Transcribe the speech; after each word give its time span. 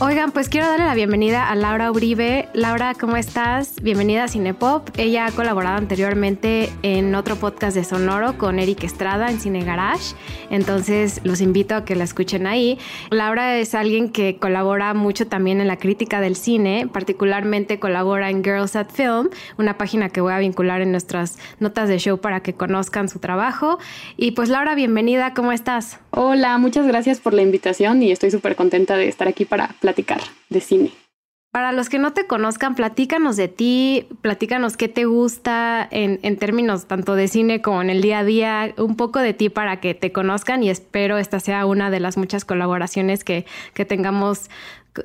Oigan, 0.00 0.30
pues 0.30 0.48
quiero 0.48 0.68
darle 0.68 0.84
la 0.86 0.94
bienvenida 0.94 1.50
a 1.50 1.56
Laura 1.56 1.90
Uribe. 1.90 2.48
Laura, 2.54 2.94
¿cómo 2.94 3.16
estás? 3.16 3.82
Bienvenida 3.82 4.22
a 4.22 4.28
Cinepop. 4.28 4.90
Ella 4.96 5.26
ha 5.26 5.32
colaborado 5.32 5.76
anteriormente 5.76 6.70
en 6.84 7.16
otro 7.16 7.34
podcast 7.34 7.76
de 7.76 7.82
Sonoro 7.82 8.38
con 8.38 8.60
Eric 8.60 8.84
Estrada 8.84 9.28
en 9.28 9.40
Cine 9.40 9.64
Garage. 9.64 10.14
Entonces 10.50 11.20
los 11.24 11.40
invito 11.40 11.74
a 11.74 11.84
que 11.84 11.96
la 11.96 12.04
escuchen 12.04 12.46
ahí. 12.46 12.78
Laura 13.10 13.56
es 13.56 13.74
alguien 13.74 14.10
que 14.12 14.36
colabora 14.36 14.94
mucho 14.94 15.26
también 15.26 15.60
en 15.60 15.66
la 15.66 15.78
crítica 15.78 16.20
del 16.20 16.36
cine, 16.36 16.88
particularmente 16.92 17.80
colabora 17.80 18.30
en 18.30 18.44
Girls 18.44 18.76
at 18.76 18.90
Film, 18.90 19.30
una 19.58 19.78
página 19.78 20.10
que 20.10 20.20
voy 20.20 20.32
a 20.32 20.38
vincular 20.38 20.80
en 20.80 20.92
nuestras 20.92 21.40
notas 21.58 21.88
de 21.88 21.98
show 21.98 22.18
para 22.18 22.38
que 22.38 22.54
conozcan 22.54 23.08
su 23.08 23.18
trabajo. 23.18 23.80
Y 24.16 24.30
pues 24.30 24.48
Laura, 24.48 24.76
bienvenida, 24.76 25.34
¿cómo 25.34 25.50
estás? 25.50 25.98
Hola, 26.10 26.56
muchas 26.58 26.86
gracias 26.86 27.18
por 27.18 27.34
la 27.34 27.42
invitación 27.42 28.00
y 28.00 28.12
estoy 28.12 28.30
súper 28.30 28.54
contenta 28.54 28.96
de 28.96 29.08
estar 29.08 29.26
aquí 29.26 29.44
para 29.44 29.74
platicar 29.88 30.20
de 30.50 30.60
cine. 30.60 30.90
Para 31.50 31.72
los 31.72 31.88
que 31.88 31.98
no 31.98 32.12
te 32.12 32.26
conozcan, 32.26 32.74
platícanos 32.74 33.36
de 33.36 33.48
ti, 33.48 34.06
platícanos 34.20 34.76
qué 34.76 34.86
te 34.86 35.06
gusta 35.06 35.88
en, 35.90 36.36
términos 36.36 36.86
tanto 36.86 37.14
de 37.14 37.26
cine 37.26 37.62
como 37.62 37.80
en 37.80 37.88
el 37.88 38.02
día 38.02 38.18
a 38.18 38.24
día, 38.24 38.74
un 38.76 38.96
poco 38.96 39.18
de 39.18 39.32
ti 39.32 39.48
para 39.48 39.80
que 39.80 39.94
te 39.94 40.12
conozcan 40.12 40.62
y 40.62 40.68
espero 40.68 41.16
esta 41.16 41.40
sea 41.40 41.64
una 41.64 41.90
de 41.90 42.00
las 42.00 42.18
muchas 42.18 42.44
colaboraciones 42.44 43.24
que, 43.24 43.46
tengamos 43.88 44.50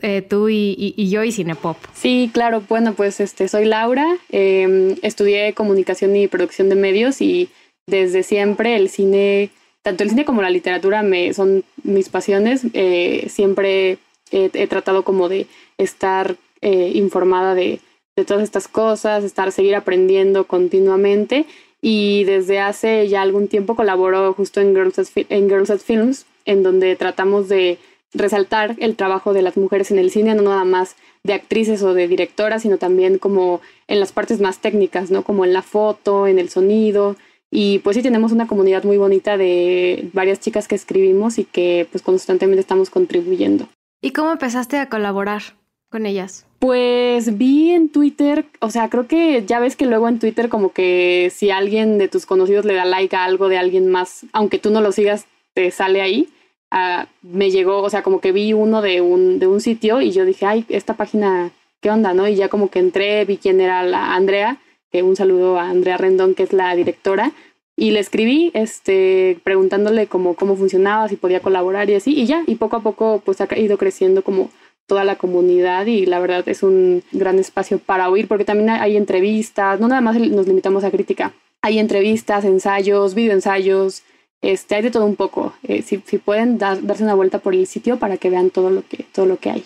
eh, 0.02 0.22
tú 0.22 0.50
y, 0.50 1.10
yo 1.10 1.24
y 1.24 1.32
Cinepop. 1.32 1.78
Sí, 1.94 2.30
claro, 2.34 2.62
bueno, 2.68 2.94
pues 2.94 3.22
este, 3.22 3.48
soy 3.48 3.64
Laura, 3.64 4.06
em, 4.30 4.98
estudié 5.02 5.54
comunicación 5.54 6.14
y 6.18 6.28
producción 6.28 6.68
de 6.68 6.76
medios 6.76 7.22
y 7.22 7.50
desde 7.88 8.22
siempre 8.22 8.76
el 8.76 8.90
cine, 8.90 9.50
tanto 9.82 10.04
el 10.04 10.10
cine 10.10 10.26
como 10.26 10.42
la 10.42 10.50
literatura 10.50 11.04
me, 11.04 11.34
son 11.34 11.64
mis 11.84 12.10
pasiones, 12.10 12.64
eh, 12.74 13.28
siempre 13.30 13.98
he 14.34 14.68
tratado 14.68 15.04
como 15.04 15.30
de 15.30 15.48
estar 15.78 16.36
eh, 16.62 16.92
informada 16.96 17.56
de, 17.56 17.82
todas 18.26 18.44
estas 18.44 18.70
cosas, 18.70 19.26
estar, 19.26 19.52
seguir 19.52 19.76
aprendiendo 19.76 20.48
continuamente. 20.48 21.46
Y 21.82 22.24
desde 22.24 22.60
hace 22.60 23.08
ya 23.10 23.22
algún 23.22 23.50
tiempo 23.50 23.76
colaboro 23.76 24.34
justo 24.34 24.62
en 24.62 24.74
Girls 24.74 24.98
at, 24.98 25.08
en 25.30 25.50
Girls 25.50 25.70
at 25.70 25.80
Films, 25.80 26.26
en 26.46 26.64
donde 26.64 26.96
tratamos 26.96 27.50
de 27.50 27.80
resaltar 28.14 28.76
el 28.80 28.96
trabajo 28.96 29.34
de 29.34 29.42
las 29.42 29.58
mujeres 29.58 29.92
en 29.92 30.00
el 30.00 30.10
cine, 30.10 30.36
no 30.36 30.44
nada 30.44 30.64
más 30.64 30.96
de 31.24 31.34
actrices 31.34 31.84
o 31.84 31.94
de 31.94 32.08
directoras, 32.08 32.62
sino 32.62 32.78
también 32.78 33.18
como 33.18 33.60
en 33.88 34.00
las 34.00 34.14
partes 34.14 34.40
más 34.40 34.60
técnicas, 34.60 35.12
¿no? 35.12 35.24
Como 35.24 35.44
en 35.44 35.52
la 35.52 35.62
foto, 35.62 36.28
en 36.28 36.40
el 36.40 36.50
sonido. 36.50 37.18
Y 37.52 37.80
pues 37.80 37.98
sí 37.98 38.04
tenemos 38.04 38.32
una 38.32 38.48
comunidad 38.48 38.86
muy 38.86 38.96
bonita 38.96 39.36
de 39.36 40.10
varias 40.14 40.40
chicas 40.40 40.70
que 40.70 40.76
escribimos 40.76 41.38
y 41.40 41.44
que 41.44 41.88
pues 41.92 42.02
constantemente 42.02 42.62
estamos 42.62 42.90
contribuyendo. 42.90 43.68
¿Y 44.04 44.12
cómo 44.12 44.34
empezaste 44.34 44.80
a 44.80 44.90
colaborar 44.90 45.42
con 45.90 46.06
ellas? 46.06 46.46
Pues 46.60 47.38
vi 47.38 47.72
en 47.72 47.88
Twitter, 47.88 48.46
o 48.60 48.70
sea, 48.70 48.90
creo 48.90 49.08
que 49.08 49.46
ya 49.46 49.62
ves 49.62 49.78
que 49.78 49.86
luego 49.86 50.10
en 50.10 50.20
Twitter 50.20 50.50
como 50.50 50.74
que 50.74 51.32
si 51.34 51.52
alguien 51.52 51.98
de 51.98 52.10
tus 52.10 52.26
conocidos 52.26 52.66
le 52.66 52.74
da 52.74 52.84
like 52.84 53.16
a 53.16 53.24
algo 53.24 53.48
de 53.48 53.58
alguien 53.58 53.90
más, 53.90 54.26
aunque 54.34 54.60
tú 54.60 54.72
no 54.72 54.82
lo 54.82 54.92
sigas, 54.92 55.26
te 55.54 55.72
sale 55.72 56.02
ahí. 56.02 56.28
Ah, 56.70 57.08
me 57.22 57.50
llegó, 57.50 57.82
o 57.82 57.90
sea, 57.90 58.04
como 58.04 58.20
que 58.20 58.34
vi 58.34 58.52
uno 58.52 58.82
de 58.82 59.00
un, 59.00 59.40
de 59.40 59.48
un 59.48 59.62
sitio 59.62 60.02
y 60.02 60.12
yo 60.12 60.26
dije, 60.26 60.46
ay, 60.46 60.66
esta 60.68 60.96
página, 60.96 61.52
¿qué 61.80 61.90
onda? 61.90 62.14
¿No? 62.14 62.28
Y 62.28 62.36
ya 62.36 62.50
como 62.50 62.70
que 62.70 62.80
entré, 62.80 63.24
vi 63.24 63.38
quién 63.38 63.62
era 63.62 63.84
la 63.84 64.16
Andrea, 64.16 64.58
que 64.92 65.02
un 65.02 65.16
saludo 65.16 65.58
a 65.58 65.70
Andrea 65.70 65.96
Rendón, 65.96 66.36
que 66.36 66.44
es 66.44 66.52
la 66.52 66.76
directora, 66.76 67.32
y 67.76 67.92
le 67.92 68.00
escribí, 68.00 68.52
este, 68.54 69.40
preguntándole 69.44 70.08
cómo, 70.08 70.36
cómo 70.36 70.56
funcionaba, 70.56 71.10
si 71.10 71.16
podía 71.16 71.42
colaborar 71.42 71.90
y 71.90 71.96
así, 71.96 72.14
y 72.14 72.26
ya, 72.26 72.44
y 72.46 72.56
poco 72.56 72.78
a 72.78 72.84
poco 72.84 73.22
pues 73.26 73.42
ha 73.42 73.48
ido 73.58 73.78
creciendo 73.78 74.24
como 74.24 74.52
toda 74.86 75.04
la 75.04 75.16
comunidad 75.16 75.86
y 75.86 76.06
la 76.06 76.20
verdad 76.20 76.48
es 76.48 76.62
un 76.62 77.04
gran 77.12 77.40
espacio 77.40 77.80
para 77.80 78.10
oír 78.10 78.28
porque 78.28 78.46
también 78.46 78.70
hay 78.70 78.98
entrevistas, 78.98 79.80
no 79.80 79.88
nada 79.88 80.02
más 80.02 80.20
nos 80.20 80.48
limitamos 80.48 80.84
a 80.84 80.92
crítica, 80.92 81.34
hay 81.62 81.80
entrevistas, 81.80 82.46
ensayos, 82.46 83.16
videoensayos, 83.16 84.04
este, 84.42 84.76
hay 84.76 84.82
de 84.84 84.92
todo 84.92 85.06
un 85.06 85.16
poco. 85.16 85.54
Eh, 85.64 85.82
si, 85.82 86.04
si, 86.06 86.18
pueden 86.18 86.58
darse 86.58 87.04
una 87.04 87.16
vuelta 87.16 87.40
por 87.40 87.56
el 87.56 87.66
sitio 87.66 87.98
para 87.98 88.18
que 88.18 88.30
vean 88.30 88.50
todo 88.50 88.70
lo 88.70 88.84
que, 88.86 89.06
todo 89.14 89.26
lo 89.26 89.38
que 89.38 89.50
hay. 89.50 89.64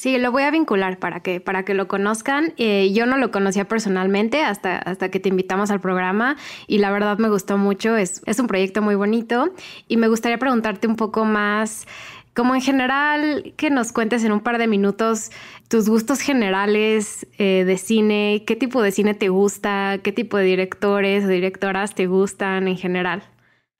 Sí, 0.00 0.16
lo 0.16 0.32
voy 0.32 0.44
a 0.44 0.50
vincular 0.50 0.98
para 0.98 1.20
que, 1.20 1.40
para 1.40 1.66
que 1.66 1.74
lo 1.74 1.86
conozcan. 1.86 2.54
Eh, 2.56 2.90
yo 2.94 3.04
no 3.04 3.18
lo 3.18 3.30
conocía 3.30 3.68
personalmente 3.68 4.42
hasta, 4.42 4.78
hasta 4.78 5.10
que 5.10 5.20
te 5.20 5.28
invitamos 5.28 5.70
al 5.70 5.82
programa 5.82 6.38
y 6.66 6.78
la 6.78 6.90
verdad 6.90 7.18
me 7.18 7.28
gustó 7.28 7.58
mucho. 7.58 7.98
Es, 7.98 8.22
es 8.24 8.40
un 8.40 8.46
proyecto 8.46 8.80
muy 8.80 8.94
bonito 8.94 9.52
y 9.88 9.98
me 9.98 10.08
gustaría 10.08 10.38
preguntarte 10.38 10.86
un 10.86 10.96
poco 10.96 11.26
más, 11.26 11.86
como 12.32 12.54
en 12.54 12.62
general, 12.62 13.52
que 13.58 13.68
nos 13.68 13.92
cuentes 13.92 14.24
en 14.24 14.32
un 14.32 14.40
par 14.40 14.56
de 14.56 14.68
minutos 14.68 15.32
tus 15.68 15.86
gustos 15.86 16.20
generales 16.20 17.26
eh, 17.36 17.64
de 17.66 17.76
cine, 17.76 18.44
qué 18.46 18.56
tipo 18.56 18.80
de 18.80 18.92
cine 18.92 19.12
te 19.12 19.28
gusta, 19.28 19.98
qué 20.02 20.12
tipo 20.12 20.38
de 20.38 20.44
directores 20.44 21.26
o 21.26 21.28
directoras 21.28 21.94
te 21.94 22.06
gustan 22.06 22.68
en 22.68 22.78
general. 22.78 23.22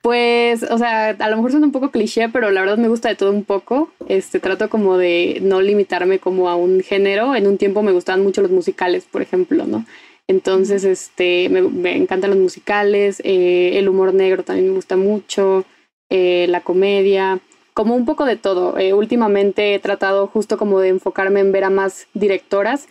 Pues, 0.02 0.62
o 0.62 0.78
sea, 0.78 1.10
a 1.10 1.28
lo 1.28 1.36
mejor 1.36 1.52
son 1.52 1.64
un 1.64 1.72
poco 1.72 1.90
cliché, 1.90 2.30
pero 2.30 2.50
la 2.50 2.62
verdad 2.62 2.78
me 2.78 2.88
gusta 2.88 3.10
de 3.10 3.16
todo 3.16 3.30
un 3.30 3.44
poco. 3.44 3.90
Este, 4.08 4.40
trato 4.40 4.70
como 4.70 4.96
de 4.96 5.40
no 5.42 5.60
limitarme 5.60 6.18
como 6.18 6.48
a 6.48 6.56
un 6.56 6.80
género. 6.80 7.34
En 7.34 7.46
un 7.46 7.58
tiempo 7.58 7.82
me 7.82 7.92
gustaban 7.92 8.22
mucho 8.22 8.40
los 8.40 8.50
musicales, 8.50 9.04
por 9.10 9.20
ejemplo, 9.20 9.66
¿no? 9.66 9.84
Entonces, 10.26 10.84
este, 10.84 11.48
me, 11.48 11.96
encantan 11.96 12.30
los 12.30 12.38
musicales, 12.38 13.20
eh, 13.24 13.72
el 13.74 13.88
humor 13.88 14.14
negro 14.14 14.44
también 14.44 14.68
me 14.68 14.74
gusta 14.74 14.96
mucho, 14.96 15.64
eh, 16.08 16.46
la 16.48 16.60
comedia, 16.60 17.40
como 17.74 17.96
un 17.96 18.04
poco 18.06 18.24
de 18.24 18.36
todo. 18.36 18.78
Eh, 18.78 18.94
últimamente 18.94 19.74
he 19.74 19.80
tratado 19.80 20.28
justo 20.28 20.56
como 20.56 20.80
de 20.80 20.88
enfocarme 20.90 21.40
en 21.40 21.52
ver 21.52 21.64
a 21.64 21.70
más 21.70 22.06
directoras, 22.14 22.88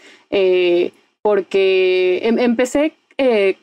porque 1.21 2.19
em, 2.23 2.39
empecé 2.39 2.93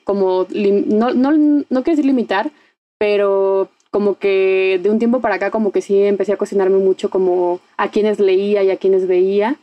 como, 0.04 0.46
no, 0.52 1.12
no, 1.14 1.32
no 1.32 1.82
quiero 1.82 1.96
decir 1.96 2.06
limitar, 2.06 2.50
pero 2.98 3.68
como 3.90 4.18
que 4.18 4.78
de 4.82 4.90
un 4.90 4.98
tiempo 4.98 5.20
para 5.20 5.36
acá 5.36 5.50
como 5.50 5.72
que 5.72 5.80
sí 5.80 6.02
empecé 6.02 6.32
a 6.32 6.36
cocinarme 6.36 6.78
mucho 6.78 7.10
como 7.10 7.60
a 7.76 7.90
quienes 7.90 8.20
leía 8.20 8.62
y 8.62 8.70
a 8.70 8.76
quienes 8.76 9.06
veía 9.06 9.56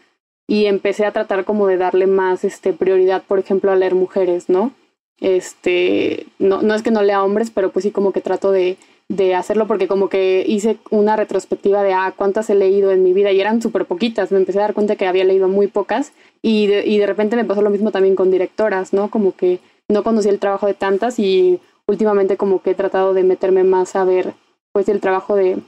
y 0.47 0.66
empecé 0.66 1.05
a 1.05 1.11
tratar 1.11 1.45
como 1.45 1.67
de 1.67 1.77
darle 1.77 2.07
más 2.07 2.43
este 2.43 2.73
prioridad, 2.73 3.23
por 3.23 3.39
ejemplo, 3.39 3.72
a 3.72 3.75
leer 3.75 3.95
mujeres, 3.95 4.49
¿no? 4.49 4.72
Este, 5.22 6.25
no, 6.39 6.61
no 6.61 6.75
es 6.75 6.81
que 6.81 6.91
no 6.91 7.01
lea 7.01 7.23
hombres, 7.23 7.49
pero 7.49 7.72
pues 7.72 7.83
sí 7.83 7.91
como 7.91 8.11
que 8.11 8.22
trato 8.22 8.51
de, 8.51 8.77
de 9.07 9.35
hacerlo 9.35 9.67
porque 9.67 9.88
como 9.88 10.09
que 10.09 10.43
hice 10.47 10.77
una 10.89 11.16
retrospectiva 11.16 11.83
de 11.83 11.93
ah, 11.93 12.13
cuántas 12.16 12.49
he 12.49 12.55
leído 12.55 12.91
en 12.91 13.03
mi 13.03 13.13
vida 13.13 13.31
y 13.31 13.39
eran 13.39 13.61
súper 13.61 13.85
poquitas, 13.85 14.31
me 14.31 14.38
empecé 14.38 14.59
a 14.59 14.63
dar 14.63 14.73
cuenta 14.73 14.95
que 14.95 15.07
había 15.07 15.23
leído 15.23 15.47
muy 15.47 15.67
pocas 15.67 16.11
y 16.41 16.67
de, 16.67 16.85
y 16.85 16.97
de 16.97 17.05
repente 17.05 17.35
me 17.35 17.45
pasó 17.45 17.61
lo 17.61 17.69
mismo 17.69 17.91
también 17.91 18.16
con 18.16 18.31
directoras, 18.31 18.93
¿no? 18.93 19.09
Como 19.09 19.35
que 19.35 19.59
no 19.88 20.03
conocía 20.03 20.31
el 20.31 20.39
trabajo 20.39 20.67
de 20.67 20.73
tantas 20.73 21.19
y 21.19 21.59
últimamente 21.88 22.38
como 22.38 22.61
que 22.61 22.71
he 22.71 22.75
tratado 22.75 23.13
de 23.13 23.23
meterme 23.23 23.63
más 23.63 23.95
a 23.95 24.05
ver 24.05 24.33
pues 24.71 24.89
el 24.89 25.01
trabajo 25.01 25.35
de, 25.35 25.59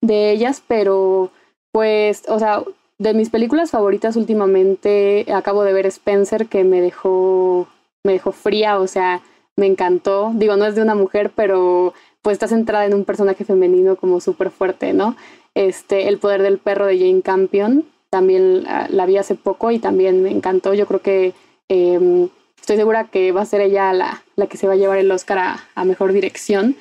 de 0.00 0.32
ellas, 0.32 0.62
pero 0.66 1.30
pues, 1.72 2.24
o 2.28 2.38
sea, 2.38 2.62
de 2.98 3.14
mis 3.14 3.30
películas 3.30 3.70
favoritas 3.70 4.16
últimamente 4.16 5.26
acabo 5.32 5.62
de 5.62 5.72
ver 5.72 5.86
Spencer 5.86 6.46
que 6.46 6.64
me 6.64 6.80
dejó, 6.80 7.68
me 8.04 8.12
dejó 8.12 8.32
fría, 8.32 8.78
o 8.78 8.86
sea, 8.86 9.22
me 9.56 9.66
encantó. 9.66 10.32
Digo, 10.34 10.56
no 10.56 10.66
es 10.66 10.74
de 10.74 10.82
una 10.82 10.94
mujer, 10.94 11.30
pero 11.34 11.94
pues 12.22 12.34
está 12.34 12.48
centrada 12.48 12.84
en 12.86 12.94
un 12.94 13.04
personaje 13.04 13.44
femenino 13.44 13.96
como 13.96 14.20
súper 14.20 14.50
fuerte, 14.50 14.92
¿no? 14.92 15.16
Este, 15.54 16.08
El 16.08 16.18
poder 16.18 16.42
del 16.42 16.58
perro 16.58 16.86
de 16.86 16.98
Jane 16.98 17.22
Campion, 17.22 17.86
también 18.10 18.64
la, 18.64 19.06
vi 19.06 19.16
hace 19.16 19.34
poco 19.34 19.70
y 19.70 19.78
también 19.78 20.22
me 20.22 20.30
encantó. 20.30 20.74
Yo 20.74 20.86
creo 20.86 21.00
que 21.00 21.32
eh, 21.68 22.28
estoy 22.60 22.76
segura 22.76 23.04
que 23.04 23.32
va 23.32 23.42
a 23.42 23.46
ser 23.46 23.60
ella 23.60 23.92
la, 23.92 24.22
la 24.36 24.46
que 24.46 24.56
se 24.56 24.66
va 24.66 24.74
a 24.74 24.76
llevar 24.76 24.98
el 24.98 25.10
Oscar 25.10 25.58
a, 25.74 25.84
Mejor 25.84 26.12
Dirección, 26.12 26.76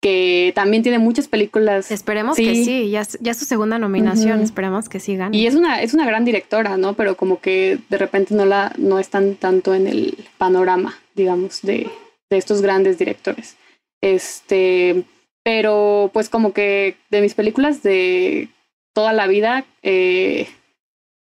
que 0.00 0.52
también 0.54 0.82
tiene 0.82 0.98
muchas 0.98 1.28
películas. 1.28 1.90
Esperemos 1.90 2.36
que 2.36 2.54
sí, 2.54 2.90
ya, 2.90 3.02
ya 3.20 3.32
es 3.32 3.38
su 3.38 3.44
segunda 3.44 3.78
nominación, 3.78 4.40
esperemos 4.40 4.88
que 4.88 5.00
sí 5.00 5.16
gane. 5.16 5.36
Y 5.36 5.46
es 5.46 5.54
una, 5.54 5.82
es 5.82 5.94
una 5.94 6.06
gran 6.06 6.24
directora, 6.24 6.76
¿no? 6.76 6.94
Pero 6.94 7.16
como 7.16 7.40
que 7.40 7.78
de 7.88 7.98
repente 7.98 8.34
no, 8.34 8.46
la, 8.46 8.72
no 8.78 8.98
están 8.98 9.34
tanto 9.34 9.74
en 9.74 9.86
el 9.86 10.16
panorama, 10.38 10.94
digamos, 11.14 11.62
de, 11.62 11.90
de 12.30 12.36
estos 12.38 12.62
grandes 12.62 12.98
directores. 12.98 13.56
Este, 14.00 15.04
pero 15.42 16.10
pues 16.12 16.28
como 16.28 16.52
que 16.52 16.96
de 17.10 17.20
mis 17.20 17.34
películas 17.34 17.82
de 17.82 18.48
toda 18.92 19.12
la 19.12 19.26
vida, 19.26 19.64
eh, 19.82 20.48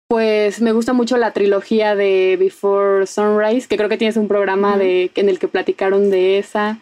pues 0.08 0.62
me 0.62 0.72
gusta 0.72 0.94
mucho 0.94 1.18
la 1.18 1.32
trilogía 1.32 1.94
de 1.94 2.36
Before 2.38 3.06
Sunrise, 3.06 3.68
que 3.68 3.76
creo 3.76 3.90
que 3.90 3.98
tienes 3.98 4.16
un 4.16 4.26
programa 4.26 4.78
de, 4.78 5.10
en 5.14 5.28
el 5.28 5.38
que 5.38 5.48
platicaron 5.48 6.10
de 6.10 6.38
esa. 6.38 6.80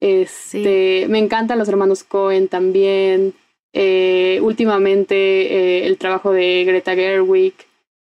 Este, 0.00 1.06
Me 1.08 1.18
encantan 1.18 1.58
los 1.58 1.68
hermanos 1.68 2.04
Cohen 2.04 2.48
también. 2.48 3.34
Eh, 3.72 4.40
últimamente 4.42 5.14
eh, 5.14 5.86
el 5.86 5.98
trabajo 5.98 6.32
de 6.32 6.64
Greta 6.64 6.94
Gerwig. 6.94 7.54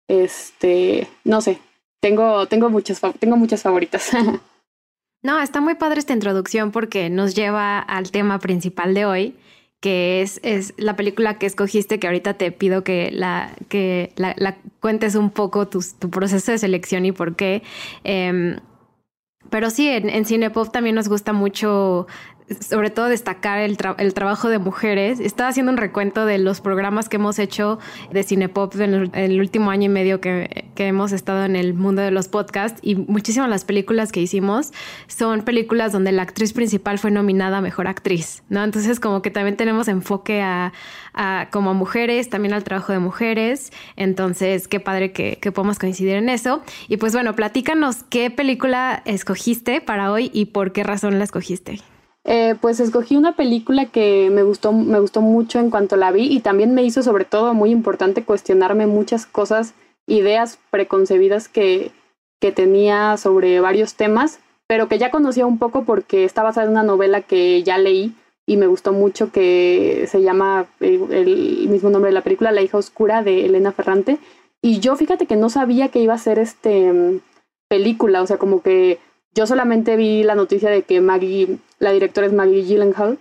Este, 0.08 1.08
no 1.24 1.40
sé, 1.40 1.58
tengo, 2.00 2.46
tengo, 2.46 2.70
muchas, 2.70 3.00
tengo 3.18 3.36
muchas 3.36 3.62
favoritas. 3.62 4.10
No, 5.24 5.40
está 5.40 5.60
muy 5.60 5.76
padre 5.76 6.00
esta 6.00 6.14
introducción 6.14 6.72
porque 6.72 7.08
nos 7.08 7.36
lleva 7.36 7.78
al 7.78 8.10
tema 8.10 8.40
principal 8.40 8.92
de 8.92 9.06
hoy, 9.06 9.36
que 9.82 10.22
es, 10.22 10.38
es 10.44 10.74
la 10.76 10.94
película 10.94 11.38
que 11.38 11.46
escogiste, 11.46 11.98
que 11.98 12.06
ahorita 12.06 12.34
te 12.34 12.52
pido 12.52 12.84
que 12.84 13.10
la, 13.10 13.56
que 13.68 14.12
la, 14.14 14.56
cuentes 14.78 15.16
un 15.16 15.30
poco 15.30 15.66
tu, 15.66 15.82
proceso 16.08 16.52
de 16.52 16.58
selección 16.58 17.04
y 17.04 17.10
por 17.10 17.34
qué. 17.34 17.64
Em, 18.04 18.60
pero 19.50 19.70
sí, 19.70 19.88
en, 19.88 20.08
en 20.08 20.24
Cinepop 20.24 20.70
también 20.70 20.94
nos 20.94 21.08
gusta 21.08 21.32
mucho 21.32 22.06
sobre 22.60 22.90
todo 22.90 23.06
destacar 23.06 23.58
el, 23.58 23.76
el, 23.98 24.14
trabajo 24.14 24.48
de 24.48 24.58
mujeres. 24.58 25.20
Estaba 25.20 25.48
haciendo 25.48 25.72
un 25.72 25.78
recuento 25.78 26.26
de 26.26 26.38
los 26.38 26.60
programas 26.60 27.08
que 27.08 27.16
hemos 27.16 27.38
hecho 27.38 27.78
de 28.10 28.22
Cinepop 28.22 28.74
en 28.80 29.10
el, 29.14 29.40
último 29.40 29.70
año 29.70 29.86
y 29.86 29.88
medio 29.88 30.20
que, 30.20 30.64
hemos 30.76 31.12
estado 31.12 31.44
en 31.44 31.54
el 31.54 31.74
mundo 31.74 32.02
de 32.02 32.10
los 32.10 32.26
podcasts 32.26 32.80
y 32.82 32.96
muchísimas 32.96 33.48
las 33.48 33.64
películas 33.64 34.10
que 34.10 34.20
hicimos 34.20 34.72
son 35.06 35.42
películas 35.42 35.92
donde 35.92 36.10
la 36.10 36.22
actriz 36.22 36.52
principal 36.52 36.98
fue 36.98 37.12
nominada 37.12 37.58
a 37.58 37.60
Mejor 37.60 37.86
Actriz, 37.86 38.42
¿no? 38.48 38.64
Entonces 38.64 38.98
como 38.98 39.22
que 39.22 39.30
también 39.30 39.56
tenemos 39.56 39.86
enfoque 39.86 40.42
a, 40.42 40.72
como 41.52 41.72
mujeres, 41.72 42.30
también 42.30 42.52
al 42.52 42.64
trabajo 42.64 42.92
de 42.92 42.98
mujeres. 42.98 43.72
Entonces 43.94 44.66
qué 44.66 44.80
padre 44.80 45.12
que 45.12 45.52
podamos 45.52 45.78
coincidir 45.78 46.16
en 46.16 46.28
eso. 46.28 46.62
Y 46.88 46.96
pues 46.96 47.12
bueno, 47.12 47.36
platícanos 47.36 48.02
qué 48.10 48.30
película 48.30 49.02
escogiste 49.04 49.80
para 49.80 50.10
hoy 50.10 50.32
y 50.34 50.46
por 50.46 50.72
qué 50.72 50.82
razón 50.82 51.18
la 51.18 51.24
escogiste. 51.24 51.80
Eh, 52.24 52.54
pues 52.60 52.78
escogí 52.78 53.16
una 53.16 53.34
película 53.34 53.86
que 53.86 54.30
me 54.30 54.44
gustó, 54.44 54.72
me 54.72 55.00
gustó 55.00 55.20
mucho 55.20 55.58
en 55.58 55.70
cuanto 55.70 55.96
la 55.96 56.12
vi 56.12 56.32
y 56.32 56.40
también 56.40 56.72
me 56.72 56.84
hizo 56.84 57.02
sobre 57.02 57.24
todo 57.24 57.52
muy 57.52 57.70
importante 57.70 58.24
cuestionarme 58.24 58.86
muchas 58.86 59.26
cosas, 59.26 59.74
ideas 60.06 60.58
preconcebidas 60.70 61.48
que, 61.48 61.90
que 62.40 62.52
tenía 62.52 63.16
sobre 63.16 63.58
varios 63.60 63.94
temas, 63.94 64.38
pero 64.68 64.88
que 64.88 64.98
ya 64.98 65.10
conocía 65.10 65.46
un 65.46 65.58
poco 65.58 65.84
porque 65.84 66.24
está 66.24 66.44
basada 66.44 66.66
en 66.66 66.72
una 66.72 66.84
novela 66.84 67.22
que 67.22 67.62
ya 67.64 67.76
leí 67.78 68.14
y 68.46 68.56
me 68.56 68.68
gustó 68.68 68.92
mucho 68.92 69.32
que 69.32 70.06
se 70.08 70.22
llama 70.22 70.66
el, 70.80 71.02
eh, 71.10 71.22
el 71.22 71.68
mismo 71.68 71.90
nombre 71.90 72.10
de 72.10 72.14
la 72.14 72.22
película, 72.22 72.52
La 72.52 72.62
hija 72.62 72.78
oscura 72.78 73.22
de 73.22 73.46
Elena 73.46 73.72
Ferrante. 73.72 74.18
Y 74.60 74.78
yo 74.78 74.94
fíjate 74.94 75.26
que 75.26 75.36
no 75.36 75.50
sabía 75.50 75.88
que 75.88 75.98
iba 75.98 76.14
a 76.14 76.18
ser 76.18 76.38
este 76.38 76.92
mm, 76.92 77.20
película, 77.68 78.22
o 78.22 78.26
sea, 78.26 78.38
como 78.38 78.62
que 78.62 78.98
yo 79.34 79.46
solamente 79.46 79.96
vi 79.96 80.22
la 80.22 80.34
noticia 80.34 80.70
de 80.70 80.82
que 80.82 81.00
Maggie, 81.00 81.58
la 81.78 81.92
directora 81.92 82.26
es 82.26 82.32
Maggie 82.32 82.64
Gyllenhaal, 82.64 83.18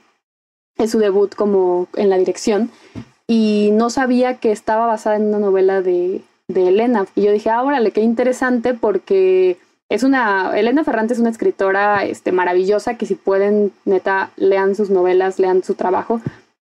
es 0.78 0.92
su 0.92 1.00
debut 1.00 1.34
como 1.36 1.88
en 1.96 2.10
la 2.10 2.18
dirección, 2.18 2.72
y 3.28 3.70
no 3.74 3.90
sabía 3.90 4.38
que 4.38 4.52
estaba 4.52 4.88
basada 4.88 5.16
en 5.16 5.28
una 5.28 5.40
novela 5.40 5.82
de, 5.82 6.22
de 6.48 6.68
Elena. 6.68 7.06
Y 7.16 7.24
yo 7.24 7.32
dije, 7.32 7.50
ah, 7.50 7.64
órale, 7.64 7.92
qué 7.92 8.02
interesante, 8.02 8.74
porque 8.74 9.58
es 9.90 10.04
una, 10.04 10.58
Elena 10.58 10.84
Ferrante 10.84 11.14
es 11.14 11.20
una 11.20 11.30
escritora 11.30 12.04
este, 12.06 12.32
maravillosa, 12.32 12.98
que 12.98 13.06
si 13.06 13.16
pueden, 13.16 13.72
neta, 13.86 14.32
lean 14.36 14.76
sus 14.76 14.90
novelas, 14.90 15.40
lean 15.40 15.64
su 15.64 15.76
trabajo, 15.76 16.22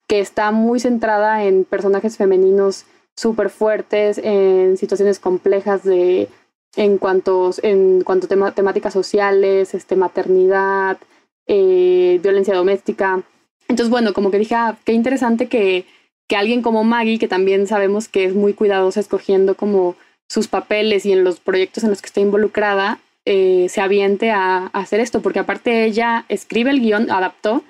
que 0.09 0.21
está 0.21 0.50
muy 0.50 0.81
centrada 0.81 1.45
en 1.45 1.65
personajes 1.65 2.17
femeninos 2.17 2.85
súper 3.17 3.50
fuertes, 3.50 4.19
en 4.19 4.77
situaciones 4.77 5.19
complejas 5.19 5.85
de 5.85 6.29
en 6.76 6.99
cuanto, 6.99 7.50
en 7.62 8.03
cuanto 8.03 8.26
a 8.44 8.53
temáticas 8.53 8.93
sociales, 8.93 9.75
este, 9.75 9.97
maternidad, 9.97 10.99
eh, 11.47 12.20
violencia 12.23 12.55
doméstica. 12.55 13.23
Entonces, 13.69 13.91
bueno, 13.91 14.12
como 14.12 14.31
que 14.31 14.38
dije, 14.38 14.55
ah, 14.55 14.79
qué 14.85 14.93
interesante 14.93 15.49
que, 15.49 15.87
que 16.29 16.37
alguien 16.37 16.62
como 16.62 16.85
Maggie, 16.85 17.19
que 17.19 17.29
también 17.29 17.67
sabemos 17.67 18.09
que 18.09 18.25
es 18.25 18.35
muy 18.35 18.55
cuidadosa 18.55 19.00
escogiendo 19.00 19.56
como 19.56 19.97
sus 20.29 20.47
papeles 20.49 21.06
y 21.06 21.12
en 21.12 21.25
los 21.25 21.41
proyectos 21.41 21.85
en 21.85 21.91
los 21.91 22.03
que 22.03 22.06
está 22.06 22.20
involucrada, 22.20 23.00
eh, 23.25 23.67
se 23.69 23.81
aviente 23.81 24.31
a, 24.31 24.67
hacer 24.69 25.00
esto, 25.00 25.21
porque 25.21 25.38
aparte 25.38 25.85
ella 25.85 26.25
escribe 26.29 26.71
el 26.71 26.81
guion, 26.81 27.11
adaptó 27.11 27.62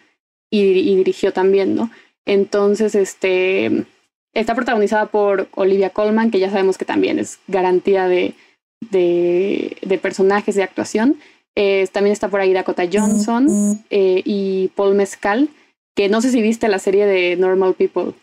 y, 0.51 0.61
y, 0.61 0.97
dirigió 0.97 1.33
también, 1.33 1.75
¿no? 1.75 1.91
Entonces, 2.27 2.95
este, 2.95 3.85
está 4.35 4.55
protagonizada 4.55 5.07
por 5.07 5.49
Olivia 5.55 5.91
Colman, 5.91 6.31
que 6.31 6.39
ya 6.39 6.51
sabemos 6.51 6.79
que 6.79 6.85
también 6.85 7.19
es 7.19 7.39
garantía 7.47 8.09
de, 8.09 8.35
de, 8.81 9.99
personajes 10.01 10.55
de 10.55 10.63
actuación. 10.63 11.19
Eh, 11.57 11.87
también 11.93 12.13
está 12.13 12.29
por 12.29 12.41
ahí 12.41 12.53
Dakota 12.53 12.85
Johnson 12.91 13.83
eh, 13.91 14.23
y 14.25 14.69
Paul 14.77 14.95
Mescal, 14.95 15.49
que 15.97 16.09
no 16.09 16.21
sé 16.21 16.31
si 16.31 16.41
viste 16.41 16.69
la 16.69 16.79
serie 16.79 17.07
de 17.07 17.37
Normal 17.37 17.75
People. 17.75 18.15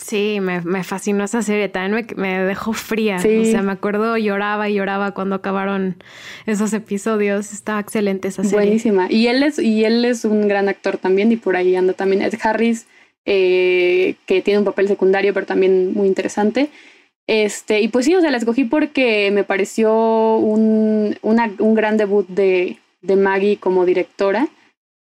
Sí, 0.00 0.38
me, 0.40 0.62
me 0.62 0.82
fascinó 0.82 1.24
esa 1.24 1.42
serie, 1.42 1.68
también 1.68 2.06
me, 2.16 2.22
me 2.22 2.44
dejó 2.44 2.72
fría. 2.72 3.16
O 3.16 3.44
sea, 3.44 3.62
me 3.62 3.72
acuerdo, 3.72 4.16
lloraba 4.16 4.68
y 4.68 4.74
lloraba 4.74 5.12
cuando 5.12 5.36
acabaron 5.36 5.96
esos 6.46 6.72
episodios. 6.72 7.52
Estaba 7.52 7.80
excelente 7.80 8.28
esa 8.28 8.42
serie. 8.42 8.58
Buenísima. 8.58 9.08
Y 9.10 9.26
él 9.26 9.42
es, 9.42 9.58
y 9.58 9.84
él 9.84 10.04
es 10.06 10.24
un 10.24 10.48
gran 10.48 10.70
actor 10.70 10.96
también, 10.96 11.30
y 11.32 11.36
por 11.36 11.54
ahí 11.54 11.76
anda 11.76 11.92
también 11.92 12.22
Ed 12.22 12.34
Harris, 12.42 12.86
eh, 13.26 14.14
que 14.24 14.40
tiene 14.40 14.60
un 14.60 14.64
papel 14.64 14.88
secundario, 14.88 15.34
pero 15.34 15.44
también 15.44 15.92
muy 15.92 16.08
interesante. 16.08 16.70
Este, 17.30 17.80
y 17.80 17.86
pues 17.86 18.06
sí, 18.06 18.14
o 18.16 18.20
sea, 18.20 18.32
la 18.32 18.38
escogí 18.38 18.64
porque 18.64 19.30
me 19.30 19.44
pareció 19.44 20.34
un, 20.34 21.16
un 21.22 21.74
gran 21.76 21.96
debut 21.96 22.26
de, 22.26 22.78
de, 23.02 23.14
Maggie 23.14 23.56
como 23.56 23.86
directora. 23.86 24.48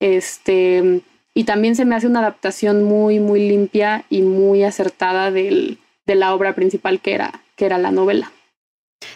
Este, 0.01 1.03
y 1.35 1.45
también 1.45 1.77
se 1.77 1.85
me 1.85 1.95
hace 1.95 2.07
una 2.07 2.21
adaptación 2.21 2.83
muy, 2.83 3.21
muy 3.21 3.47
limpia 3.47 4.07
y 4.09 4.23
muy 4.23 4.65
acertada 4.65 5.31
del, 5.31 5.77
de 6.07 6.15
la 6.15 6.35
obra 6.35 6.55
principal 6.55 6.99
que 6.99 7.13
era, 7.13 7.43
que 7.57 7.67
era 7.67 7.77
la 7.77 7.91
novela. 7.91 8.33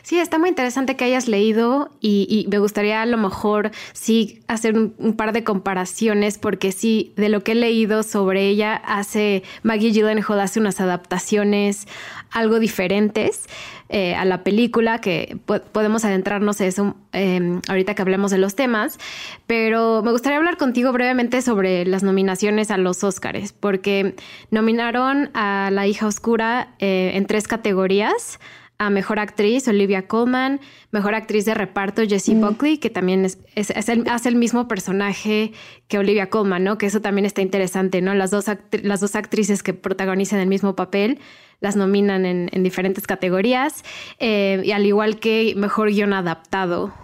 Sí, 0.03 0.19
está 0.19 0.39
muy 0.39 0.49
interesante 0.49 0.97
que 0.97 1.05
hayas 1.05 1.29
leído 1.29 1.91
y, 2.01 2.47
me 2.51 2.59
gustaría 2.59 3.03
a 3.03 3.07
lo 3.07 3.17
mejor 3.19 3.71
sí 3.93 4.41
hacer 4.49 4.77
un, 4.77 5.15
par 5.17 5.33
de 5.33 5.45
comparaciones 5.45 6.39
porque 6.39 6.73
sí, 6.73 7.13
de 7.17 7.29
lo 7.29 7.43
que 7.43 7.53
he 7.53 7.55
leído 7.55 8.03
sobre 8.03 8.49
ella, 8.49 8.75
hace 8.75 9.43
Maggie 9.63 9.93
Gyllenhaal 9.93 10.41
hace 10.41 10.61
unas 10.61 10.81
adaptaciones 10.81 11.87
algo 12.31 12.59
diferentes 12.59 13.47
eh, 13.89 14.15
a 14.15 14.25
la 14.27 14.45
película 14.45 15.01
que 15.01 15.39
podemos 15.73 16.05
adentrarnos 16.05 16.61
en 16.61 16.67
eso 16.67 16.97
em, 17.13 17.63
ahorita 17.69 17.95
que 17.95 18.03
hablemos 18.03 18.31
de 18.31 18.37
los 18.37 18.55
temas, 18.55 18.99
pero 19.47 20.03
me 20.03 20.11
gustaría 20.11 20.37
hablar 20.37 20.59
contigo 20.59 20.93
brevemente 20.93 21.41
sobre 21.41 21.87
las 21.87 22.03
nominaciones 22.03 22.71
a 22.71 22.77
los 22.77 23.03
Óscares 23.03 23.53
porque 23.53 24.15
nominaron 24.51 25.31
a 25.33 25.71
La 25.73 25.87
hija 25.87 26.07
oscura 26.07 26.75
eh, 26.79 27.13
en 27.15 27.27
tres 27.27 27.49
categorías 27.49 28.39
a 28.79 28.91
Mejor 28.91 29.19
Actriz, 29.19 29.67
Olivia 29.67 30.07
Colman, 30.07 30.61
Mejor 30.93 31.15
Actriz 31.15 31.45
de 31.45 31.55
Reparto, 31.55 32.03
Jessie 32.07 32.37
mm. 32.37 32.41
Buckley, 32.41 32.79
que 32.79 32.91
también 32.91 33.25
es, 33.25 33.39
hace 33.75 34.29
el 34.29 34.37
mismo 34.37 34.69
personaje 34.69 35.53
que 35.89 35.99
Olivia 35.99 36.31
Colman, 36.31 36.63
¿no? 36.63 36.79
Que 36.79 36.87
eso 36.87 37.01
también 37.01 37.25
está 37.25 37.43
interesante, 37.43 38.01
¿no? 38.01 38.15
Las 38.15 38.31
dos, 38.31 38.47
las 38.83 39.01
dos 39.01 39.17
actrices 39.17 39.63
que 39.63 39.75
protagonizan 39.75 40.39
el 40.39 40.49
mismo 40.49 40.77
papel 40.77 41.19
las 41.61 41.75
nominan 41.75 42.25
en, 42.25 42.63
diferentes 42.63 43.07
categorías, 43.07 43.83
eh, 44.21 44.63
y 44.65 44.71
al 44.71 44.87
igual 44.87 45.19
que 45.19 45.55
Mejor 45.57 45.91
Guión 45.91 46.13
Adaptado, 46.13 46.95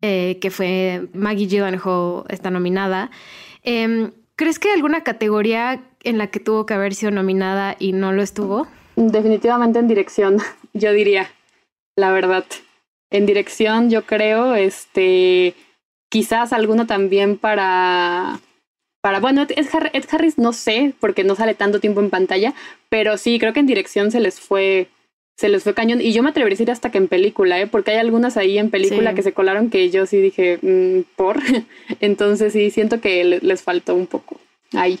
eh, 0.00 0.38
que 0.40 0.50
fue 0.50 1.08
Maggie 1.14 1.46
Gyllenhaal 1.46 2.24
está 2.28 2.50
nominada. 2.50 3.12
Em, 3.62 4.10
¿Crees 4.34 4.58
que 4.58 4.68
hay 4.68 4.74
alguna 4.74 5.04
categoría 5.04 5.84
en 6.02 6.18
la 6.18 6.26
que 6.26 6.40
tuvo 6.40 6.66
que 6.66 6.74
haber 6.74 6.94
sido 6.94 7.12
nominada 7.12 7.76
y 7.78 7.92
no 7.92 8.12
lo 8.12 8.22
estuvo? 8.22 8.66
Definitivamente 8.96 9.78
en 9.78 9.86
dirección, 9.86 10.38
yo 10.72 10.92
diría, 10.92 11.30
la 11.96 12.12
verdad. 12.12 12.44
En 13.10 13.26
dirección, 13.26 13.90
yo 13.90 14.06
creo, 14.06 14.54
este, 14.54 15.54
quizás 16.08 16.52
alguno 16.52 16.86
también 16.86 17.36
para, 17.36 18.40
para, 19.02 19.20
bueno, 19.20 19.46
Ed, 19.48 20.04
Harris 20.10 20.38
no 20.38 20.52
sé, 20.52 20.94
porque 21.00 21.24
no 21.24 21.34
sale 21.34 21.54
tanto 21.54 21.80
tiempo 21.80 22.00
en 22.00 22.10
pantalla, 22.10 22.54
pero 22.88 23.18
sí, 23.18 23.38
creo 23.38 23.52
que 23.52 23.60
en 23.60 23.66
dirección 23.66 24.10
se 24.10 24.20
les 24.20 24.40
fue, 24.40 24.88
se 25.36 25.50
les 25.50 25.62
fue 25.62 25.74
cañón. 25.74 26.00
Y 26.00 26.12
yo 26.12 26.22
me 26.22 26.30
atrevería 26.30 26.54
a 26.54 26.58
decir 26.58 26.70
hasta 26.70 26.90
que 26.90 26.98
en 26.98 27.08
película, 27.08 27.60
¿eh? 27.60 27.66
porque 27.66 27.90
hay 27.90 27.98
algunas 27.98 28.36
ahí 28.36 28.58
en 28.58 28.70
película 28.70 29.14
que 29.14 29.22
se 29.22 29.32
colaron 29.32 29.68
que 29.68 29.90
yo 29.90 30.06
sí 30.06 30.18
dije, 30.18 30.58
mm, 30.62 31.14
por. 31.16 31.38
Entonces 32.00 32.52
sí, 32.54 32.70
siento 32.70 33.00
que 33.00 33.24
les 33.24 33.62
faltó 33.62 33.94
un 33.94 34.06
poco 34.06 34.40
ahí. 34.72 35.00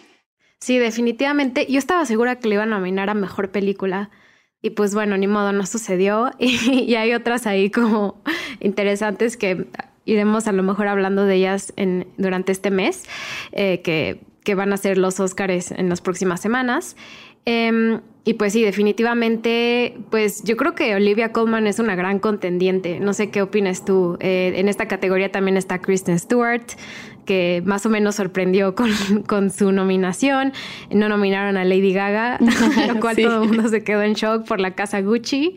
Sí, 0.60 0.78
definitivamente. 0.78 1.66
Yo 1.68 1.78
estaba 1.78 2.06
segura 2.06 2.36
que 2.36 2.48
le 2.48 2.54
iban 2.54 2.72
a 2.72 2.76
nominar 2.78 3.10
a 3.10 3.14
mejor 3.14 3.50
película. 3.50 4.10
Y 4.62 4.70
pues 4.70 4.94
bueno, 4.94 5.16
ni 5.16 5.26
modo, 5.26 5.52
no 5.52 5.66
sucedió. 5.66 6.30
Y, 6.38 6.94
hay 6.94 7.12
otras 7.12 7.46
ahí 7.46 7.70
como 7.70 8.22
interesantes 8.60 9.36
que 9.36 9.66
iremos 10.04 10.46
a 10.46 10.52
lo 10.52 10.62
mejor 10.62 10.88
hablando 10.88 11.24
de 11.24 11.34
ellas 11.34 11.74
durante 12.16 12.52
este 12.52 12.70
mes, 12.70 13.04
eh, 13.52 13.80
que, 13.82 14.20
que, 14.44 14.54
van 14.54 14.72
a 14.72 14.76
ser 14.76 14.98
los 14.98 15.20
Óscares 15.20 15.70
en 15.72 15.88
las 15.88 16.00
próximas 16.00 16.40
semanas. 16.40 16.96
Em, 17.44 18.00
y 18.24 18.34
pues 18.34 18.52
sí, 18.52 18.62
definitivamente, 18.62 19.96
pues 20.10 20.44
yo 20.44 20.56
creo 20.56 20.76
que 20.76 20.94
Olivia 20.94 21.32
Colman 21.32 21.66
es 21.66 21.80
una 21.80 21.96
gran 21.96 22.20
contendiente. 22.20 23.00
No 23.00 23.14
sé 23.14 23.30
qué 23.30 23.42
opinas 23.42 23.84
tú. 23.84 24.16
Eh, 24.20 24.52
en 24.56 24.68
esta 24.68 24.86
categoría 24.86 25.32
también 25.32 25.56
está 25.56 25.80
Kristen 25.80 26.20
Stewart, 26.20 26.62
que 27.24 27.62
más 27.64 27.86
o 27.86 27.88
menos 27.88 28.16
sorprendió 28.16 28.74
con, 28.74 28.90
con 29.26 29.50
su 29.50 29.72
nominación. 29.72 30.52
No 30.90 31.08
nominaron 31.08 31.56
a 31.56 31.64
Lady 31.64 31.92
Gaga, 31.92 32.38
lo 32.88 33.00
cual 33.00 33.16
todo 33.16 33.42
el 33.42 33.48
mundo 33.48 33.68
se 33.68 33.84
quedó 33.84 34.02
en 34.02 34.14
shock 34.14 34.46
por 34.46 34.60
la 34.60 34.74
casa 34.74 35.00
Gucci. 35.00 35.56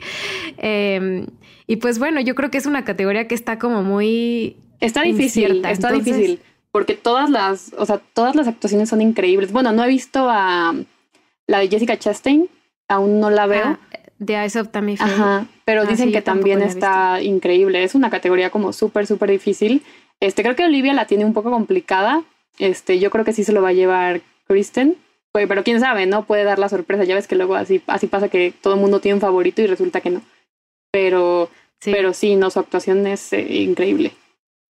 Em, 0.58 1.28
y 1.68 1.78
pues 1.78 2.00
bueno, 2.00 2.22
yo 2.22 2.36
creo 2.36 2.52
que 2.52 2.58
es 2.58 2.66
una 2.66 2.84
categoría 2.84 3.28
que 3.28 3.36
está 3.36 3.60
como 3.60 3.84
muy... 3.84 4.58
Está 4.80 5.02
difícil, 5.02 5.66
está 5.66 5.92
difícil, 5.92 6.40
porque 6.72 6.96
todas 6.96 7.30
las, 7.30 7.74
o 7.78 7.86
sea, 7.86 8.02
todas 8.14 8.36
las 8.36 8.48
actuaciones 8.48 8.90
son 8.90 9.02
increíbles. 9.02 9.52
Bueno, 9.52 9.72
no 9.72 9.84
he 9.84 9.88
visto 9.88 10.28
a 10.30 10.76
la 11.48 11.60
de 11.60 11.70
Jessica 11.70 11.98
Chastain, 11.98 12.50
aún 12.88 13.20
no 13.20 13.30
la 13.30 13.48
veo. 13.48 13.64
Ah, 13.66 13.80
The 14.24 14.34
Eyes 14.34 14.56
of 14.56 14.70
Tammy 14.70 14.96
Ajá, 15.00 15.46
pero 15.66 15.82
ah, 15.82 15.86
dicen 15.86 16.12
que 16.12 16.22
también 16.22 16.62
está 16.62 17.22
increíble. 17.22 17.84
Es 17.84 17.96
una 17.96 18.10
categoría 18.10 18.50
como 18.50 18.74
súper, 18.74 19.08
súper 19.08 19.32
difícil. 19.32 19.84
Este, 20.20 20.44
creo 20.44 20.56
que 20.56 20.66
Olivia 20.66 20.94
la 20.94 21.08
tiene 21.08 21.26
un 21.26 21.34
poco 21.34 21.52
complicada. 21.52 22.24
Este, 22.58 23.00
yo 23.00 23.10
creo 23.10 23.26
que 23.26 23.34
sí 23.34 23.44
se 23.44 23.54
lo 23.54 23.62
va 23.62 23.70
a 23.70 23.74
llevar 23.74 24.22
Kristen. 24.48 24.98
Pues, 25.32 25.48
pero 25.48 25.64
quién 25.64 25.80
sabe, 25.80 26.06
¿no? 26.06 26.26
Puede 26.26 26.44
dar 26.44 26.60
la 26.60 26.70
sorpresa. 26.70 27.04
Ya 27.04 27.16
ves 27.16 27.28
que 27.28 27.36
luego 27.36 27.56
así, 27.56 27.82
así 27.88 28.08
pasa 28.08 28.30
que 28.30 28.54
todo 28.62 28.76
el 28.76 28.80
mundo 28.80 29.02
tiene 29.02 29.16
un 29.16 29.22
favorito 29.22 29.62
y 29.62 29.68
resulta 29.68 30.02
que 30.02 30.10
no. 30.10 30.22
Pero 30.92 31.50
sí, 31.80 31.92
pero 31.92 32.14
sí 32.14 32.36
no, 32.36 32.50
su 32.50 32.60
actuación 32.60 33.06
es 33.06 33.34
eh, 33.34 33.42
increíble. 33.42 34.14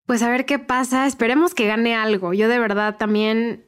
Pues 0.07 0.23
a 0.23 0.29
ver 0.29 0.45
qué 0.45 0.59
pasa. 0.59 1.05
Esperemos 1.05 1.53
que 1.53 1.67
gane 1.67 1.95
algo. 1.95 2.33
Yo 2.33 2.47
de 2.47 2.59
verdad 2.59 2.97
también 2.97 3.65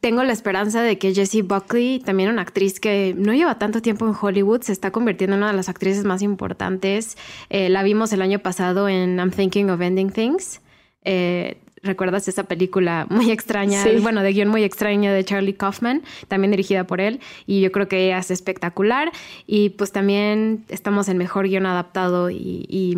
tengo 0.00 0.24
la 0.24 0.32
esperanza 0.32 0.82
de 0.82 0.98
que 0.98 1.14
Jessie 1.14 1.42
Buckley, 1.42 2.00
también 2.00 2.30
una 2.30 2.42
actriz 2.42 2.80
que 2.80 3.14
no 3.16 3.32
lleva 3.32 3.58
tanto 3.58 3.80
tiempo 3.82 4.06
en 4.06 4.14
Hollywood, 4.20 4.62
se 4.62 4.72
está 4.72 4.90
convirtiendo 4.90 5.36
en 5.36 5.42
una 5.42 5.52
de 5.52 5.56
las 5.56 5.68
actrices 5.68 6.04
más 6.04 6.22
importantes. 6.22 7.16
Eh, 7.48 7.68
la 7.68 7.82
vimos 7.82 8.12
el 8.12 8.22
año 8.22 8.40
pasado 8.40 8.88
en 8.88 9.18
I'm 9.18 9.30
Thinking 9.30 9.70
of 9.70 9.80
Ending 9.80 10.10
Things. 10.10 10.60
Eh, 11.04 11.58
¿Recuerdas 11.82 12.28
esa 12.28 12.44
película 12.44 13.06
muy 13.08 13.30
extraña? 13.30 13.82
Bueno, 14.02 14.22
de 14.22 14.32
guion 14.32 14.48
muy 14.48 14.64
extraño 14.64 15.12
de 15.12 15.24
Charlie 15.24 15.54
Kaufman, 15.54 16.02
también 16.28 16.50
dirigida 16.50 16.84
por 16.84 17.00
él. 17.00 17.20
Y 17.46 17.62
yo 17.62 17.72
creo 17.72 17.88
que 17.88 18.06
ella 18.06 18.18
es 18.18 18.30
espectacular. 18.30 19.10
Y 19.46 19.70
pues 19.70 19.90
también 19.90 20.64
estamos 20.68 21.08
en 21.08 21.16
mejor 21.16 21.48
guion 21.48 21.64
adaptado 21.64 22.28
y, 22.30 22.96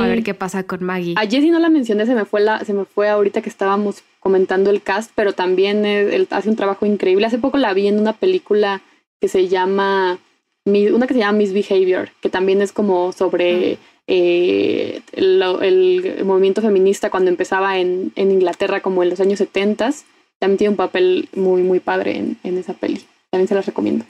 a 0.00 0.06
ver 0.06 0.22
qué 0.22 0.32
pasa 0.32 0.62
con 0.62 0.82
Maggie. 0.82 1.14
A 1.18 1.22
Jessie 1.22 1.50
no 1.50 1.58
la 1.58 1.68
mencioné, 1.68 2.06
se 2.06 2.14
me 2.14 2.24
fue, 2.24 2.40
la, 2.40 2.64
se 2.64 2.72
me 2.72 2.86
fue 2.86 3.10
ahorita 3.10 3.42
que 3.42 3.50
estábamos 3.50 4.02
comentando 4.20 4.70
el 4.70 4.82
cast, 4.82 5.10
pero 5.14 5.34
también 5.34 5.84
él 5.84 6.26
hace 6.30 6.48
un 6.48 6.56
trabajo 6.56 6.86
increíble. 6.86 7.26
Hace 7.26 7.38
poco 7.38 7.58
la 7.58 7.74
vi 7.74 7.88
en 7.88 7.98
una 7.98 8.14
película 8.14 8.80
que 9.20 9.28
se 9.28 9.48
llama, 9.48 10.18
una 10.64 11.06
que 11.06 11.12
se 11.12 11.20
llama 11.20 11.38
Misbehavior, 11.38 12.08
que 12.22 12.30
también 12.30 12.62
es 12.62 12.72
como 12.72 13.12
sobre 13.12 13.76
eh, 14.06 15.00
el, 15.12 16.24
movimiento 16.24 16.60
feminista 16.62 17.10
cuando 17.10 17.30
empezaba 17.30 17.78
en, 17.78 18.12
Inglaterra 18.16 18.80
como 18.80 19.02
en 19.02 19.10
los 19.10 19.20
años 19.20 19.38
70. 19.38 19.90
También 20.38 20.58
tiene 20.58 20.70
un 20.70 20.76
papel 20.76 21.28
muy, 21.34 21.62
muy 21.62 21.80
padre 21.80 22.36
en, 22.42 22.58
esa 22.58 22.74
peli. 22.74 23.04
También 23.30 23.48
se 23.48 23.54
las 23.54 23.66
recomiendo. 23.66 24.04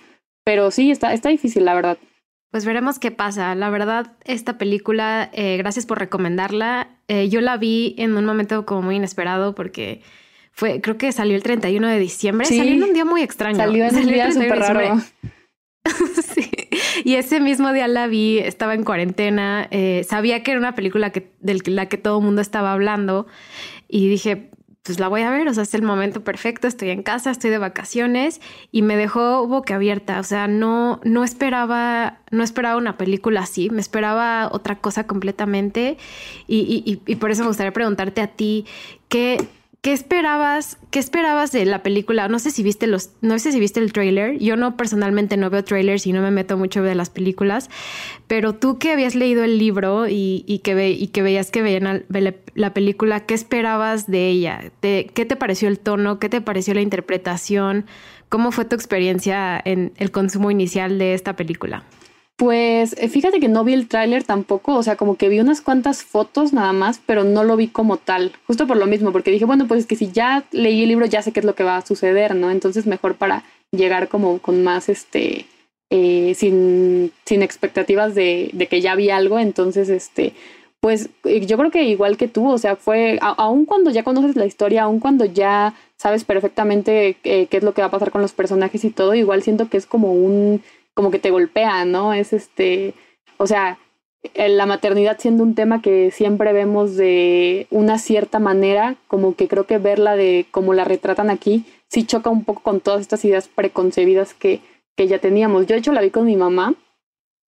Pero 0.44 0.70
sí, 0.70 0.90
está, 0.90 1.12
está 1.12 1.28
difícil, 1.28 1.64
la 1.64 1.74
verdad. 1.74 1.98
Pues 2.50 2.64
veremos 2.64 2.98
qué 2.98 3.10
pasa. 3.10 3.54
La 3.54 3.70
verdad, 3.70 4.12
esta 4.24 4.58
película, 4.58 5.30
eh, 5.32 5.56
gracias 5.56 5.86
por 5.86 5.98
recomendarla. 5.98 6.88
Eh, 7.08 7.28
yo 7.28 7.40
la 7.40 7.56
vi 7.56 7.94
en 7.98 8.16
un 8.16 8.24
momento 8.24 8.64
como 8.64 8.82
muy 8.82 8.96
inesperado 8.96 9.54
porque 9.54 10.02
fue, 10.52 10.80
creo 10.80 10.96
que 10.96 11.10
salió 11.10 11.34
el 11.34 11.42
31 11.42 11.88
de 11.88 11.98
diciembre. 11.98 12.46
Salió 12.46 12.74
en 12.74 12.82
un 12.82 12.92
día 12.92 13.04
muy 13.04 13.22
extraño. 13.22 13.56
Salió 13.56 13.86
en 13.86 13.96
un 13.96 14.06
día 14.06 14.30
súper 14.30 14.58
raro. 14.58 15.00
sí. 16.34 16.50
Y 17.04 17.14
ese 17.16 17.40
mismo 17.40 17.72
día 17.72 17.88
la 17.88 18.06
vi, 18.06 18.38
estaba 18.38 18.74
en 18.74 18.84
cuarentena, 18.84 19.68
eh, 19.70 20.04
sabía 20.08 20.42
que 20.42 20.52
era 20.52 20.60
una 20.60 20.74
película 20.74 21.10
que, 21.10 21.30
de 21.40 21.60
la 21.66 21.86
que 21.86 21.98
todo 21.98 22.18
el 22.18 22.24
mundo 22.24 22.40
estaba 22.40 22.72
hablando 22.72 23.26
y 23.88 24.08
dije, 24.08 24.50
pues 24.82 25.00
la 25.00 25.08
voy 25.08 25.22
a 25.22 25.30
ver, 25.30 25.48
o 25.48 25.54
sea, 25.54 25.62
es 25.62 25.74
el 25.74 25.82
momento 25.82 26.22
perfecto, 26.24 26.66
estoy 26.68 26.90
en 26.90 27.02
casa, 27.02 27.30
estoy 27.30 27.50
de 27.50 27.58
vacaciones 27.58 28.40
y 28.70 28.82
me 28.82 28.96
dejó 28.96 29.46
boca 29.46 29.76
abierta, 29.76 30.20
o 30.20 30.22
sea, 30.22 30.46
no, 30.46 31.00
no 31.04 31.24
esperaba, 31.24 32.18
no 32.30 32.42
esperaba 32.42 32.76
una 32.76 32.98
película 32.98 33.40
así, 33.40 33.70
me 33.70 33.80
esperaba 33.80 34.50
otra 34.52 34.76
cosa 34.76 35.06
completamente 35.06 35.96
y, 36.46 37.00
y 37.06 37.16
por 37.16 37.30
eso 37.30 37.42
me 37.42 37.48
gustaría 37.48 37.72
preguntarte 37.72 38.20
a 38.20 38.26
ti, 38.26 38.66
¿qué, 39.08 39.38
¿Qué 39.84 39.92
esperabas? 39.92 40.78
¿Qué 40.90 40.98
esperabas 40.98 41.52
de 41.52 41.66
la 41.66 41.82
película? 41.82 42.26
No 42.28 42.38
sé 42.38 42.50
si 42.50 42.62
viste 42.62 42.86
los, 42.86 43.10
no 43.20 43.38
sé 43.38 43.52
si 43.52 43.60
viste 43.60 43.80
el 43.80 43.92
tráiler. 43.92 44.38
Yo 44.38 44.56
no 44.56 44.78
personalmente 44.78 45.36
no 45.36 45.50
veo 45.50 45.62
trailers 45.62 46.06
y 46.06 46.14
no 46.14 46.22
me 46.22 46.30
meto 46.30 46.56
mucho 46.56 46.82
de 46.82 46.94
las 46.94 47.10
películas, 47.10 47.68
pero 48.26 48.54
tú 48.54 48.78
que 48.78 48.92
habías 48.92 49.14
leído 49.14 49.44
el 49.44 49.58
libro 49.58 50.06
y, 50.08 50.62
que, 50.64 50.74
ve, 50.74 50.92
y 50.92 51.08
que 51.08 51.20
veías 51.20 51.50
que 51.50 51.60
veían 51.60 52.06
la, 52.54 52.72
película, 52.72 53.26
¿qué 53.26 53.34
esperabas 53.34 54.06
de 54.06 54.30
ella? 54.30 54.72
¿Qué 54.80 55.04
te 55.28 55.36
pareció 55.36 55.68
el 55.68 55.78
tono? 55.78 56.18
¿Qué 56.18 56.30
te 56.30 56.40
pareció 56.40 56.72
la 56.72 56.80
interpretación? 56.80 57.84
¿Cómo 58.30 58.52
fue 58.52 58.64
tu 58.64 58.76
experiencia 58.76 59.60
en 59.62 59.92
el 59.98 60.10
consumo 60.10 60.50
inicial 60.50 60.98
de 60.98 61.12
esta 61.12 61.36
película? 61.36 61.84
Pues 62.36 62.96
eh, 62.98 63.08
fíjate 63.08 63.38
que 63.38 63.48
no 63.48 63.62
vi 63.62 63.74
el 63.74 63.86
tráiler 63.86 64.24
tampoco, 64.24 64.74
o 64.74 64.82
sea, 64.82 64.96
como 64.96 65.16
que 65.16 65.28
vi 65.28 65.38
unas 65.38 65.60
cuantas 65.60 66.02
fotos 66.02 66.52
nada 66.52 66.72
más, 66.72 67.00
pero 67.06 67.22
no 67.22 67.44
lo 67.44 67.56
vi 67.56 67.68
como 67.68 67.96
tal, 67.96 68.32
justo 68.48 68.66
por 68.66 68.76
lo 68.76 68.86
mismo, 68.86 69.12
porque 69.12 69.30
dije, 69.30 69.44
bueno, 69.44 69.68
pues 69.68 69.80
es 69.80 69.86
que 69.86 69.94
si 69.94 70.10
ya 70.10 70.44
leí 70.50 70.82
el 70.82 70.88
libro 70.88 71.06
ya 71.06 71.22
sé 71.22 71.30
qué 71.30 71.40
es 71.40 71.46
lo 71.46 71.54
que 71.54 71.62
va 71.62 71.76
a 71.76 71.86
suceder, 71.86 72.34
¿no? 72.34 72.50
Entonces 72.50 72.86
mejor 72.86 73.14
para 73.14 73.44
llegar 73.70 74.08
como 74.08 74.40
con 74.40 74.64
más, 74.64 74.88
este, 74.88 75.46
eh, 75.90 76.34
sin, 76.34 77.12
sin 77.24 77.42
expectativas 77.42 78.16
de, 78.16 78.50
de, 78.52 78.66
que 78.66 78.80
ya 78.80 78.96
vi 78.96 79.10
algo, 79.10 79.38
entonces, 79.38 79.88
este, 79.88 80.32
pues 80.80 81.10
eh, 81.24 81.46
yo 81.46 81.56
creo 81.56 81.70
que 81.70 81.84
igual 81.84 82.16
que 82.16 82.26
tú, 82.26 82.50
o 82.50 82.58
sea, 82.58 82.74
fue, 82.74 83.16
aun 83.20 83.64
cuando 83.64 83.90
ya 83.92 84.02
conoces 84.02 84.34
la 84.34 84.46
historia, 84.46 84.82
aun 84.82 84.98
cuando 84.98 85.24
ya 85.24 85.74
sabes 85.96 86.24
perfectamente 86.24 87.16
qué 87.22 87.48
es 87.48 87.62
lo 87.62 87.74
que 87.74 87.82
va 87.82 87.88
a 87.88 87.90
pasar 87.92 88.10
con 88.10 88.22
los 88.22 88.32
personajes 88.32 88.84
y 88.84 88.90
todo, 88.90 89.14
igual 89.14 89.44
siento 89.44 89.68
que 89.68 89.76
es 89.76 89.86
como 89.86 90.12
un 90.12 90.62
como 90.94 91.10
que 91.10 91.18
te 91.18 91.30
golpea, 91.30 91.84
¿no? 91.84 92.14
Es 92.14 92.32
este, 92.32 92.94
o 93.36 93.46
sea, 93.46 93.78
la 94.34 94.66
maternidad 94.66 95.18
siendo 95.18 95.42
un 95.42 95.54
tema 95.54 95.82
que 95.82 96.10
siempre 96.10 96.52
vemos 96.52 96.96
de 96.96 97.66
una 97.70 97.98
cierta 97.98 98.38
manera, 98.38 98.96
como 99.06 99.34
que 99.34 99.48
creo 99.48 99.66
que 99.66 99.78
verla 99.78 100.16
de 100.16 100.46
como 100.50 100.72
la 100.72 100.84
retratan 100.84 101.30
aquí, 101.30 101.66
sí 101.88 102.04
choca 102.04 102.30
un 102.30 102.44
poco 102.44 102.62
con 102.62 102.80
todas 102.80 103.00
estas 103.00 103.24
ideas 103.24 103.48
preconcebidas 103.48 104.34
que, 104.34 104.60
que 104.96 105.06
ya 105.08 105.18
teníamos. 105.18 105.66
Yo 105.66 105.74
de 105.74 105.80
hecho 105.80 105.92
la 105.92 106.00
vi 106.00 106.10
con 106.10 106.24
mi 106.24 106.36
mamá, 106.36 106.74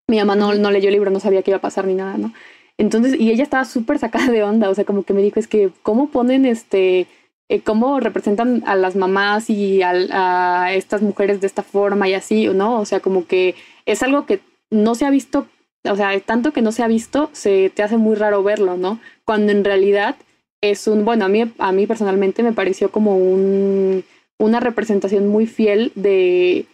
mi 0.07 0.17
mamá 0.17 0.35
no, 0.35 0.53
no 0.53 0.71
leyó 0.71 0.89
el 0.89 0.93
libro, 0.93 1.11
no 1.11 1.19
sabía 1.19 1.41
qué 1.41 1.51
iba 1.51 1.57
a 1.57 1.61
pasar 1.61 1.85
ni 1.87 1.95
nada, 1.95 2.17
¿no? 2.17 2.33
Entonces, 2.77 3.19
y 3.19 3.31
ella 3.31 3.43
estaba 3.43 3.65
súper 3.65 3.97
sacada 3.97 4.31
de 4.31 4.43
onda, 4.43 4.69
o 4.69 4.75
sea, 4.75 4.85
como 4.85 5.03
que 5.03 5.13
me 5.13 5.23
dijo, 5.23 5.39
es 5.39 5.47
que, 5.47 5.71
¿cómo 5.81 6.09
ponen 6.09 6.45
este 6.45 7.07
eh, 7.49 7.61
cómo 7.61 7.99
representan 8.01 8.61
a 8.65 8.75
las 8.75 8.97
mamás 8.97 9.49
y 9.49 9.81
a, 9.81 10.73
estas 10.73 11.01
mujeres 11.01 11.39
de 11.39 11.47
esta 11.47 11.63
forma 11.63 12.09
y 12.09 12.13
así, 12.13 12.47
¿no? 12.47 12.79
O 12.79 12.85
sea, 12.85 12.99
como 12.99 13.25
que 13.25 13.55
es 13.85 14.03
algo 14.03 14.25
que 14.25 14.41
no 14.69 14.95
se 14.95 15.05
ha 15.05 15.09
visto, 15.09 15.47
o 15.85 15.95
sea, 15.95 16.19
tanto 16.19 16.51
que 16.51 16.61
no 16.61 16.73
se 16.73 16.83
ha 16.83 16.87
visto, 16.87 17.29
se 17.31 17.71
te 17.73 17.83
hace 17.83 17.95
muy 17.95 18.15
raro 18.15 18.43
verlo, 18.43 18.75
¿no? 18.75 18.99
Cuando 19.23 19.53
en 19.53 19.63
realidad 19.63 20.17
es 20.61 20.87
un, 20.87 21.05
bueno, 21.05 21.23
a 21.23 21.29
mí, 21.29 21.49
a 21.57 21.71
mí 21.71 21.87
personalmente 21.87 22.43
me 22.43 22.51
pareció 22.51 22.91
como 22.91 23.17
un, 23.17 24.03
una 24.37 24.59
representación 24.59 25.27
muy 25.29 25.47
fiel 25.47 25.93
de, 25.95 26.65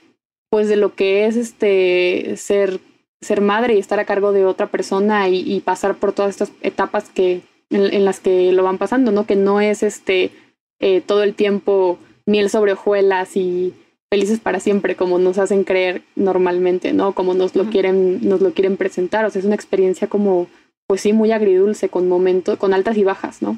pues, 0.50 0.70
de 0.70 0.76
lo 0.76 0.96
que 0.96 1.28
es 1.28 1.36
este, 1.36 2.36
ser, 2.38 2.80
ser 3.22 3.42
madre 3.42 3.76
y 3.76 3.80
estar 3.80 4.00
a 4.00 4.06
cargo 4.06 4.32
de 4.32 4.46
otra 4.46 4.68
persona 4.68 5.30
y, 5.30 5.60
pasar 5.60 5.98
por 5.98 6.14
todas 6.14 6.32
estas 6.32 6.52
etapas 6.62 7.10
que, 7.10 7.42
en 7.70 8.06
las 8.06 8.20
que 8.20 8.52
lo 8.54 8.64
van 8.64 8.80
pasando, 8.80 9.12
¿no? 9.12 9.28
Que 9.28 9.36
no 9.36 9.62
es 9.62 9.84
este 9.84 10.32
eh, 10.80 11.02
todo 11.02 11.24
el 11.24 11.34
tiempo 11.34 11.98
miel 12.26 12.50
sobre 12.50 12.74
hojuelas 12.74 13.36
y 13.36 13.74
felices 14.10 14.40
para 14.40 14.60
siempre, 14.60 14.96
como 14.96 15.18
nos 15.18 15.38
hacen 15.40 15.64
creer 15.64 16.04
normalmente, 16.16 16.94
¿no? 16.94 17.14
Como 17.14 17.34
nos 17.34 17.56
lo 17.56 17.66
quieren, 17.70 18.28
nos 18.28 18.42
lo 18.42 18.54
quieren 18.54 18.78
presentar. 18.78 19.26
O 19.26 19.30
sea, 19.30 19.40
es 19.40 19.46
una 19.46 19.56
experiencia 19.56 20.08
como, 20.08 20.48
pues 20.88 21.02
sí, 21.02 21.14
muy 21.14 21.32
agridulce, 21.32 21.90
con 21.90 22.08
momentos, 22.08 22.60
con 22.60 22.74
altas 22.74 22.96
y 22.98 23.04
bajas, 23.04 23.42
¿no? 23.42 23.58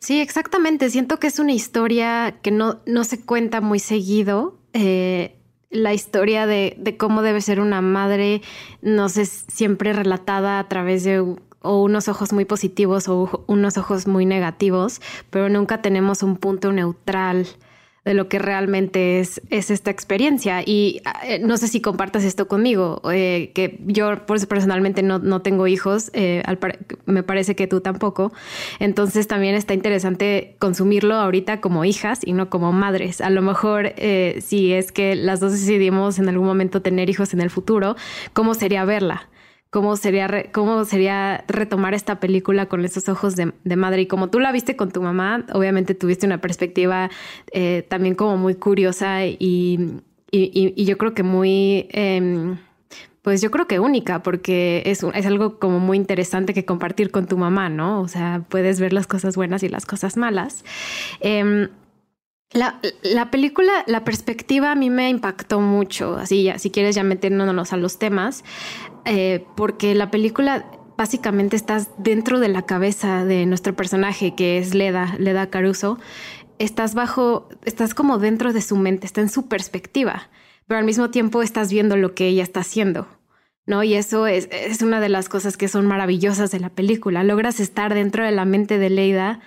Sí, 0.00 0.20
exactamente. 0.20 0.90
Siento 0.90 1.18
que 1.18 1.28
es 1.28 1.38
una 1.38 1.52
historia 1.52 2.38
que 2.42 2.50
no, 2.50 2.80
no 2.86 3.04
se 3.04 3.20
cuenta 3.20 3.60
muy 3.60 3.78
seguido. 3.78 4.58
Eh, 4.72 5.36
la 5.68 5.94
historia 5.94 6.46
de, 6.46 6.74
de, 6.78 6.96
cómo 6.96 7.22
debe 7.22 7.40
ser 7.40 7.60
una 7.60 7.80
madre 7.80 8.42
no 8.82 9.08
sé, 9.08 9.24
siempre 9.24 9.92
relatada 9.92 10.58
a 10.58 10.68
través 10.68 11.04
de 11.04 11.36
o 11.62 11.82
unos 11.82 12.08
ojos 12.08 12.32
muy 12.32 12.44
positivos 12.44 13.08
o 13.08 13.44
unos 13.46 13.76
ojos 13.78 14.06
muy 14.06 14.26
negativos, 14.26 15.00
pero 15.30 15.48
nunca 15.48 15.82
tenemos 15.82 16.22
un 16.22 16.36
punto 16.36 16.72
neutral 16.72 17.46
de 18.04 18.14
lo 18.14 18.28
que 18.28 18.38
realmente 18.38 19.20
es, 19.20 19.42
es 19.50 19.70
esta 19.70 19.90
experiencia. 19.90 20.62
Y 20.64 21.02
eh, 21.24 21.38
no 21.38 21.56
sé 21.58 21.68
si 21.68 21.80
compartas 21.80 22.24
esto 22.24 22.48
conmigo, 22.48 23.02
eh, 23.12 23.52
que 23.54 23.78
yo 23.86 24.24
personalmente 24.48 25.02
no, 25.02 25.18
no 25.18 25.42
tengo 25.42 25.66
hijos, 25.66 26.10
eh, 26.14 26.42
me 27.04 27.22
parece 27.22 27.54
que 27.54 27.66
tú 27.66 27.80
tampoco. 27.80 28.32
Entonces 28.78 29.28
también 29.28 29.54
está 29.54 29.74
interesante 29.74 30.56
consumirlo 30.58 31.14
ahorita 31.14 31.60
como 31.60 31.84
hijas 31.84 32.20
y 32.24 32.32
no 32.32 32.48
como 32.48 32.72
madres. 32.72 33.20
A 33.20 33.30
lo 33.30 33.42
mejor 33.42 33.92
si 34.40 34.72
es 34.72 34.92
que 34.92 35.14
las 35.14 35.40
dos 35.40 35.52
decidimos 35.52 36.18
en 36.18 36.28
algún 36.28 36.46
momento 36.46 36.82
tener 36.82 37.10
hijos 37.10 37.34
en 37.34 37.40
el 37.40 37.50
futuro, 37.50 37.96
¿cómo 38.32 38.54
sería 38.54 38.84
verla? 38.84 39.28
Cómo 39.70 39.96
sería, 39.96 40.46
cómo 40.52 40.84
sería 40.84 41.44
retomar 41.48 41.94
esta 41.94 42.20
película 42.20 42.66
con 42.66 42.84
esos 42.84 43.08
ojos 43.08 43.36
de, 43.36 43.76
madre. 43.76 44.02
Y 44.02 44.06
como 44.06 44.28
tú 44.28 44.40
la 44.40 44.52
viste 44.52 44.76
con 44.76 44.90
tu 44.90 45.00
mamá, 45.00 45.46
obviamente 45.52 45.94
tuviste 45.94 46.26
una 46.26 46.40
perspectiva 46.40 47.10
eh, 47.52 47.86
también 47.88 48.14
como 48.16 48.36
muy 48.36 48.56
curiosa 48.56 49.24
y, 49.24 50.02
y, 50.30 50.84
yo 50.84 50.98
creo 50.98 51.14
que 51.14 51.22
muy... 51.22 51.88
Em, 51.90 52.58
pues 53.22 53.42
yo 53.42 53.50
creo 53.50 53.66
que 53.66 53.78
única, 53.78 54.22
porque 54.22 54.82
es, 54.86 55.02
es 55.02 55.26
algo 55.26 55.58
como 55.58 55.78
muy 55.78 55.98
interesante 55.98 56.54
que 56.54 56.64
compartir 56.64 57.10
con 57.10 57.26
tu 57.26 57.36
mamá, 57.36 57.68
¿no? 57.68 58.00
O 58.00 58.08
sea, 58.08 58.46
puedes 58.48 58.80
ver 58.80 58.94
las 58.94 59.06
cosas 59.06 59.36
buenas 59.36 59.62
y 59.62 59.68
las 59.68 59.84
cosas 59.84 60.16
malas. 60.16 60.64
Em, 61.20 61.68
la, 62.52 62.80
la, 63.02 63.30
película, 63.30 63.84
la 63.86 64.04
perspectiva 64.04 64.72
a 64.72 64.74
mí 64.74 64.90
me 64.90 65.08
impactó 65.08 65.60
mucho, 65.60 66.16
así 66.16 66.44
ya, 66.44 66.58
si 66.58 66.70
quieres 66.70 66.96
ya 66.96 67.04
metiéndonos 67.04 67.72
a 67.72 67.76
los 67.76 67.98
temas, 67.98 68.42
eh, 69.04 69.46
porque 69.56 69.94
la 69.94 70.10
película 70.10 70.66
básicamente 70.96 71.56
estás 71.56 71.90
dentro 71.96 72.40
de 72.40 72.48
la 72.48 72.62
cabeza 72.62 73.24
de 73.24 73.46
nuestro 73.46 73.74
personaje, 73.74 74.34
que 74.34 74.58
es 74.58 74.74
Leda, 74.74 75.16
Leda 75.18 75.48
Caruso, 75.48 75.98
estás 76.58 76.94
bajo, 76.94 77.48
estás 77.64 77.94
como 77.94 78.18
dentro 78.18 78.52
de 78.52 78.60
su 78.60 78.76
mente, 78.76 79.06
está 79.06 79.22
en 79.22 79.30
su 79.30 79.48
perspectiva, 79.48 80.28
pero 80.66 80.78
al 80.78 80.84
mismo 80.84 81.10
tiempo 81.10 81.42
estás 81.42 81.72
viendo 81.72 81.96
lo 81.96 82.14
que 82.14 82.28
ella 82.28 82.42
está 82.42 82.60
haciendo. 82.60 83.08
¿No? 83.66 83.84
Y 83.84 83.94
eso 83.94 84.26
es, 84.26 84.48
es 84.50 84.82
una 84.82 85.00
de 85.00 85.08
las 85.08 85.28
cosas 85.28 85.56
que 85.56 85.68
son 85.68 85.86
maravillosas 85.86 86.50
de 86.50 86.58
la 86.58 86.70
película. 86.70 87.22
Logras 87.22 87.60
estar 87.60 87.94
dentro 87.94 88.24
de 88.24 88.32
la 88.32 88.44
mente 88.44 88.78
de 88.78 88.90
Leida 88.90 89.40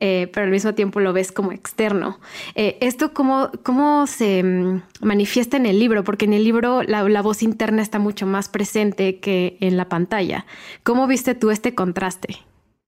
eh, 0.00 0.30
pero 0.32 0.44
al 0.44 0.50
mismo 0.50 0.74
tiempo 0.74 0.98
lo 1.00 1.12
ves 1.12 1.30
como 1.30 1.52
externo. 1.52 2.18
Eh, 2.54 2.78
¿Esto 2.80 3.12
cómo, 3.12 3.50
cómo 3.62 4.06
se 4.06 4.42
mm, 4.42 4.82
manifiesta 5.02 5.58
en 5.58 5.66
el 5.66 5.78
libro? 5.78 6.04
Porque 6.04 6.24
en 6.24 6.32
el 6.32 6.42
libro 6.42 6.82
la, 6.82 7.06
la, 7.08 7.22
voz 7.22 7.42
interna 7.42 7.82
está 7.82 7.98
mucho 7.98 8.26
más 8.26 8.48
presente 8.48 9.20
que 9.20 9.58
en 9.60 9.76
la 9.76 9.88
pantalla. 9.88 10.46
¿Cómo 10.82 11.06
viste 11.06 11.34
tú 11.34 11.50
este 11.50 11.74
contraste? 11.74 12.38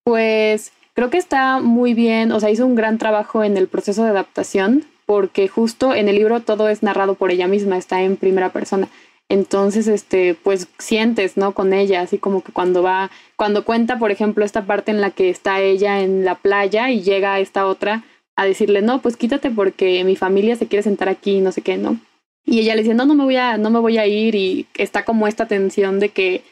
Pues 0.05 0.73
creo 0.95 1.11
que 1.11 1.19
está 1.19 1.61
muy 1.61 1.95
bien, 1.95 2.33
o 2.33 2.41
sea, 2.41 2.51
hizo 2.51 2.67
un 2.67 2.75
gran 2.75 2.99
trabajo 2.99 3.45
en 3.45 3.57
el 3.57 3.69
proceso 3.69 4.05
de 4.05 4.11
adaptación, 4.11 4.85
porque 5.05 5.49
justo 5.49 5.95
en 5.95 6.09
el 6.09 6.17
libro 6.17 6.41
todo 6.41 6.69
es 6.69 6.83
narrado 6.83 7.15
por 7.15 7.31
ella 7.31 7.47
misma, 7.47 7.77
está 7.77 8.03
en 8.03 8.17
primera 8.17 8.51
persona. 8.51 8.89
Entonces, 9.29 9.89
este, 9.89 10.35
pues 10.35 10.69
sientes, 10.79 11.37
¿no? 11.37 11.53
Con 11.53 11.73
ella, 11.73 12.03
así 12.03 12.19
como 12.19 12.43
que 12.43 12.53
cuando 12.53 12.83
va, 12.83 13.11
cuando 13.37 13.65
cuenta, 13.65 13.99
por 13.99 14.11
ejemplo, 14.11 14.45
esta 14.45 14.67
parte 14.67 14.91
en 14.91 15.01
la 15.01 15.11
que 15.11 15.31
está 15.31 15.61
ella 15.61 16.01
en 16.01 16.25
la 16.25 16.35
playa 16.35 16.91
y 16.91 17.03
llega 17.03 17.41
esta 17.41 17.67
otra 17.67 18.05
a 18.37 18.45
decirle, 18.45 18.83
no, 18.83 19.01
pues 19.01 19.17
quítate 19.17 19.51
porque 19.51 20.05
mi 20.05 20.17
familia 20.17 20.57
se 20.57 20.67
quiere 20.67 20.83
sentar 20.83 21.09
aquí, 21.09 21.41
no 21.41 21.53
sé 21.53 21.63
qué, 21.63 21.77
¿no? 21.77 21.99
Y 22.45 22.61
ella 22.61 22.75
le 22.75 22.83
dice, 22.83 22.95
no, 22.95 23.07
no 23.07 23.15
me 23.15 23.25
voy 23.25 23.37
a, 23.37 23.57
no 23.57 23.71
me 23.71 23.79
voy 23.79 23.99
a 23.99 24.07
ir 24.07 24.35
y 24.35 24.67
está 24.75 25.05
como 25.05 25.27
esta 25.29 25.47
tensión 25.47 26.01
de 26.01 26.11
que, 26.11 26.43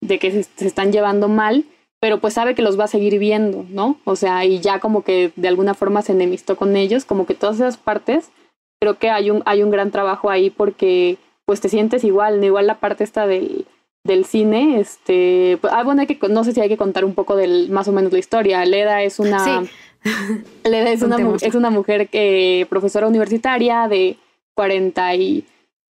de 0.00 0.18
que 0.18 0.30
se, 0.30 0.42
se 0.42 0.66
están 0.66 0.90
llevando 0.90 1.28
mal, 1.28 1.64
pero 2.00 2.20
pues 2.20 2.34
sabe 2.34 2.54
que 2.54 2.62
los 2.62 2.78
va 2.78 2.84
a 2.84 2.88
seguir 2.88 3.18
viendo, 3.18 3.64
¿no? 3.70 3.98
O 4.04 4.16
sea, 4.16 4.44
y 4.44 4.60
ya 4.60 4.80
como 4.80 5.04
que 5.04 5.32
de 5.36 5.48
alguna 5.48 5.74
forma 5.74 6.02
se 6.02 6.12
enemistó 6.12 6.56
con 6.56 6.76
ellos, 6.76 7.04
como 7.04 7.26
que 7.26 7.34
todas 7.34 7.56
esas 7.56 7.76
partes, 7.76 8.30
creo 8.80 8.98
que 8.98 9.10
hay 9.10 9.30
un, 9.30 9.42
hay 9.46 9.62
un 9.62 9.70
gran 9.70 9.90
trabajo 9.90 10.30
ahí 10.30 10.50
porque 10.50 11.16
pues 11.46 11.60
te 11.60 11.68
sientes 11.68 12.04
igual, 12.04 12.42
igual 12.42 12.66
la 12.66 12.80
parte 12.80 13.04
esta 13.04 13.26
del, 13.26 13.66
del 14.04 14.24
cine, 14.24 14.80
este, 14.80 15.58
pues, 15.60 15.72
ah, 15.72 15.82
bueno, 15.82 16.02
hay 16.02 16.06
que, 16.06 16.28
no 16.28 16.44
sé 16.44 16.52
si 16.52 16.60
hay 16.60 16.68
que 16.68 16.76
contar 16.76 17.04
un 17.04 17.14
poco 17.14 17.36
del, 17.36 17.70
más 17.70 17.88
o 17.88 17.92
menos 17.92 18.12
la 18.12 18.18
historia. 18.18 18.64
Leda 18.64 19.02
es 19.02 19.18
una, 19.18 19.64
Leda 20.64 20.90
es 20.90 21.02
una, 21.02 21.16
es 21.40 21.54
una 21.54 21.70
mujer 21.70 22.08
que, 22.08 22.66
profesora 22.68 23.08
universitaria 23.08 23.88
de 23.88 24.16
40 24.54 25.14
y 25.16 25.44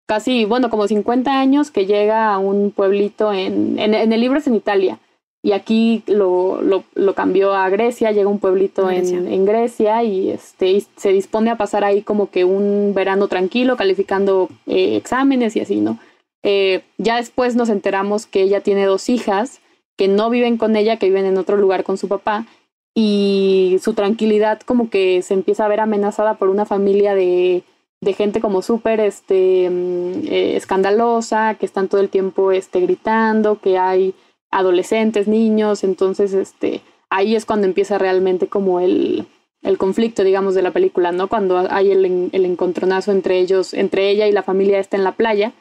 casi, 0.06 0.44
bueno, 0.44 0.70
como 0.70 0.86
50 0.86 1.38
años 1.38 1.70
que 1.70 1.86
llega 1.86 2.32
a 2.32 2.38
un 2.38 2.70
pueblito 2.70 3.32
en, 3.32 3.78
en, 3.78 3.94
en 3.94 4.12
el 4.12 4.20
libro 4.20 4.38
es 4.38 4.46
en 4.46 4.54
Italia, 4.54 4.98
y 5.44 5.52
aquí 5.52 6.02
lo, 6.06 6.62
lo, 6.62 6.84
lo, 6.94 7.14
cambió 7.14 7.52
a 7.52 7.68
Grecia, 7.68 8.12
llega 8.12 8.30
un 8.30 8.38
pueblito 8.38 8.90
En, 8.90 9.28
en, 9.28 9.44
Grecia 9.44 10.02
y, 10.02 10.30
este, 10.30 10.82
se 10.96 11.12
dispone 11.12 11.50
a 11.50 11.58
pasar 11.58 11.84
ahí 11.84 12.00
como 12.00 12.30
que 12.30 12.46
un 12.46 12.94
verano 12.94 13.28
tranquilo, 13.28 13.76
calificando 13.76 14.48
eh, 14.66 14.96
exámenes 14.96 15.54
y 15.54 15.60
así, 15.60 15.80
¿no? 15.80 15.98
Eh, 16.42 16.80
ya 16.96 17.16
después 17.16 17.56
nos 17.56 17.68
enteramos 17.68 18.24
que 18.24 18.40
ella 18.40 18.62
tiene 18.62 18.86
dos 18.86 19.10
hijas 19.10 19.60
que 19.98 20.08
no 20.08 20.30
viven 20.30 20.56
con 20.56 20.76
ella, 20.76 20.96
que 20.96 21.08
viven 21.08 21.26
en 21.26 21.36
otro 21.36 21.58
lugar 21.58 21.84
con 21.84 21.98
su 21.98 22.08
papá, 22.08 22.46
y 22.94 23.76
su 23.82 23.92
tranquilidad 23.92 24.62
como 24.62 24.88
que 24.88 25.20
se 25.20 25.34
empieza 25.34 25.66
a 25.66 25.68
ver 25.68 25.80
amenazada 25.80 26.38
por 26.38 26.48
una 26.48 26.64
familia 26.64 27.14
de, 27.14 27.64
de 28.00 28.12
gente 28.14 28.40
como 28.40 28.62
súper 28.62 28.98
este, 29.00 29.68
mm, 29.68 30.26
eh, 30.26 30.56
escandalosa, 30.56 31.56
que 31.56 31.66
están 31.66 31.88
todo 31.88 32.00
el 32.00 32.08
tiempo 32.08 32.50
este, 32.50 32.80
gritando, 32.80 33.60
que 33.60 33.76
hay 33.76 34.14
adolescentes, 34.54 35.26
niños, 35.26 35.82
entonces 35.82 36.32
este, 36.32 36.80
ahí 37.10 37.34
es 37.34 37.44
cuando 37.44 37.66
empieza 37.66 37.98
realmente 37.98 38.46
como 38.46 38.78
el, 38.78 39.26
el 39.62 39.78
conflicto, 39.78 40.22
digamos, 40.22 40.54
de 40.54 40.62
la 40.62 40.70
película, 40.70 41.10
¿no? 41.10 41.28
Cuando 41.28 41.58
hay 41.70 41.90
el, 41.90 42.30
el 42.32 42.44
encontronazo 42.44 43.10
entre 43.10 43.40
ellos, 43.40 43.74
entre 43.74 44.08
ella 44.10 44.28
y 44.28 44.32
la 44.32 44.44
familia 44.44 44.78
está 44.78 44.96
en 44.96 45.04
la 45.04 45.16
playa, 45.16 45.52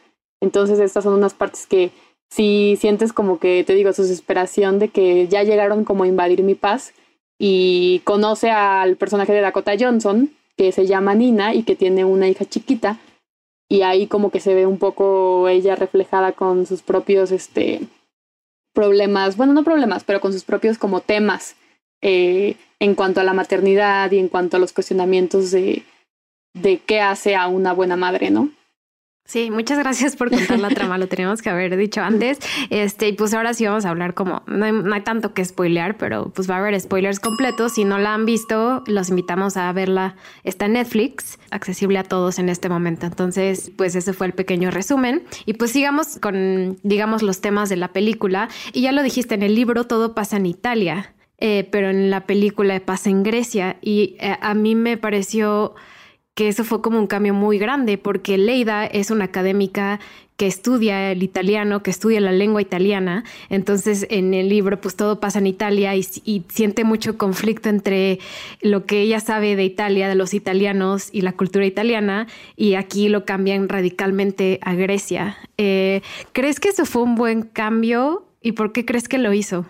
entonces 0.41 0.79
estas 0.79 1.05
son 1.05 1.13
unas 1.13 1.33
partes 1.33 1.65
que 1.65 1.89
si 2.29 2.77
sientes 2.79 3.13
como 3.13 3.39
que, 3.39 3.63
te 3.63 3.73
digo, 3.73 3.93
su 3.93 4.03
desesperación 4.03 4.77
de 4.77 4.89
que 4.89 5.27
ya 5.27 5.43
llegaron 5.43 5.85
como 5.85 6.03
a 6.03 6.07
invadir 6.07 6.43
mi 6.43 6.53
paz 6.55 6.93
y 7.39 8.01
conoce 8.03 8.51
al 8.51 8.95
personaje 8.95 9.33
de 9.33 9.41
Dakota 9.41 9.73
Johnson, 9.79 10.31
que 10.55 10.71
se 10.71 10.85
llama 10.85 11.15
Nina 11.15 11.55
y 11.55 11.63
que 11.63 11.75
tiene 11.75 12.05
una 12.05 12.27
hija 12.29 12.45
chiquita, 12.45 12.99
y 13.69 13.81
ahí 13.81 14.05
como 14.05 14.29
que 14.29 14.39
se 14.39 14.53
ve 14.53 14.67
un 14.67 14.77
poco 14.77 15.47
ella 15.47 15.75
reflejada 15.75 16.33
con 16.33 16.67
sus 16.67 16.83
propios, 16.83 17.31
este, 17.31 17.81
problemas, 18.73 19.37
bueno, 19.37 19.53
no 19.53 19.63
problemas, 19.63 20.03
pero 20.03 20.19
con 20.19 20.33
sus 20.33 20.43
propios 20.43 20.77
como 20.77 21.01
temas 21.01 21.55
eh, 22.01 22.57
en 22.79 22.95
cuanto 22.95 23.21
a 23.21 23.23
la 23.23 23.33
maternidad 23.33 24.11
y 24.11 24.19
en 24.19 24.27
cuanto 24.27 24.57
a 24.57 24.59
los 24.59 24.73
cuestionamientos 24.73 25.51
de, 25.51 25.83
de 26.53 26.79
qué 26.79 26.99
hace 26.99 27.35
a 27.35 27.47
una 27.47 27.73
buena 27.73 27.95
madre, 27.95 28.29
¿no? 28.29 28.49
Sí, 29.25 29.49
muchas 29.51 29.79
gracias 29.79 30.17
por 30.17 30.29
contar 30.29 30.59
la 30.59 30.69
trama, 30.69 30.97
lo 30.97 31.07
teníamos 31.07 31.41
que 31.41 31.49
haber 31.49 31.77
dicho 31.77 32.01
antes. 32.01 32.39
Este, 32.69 33.07
y 33.07 33.13
pues 33.13 33.33
ahora 33.33 33.53
sí 33.53 33.65
vamos 33.65 33.85
a 33.85 33.89
hablar 33.89 34.13
como, 34.13 34.43
no 34.47 34.93
hay, 34.93 35.01
tanto 35.01 35.33
que 35.33 35.45
spoilear, 35.45 35.97
pero 35.97 36.29
pues 36.35 36.49
va 36.49 36.55
a 36.55 36.57
haber 36.59 36.79
spoilers 36.79 37.21
completos. 37.21 37.73
Si 37.73 37.85
no 37.85 37.97
la 37.97 38.13
han 38.13 38.25
visto, 38.25 38.83
los 38.85 39.09
invitamos 39.09 39.55
a 39.55 39.71
verla. 39.71 40.17
Está 40.43 40.65
en 40.65 40.73
Netflix, 40.73 41.39
accesible 41.51 41.99
a 41.99 42.03
todos 42.03 42.37
en 42.37 42.49
este 42.49 42.67
momento. 42.67 43.05
Entonces, 43.05 43.71
pues 43.77 43.95
ese 43.95 44.11
fue 44.11 44.27
el 44.27 44.33
pequeño 44.33 44.71
resumen. 44.71 45.23
Y 45.45 45.53
pues 45.53 45.71
sigamos 45.71 46.19
con, 46.19 46.77
digamos, 46.83 47.23
los 47.23 47.39
temas 47.39 47.69
de 47.69 47.77
la 47.77 47.93
película. 47.93 48.49
Y 48.73 48.81
ya 48.81 48.91
lo 48.91 49.03
dijiste, 49.03 49.35
en 49.35 49.43
el 49.43 49.55
libro 49.55 49.85
todo 49.85 50.13
pasa 50.15 50.35
en 50.35 50.47
Italia, 50.47 51.13
eh, 51.37 51.67
pero 51.71 51.89
en 51.89 52.09
la 52.09 52.25
película 52.27 52.77
pasa 52.81 53.09
en 53.09 53.23
Grecia. 53.23 53.77
Y 53.81 54.17
eh, 54.19 54.37
a 54.41 54.53
mí 54.53 54.75
me 54.75 54.97
pareció 54.97 55.75
que 56.35 56.47
eso 56.47 56.63
fue 56.63 56.81
como 56.81 56.97
un 56.97 57.07
cambio 57.07 57.33
muy 57.33 57.57
grande, 57.57 57.97
porque 57.97 58.37
Leida 58.37 58.85
es 58.85 59.11
una 59.11 59.25
académica 59.25 59.99
que 60.35 60.47
estudia 60.47 61.11
el 61.11 61.21
italiano, 61.21 61.83
que 61.83 61.91
estudia 61.91 62.19
la 62.19 62.31
lengua 62.31 62.59
italiana, 62.59 63.23
entonces 63.49 64.07
en 64.09 64.33
el 64.33 64.49
libro 64.49 64.81
pues 64.81 64.95
todo 64.95 65.19
pasa 65.19 65.37
en 65.37 65.45
Italia 65.45 65.95
y, 65.95 66.03
siente 66.49 66.83
mucho 66.83 67.19
conflicto 67.19 67.69
entre 67.69 68.19
lo 68.61 68.85
que 68.85 69.01
ella 69.01 69.19
sabe 69.19 69.55
de 69.55 69.63
Italia, 69.63 70.09
de 70.09 70.15
los 70.15 70.33
italianos 70.33 71.09
y 71.11 71.21
la 71.21 71.33
cultura 71.33 71.67
italiana, 71.67 72.27
y 72.55 72.73
aquí 72.73 73.09
lo 73.09 73.25
cambian 73.25 73.69
radicalmente 73.69 74.59
a 74.63 74.73
Grecia. 74.73 75.37
Eh, 75.57 76.01
¿Crees 76.31 76.59
que 76.59 76.69
eso 76.69 76.85
fue 76.85 77.03
un 77.03 77.13
buen 77.13 77.43
cambio 77.43 78.25
y 78.41 78.53
por 78.53 78.71
qué 78.71 78.85
crees 78.85 79.07
que 79.07 79.19
lo 79.19 79.33
hizo? 79.33 79.65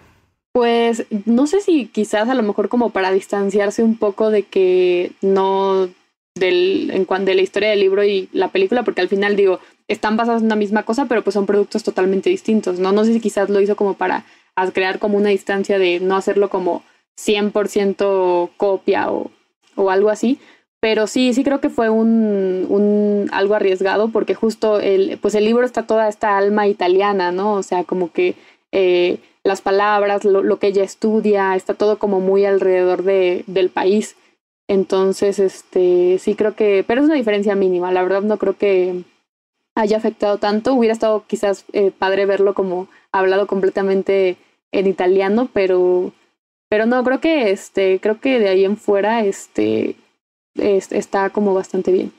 Pues 0.53 1.07
no 1.25 1.47
sé 1.47 1.61
si 1.61 1.87
quizás 1.87 2.29
a 2.29 2.35
lo 2.35 2.43
mejor 2.43 2.69
como 2.69 2.91
para 2.91 3.11
distanciarse 3.11 3.83
un 3.83 3.97
poco 3.97 4.29
de 4.29 4.43
que 4.43 5.11
no 5.21 5.89
del, 6.35 6.91
en 6.91 7.05
cuanto 7.05 7.27
de 7.27 7.35
la 7.35 7.41
historia 7.41 7.69
del 7.69 7.79
libro 7.79 8.03
y 8.03 8.29
la 8.31 8.49
película, 8.49 8.83
porque 8.83 9.01
al 9.01 9.09
final 9.09 9.35
digo, 9.35 9.59
están 9.87 10.17
basados 10.17 10.41
en 10.41 10.47
una 10.47 10.55
misma 10.55 10.83
cosa, 10.83 11.05
pero 11.05 11.23
pues 11.23 11.33
son 11.33 11.45
productos 11.45 11.83
totalmente 11.83 12.29
distintos, 12.29 12.79
¿no? 12.79 12.91
No 12.91 13.05
sé 13.05 13.13
si 13.13 13.19
quizás 13.19 13.49
lo 13.49 13.61
hizo 13.61 13.75
como 13.75 13.95
para 13.95 14.25
crear 14.73 14.99
como 14.99 15.17
una 15.17 15.29
distancia 15.29 15.79
de 15.79 15.99
no 15.99 16.15
hacerlo 16.15 16.49
como 16.49 16.83
100% 17.17 18.51
copia 18.57 19.11
o, 19.11 19.31
o 19.75 19.89
algo 19.89 20.09
así, 20.09 20.39
pero 20.79 21.07
sí, 21.07 21.33
sí 21.33 21.45
creo 21.45 21.61
que 21.61 21.69
fue 21.69 21.89
un, 21.89 22.65
un, 22.67 23.29
algo 23.31 23.55
arriesgado 23.55 24.09
porque 24.09 24.35
justo 24.35 24.79
el, 24.79 25.17
pues 25.21 25.33
el 25.33 25.45
libro 25.45 25.65
está 25.65 25.83
toda 25.83 26.09
esta 26.09 26.37
alma 26.37 26.67
italiana, 26.67 27.31
¿no? 27.31 27.53
O 27.53 27.63
sea, 27.63 27.85
como 27.85 28.11
que 28.11 28.35
eh, 28.73 29.19
las 29.45 29.61
palabras, 29.61 30.25
lo, 30.25 30.43
lo, 30.43 30.59
que 30.59 30.67
ella 30.67 30.83
estudia, 30.83 31.55
está 31.55 31.73
todo 31.73 31.99
como 31.99 32.19
muy 32.19 32.43
alrededor 32.43 33.03
de, 33.03 33.45
del 33.47 33.69
país. 33.69 34.17
Entonces, 34.67 35.39
este, 35.39 36.17
sí 36.19 36.35
creo 36.35 36.55
que, 36.55 36.83
pero 36.87 37.01
es 37.01 37.05
una 37.05 37.15
diferencia 37.15 37.55
mínima. 37.55 37.91
La 37.91 38.03
verdad 38.03 38.21
no 38.21 38.37
creo 38.37 38.57
que 38.57 39.03
haya 39.75 39.97
afectado 39.97 40.37
tanto. 40.37 40.73
Hubiera 40.73 40.93
estado 40.93 41.25
quizás 41.27 41.65
eh, 41.73 41.91
padre 41.91 42.25
verlo 42.25 42.53
como 42.53 42.87
hablado 43.11 43.47
completamente 43.47 44.37
en 44.71 44.87
italiano, 44.87 45.49
pero, 45.53 46.13
pero 46.69 46.85
no, 46.85 47.03
creo 47.03 47.19
que, 47.19 47.51
este, 47.51 47.99
creo 47.99 48.19
que 48.19 48.39
de 48.39 48.49
ahí 48.49 48.65
en 48.65 48.77
fuera, 48.77 49.23
este, 49.23 49.95
está 50.55 51.29
como 51.29 51.53
bastante 51.53 51.91
bien. 51.91 52.11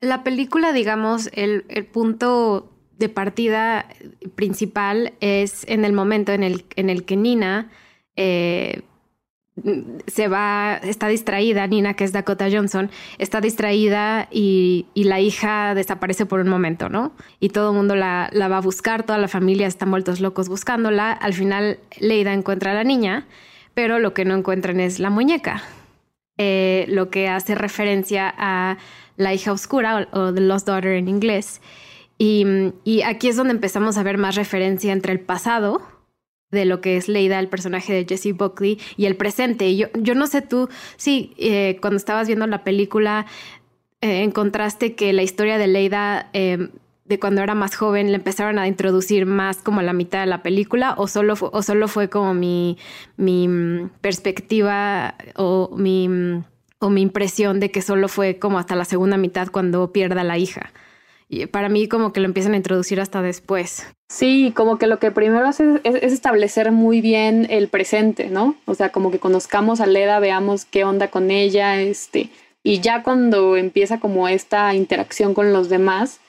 La 0.00 0.24
película, 0.24 0.72
digamos, 0.72 1.30
el, 1.32 1.64
el 1.68 1.86
punto 1.86 2.70
de 2.98 3.08
partida 3.08 3.88
principal 4.34 5.12
es 5.20 5.64
en 5.68 5.84
el 5.84 5.92
momento 5.92 6.32
en 6.32 6.42
el, 6.42 6.64
en 6.76 6.90
el 6.90 7.04
que 7.04 7.16
Nina 7.16 7.70
eh, 8.16 8.82
se 10.06 10.28
va, 10.28 10.76
está 10.82 11.08
distraída, 11.08 11.66
Nina, 11.66 11.94
que 11.94 12.04
es 12.04 12.12
Dakota 12.12 12.48
Johnson, 12.50 12.90
está 13.18 13.40
distraída 13.40 14.28
y, 14.30 14.86
la 14.94 15.20
hija 15.20 15.74
desaparece 15.74 16.26
por 16.26 16.40
un 16.40 16.48
momento, 16.48 16.88
¿no? 16.88 17.12
Y 17.40 17.50
todo 17.50 17.70
el 17.70 17.76
mundo 17.76 17.94
la, 17.94 18.30
va 18.34 18.58
a 18.58 18.60
buscar, 18.60 19.04
toda 19.04 19.18
la 19.18 19.28
familia 19.28 19.66
está 19.66 19.86
muertos 19.86 20.20
locos 20.20 20.48
buscándola. 20.48 21.12
Al 21.12 21.32
final, 21.32 21.78
Leida 21.98 22.32
encuentra 22.32 22.72
a 22.72 22.74
la 22.74 22.84
niña, 22.84 23.26
pero 23.72 23.98
lo 23.98 24.12
que 24.12 24.24
no 24.24 24.34
encuentran 24.34 24.80
es 24.80 24.98
la 24.98 25.10
muñeca, 25.10 25.62
eh, 26.38 26.84
lo 26.88 27.08
que 27.08 27.28
hace 27.28 27.54
referencia 27.54 28.34
a 28.36 28.76
la 29.16 29.32
hija 29.32 29.52
oscura 29.52 30.08
o, 30.12 30.34
The 30.34 30.40
Lost 30.40 30.66
Daughter 30.66 30.92
en 30.92 31.08
inglés. 31.08 31.62
Y, 32.18 32.44
y 32.84 33.02
aquí 33.02 33.28
es 33.28 33.36
donde 33.36 33.52
empezamos 33.52 33.96
a 33.96 34.02
ver 34.02 34.18
más 34.18 34.34
referencia 34.34 34.92
entre 34.92 35.12
el 35.12 35.20
pasado, 35.20 35.80
de 36.50 36.64
lo 36.64 36.80
que 36.80 36.96
es 36.96 37.08
Leida, 37.08 37.38
el 37.38 37.48
personaje 37.48 37.92
de 37.92 38.06
Jesse 38.08 38.36
Buckley, 38.36 38.78
y 38.96 39.06
el 39.06 39.16
presente. 39.16 39.76
Yo, 39.76 39.88
yo 39.94 40.14
no 40.14 40.26
sé 40.26 40.42
tú, 40.42 40.68
sí, 40.96 41.34
eh, 41.38 41.78
cuando 41.80 41.96
estabas 41.96 42.26
viendo 42.26 42.46
la 42.46 42.64
película, 42.64 43.26
eh, 44.00 44.22
encontraste 44.22 44.94
que 44.94 45.12
la 45.12 45.22
historia 45.22 45.58
de 45.58 45.66
Leida, 45.66 46.30
em, 46.32 46.70
de 47.04 47.18
cuando 47.20 47.42
era 47.42 47.54
más 47.54 47.76
joven, 47.76 48.08
le 48.08 48.16
empezaron 48.16 48.58
a 48.58 48.68
introducir 48.68 49.26
más 49.26 49.58
como 49.58 49.80
a 49.80 49.82
la 49.82 49.92
mitad 49.92 50.20
de 50.20 50.26
la 50.26 50.42
película, 50.42 50.94
o 50.98 51.08
solo, 51.08 51.36
fue, 51.36 51.50
o 51.52 51.62
solo 51.62 51.88
fue 51.88 52.08
como 52.10 52.34
mi, 52.34 52.78
mi 53.16 53.48
mm, 53.48 53.90
perspectiva 54.00 55.14
o 55.36 55.74
mi, 55.76 56.08
mm, 56.08 56.44
o 56.78 56.90
mi 56.90 57.02
impresión 57.02 57.60
de 57.60 57.70
que 57.70 57.82
solo 57.82 58.08
fue 58.08 58.38
como 58.38 58.58
hasta 58.58 58.76
la 58.76 58.84
segunda 58.84 59.16
mitad 59.16 59.48
cuando 59.50 59.92
pierda 59.92 60.24
la 60.24 60.38
hija. 60.38 60.72
Y 61.28 61.46
para 61.46 61.68
mí 61.68 61.88
como 61.88 62.12
que 62.12 62.20
lo 62.20 62.26
empiezan 62.26 62.54
a 62.54 62.56
introducir 62.56 63.00
hasta 63.00 63.22
después. 63.22 63.95
Sí, 64.08 64.52
como 64.54 64.78
que 64.78 64.86
lo 64.86 64.98
que 64.98 65.10
primero 65.10 65.46
hace 65.46 65.80
es, 65.82 66.12
establecer 66.12 66.70
muy 66.70 67.00
bien 67.00 67.46
el 67.50 67.68
presente, 67.68 68.30
¿no? 68.30 68.54
O 68.64 68.74
sea, 68.74 68.92
como 68.92 69.10
que 69.10 69.18
conozcamos 69.18 69.80
a 69.80 69.86
Leda, 69.86 70.20
veamos 70.20 70.64
qué 70.64 70.84
onda 70.84 71.08
con 71.08 71.30
ella, 71.30 71.80
este, 71.80 72.30
y 72.62 72.80
ya 72.80 73.02
cuando 73.02 73.56
empieza 73.56 73.98
como 73.98 74.28
esta 74.28 74.74
interacción 74.74 75.34
con 75.34 75.52
los 75.52 75.68
demás, 75.68 76.20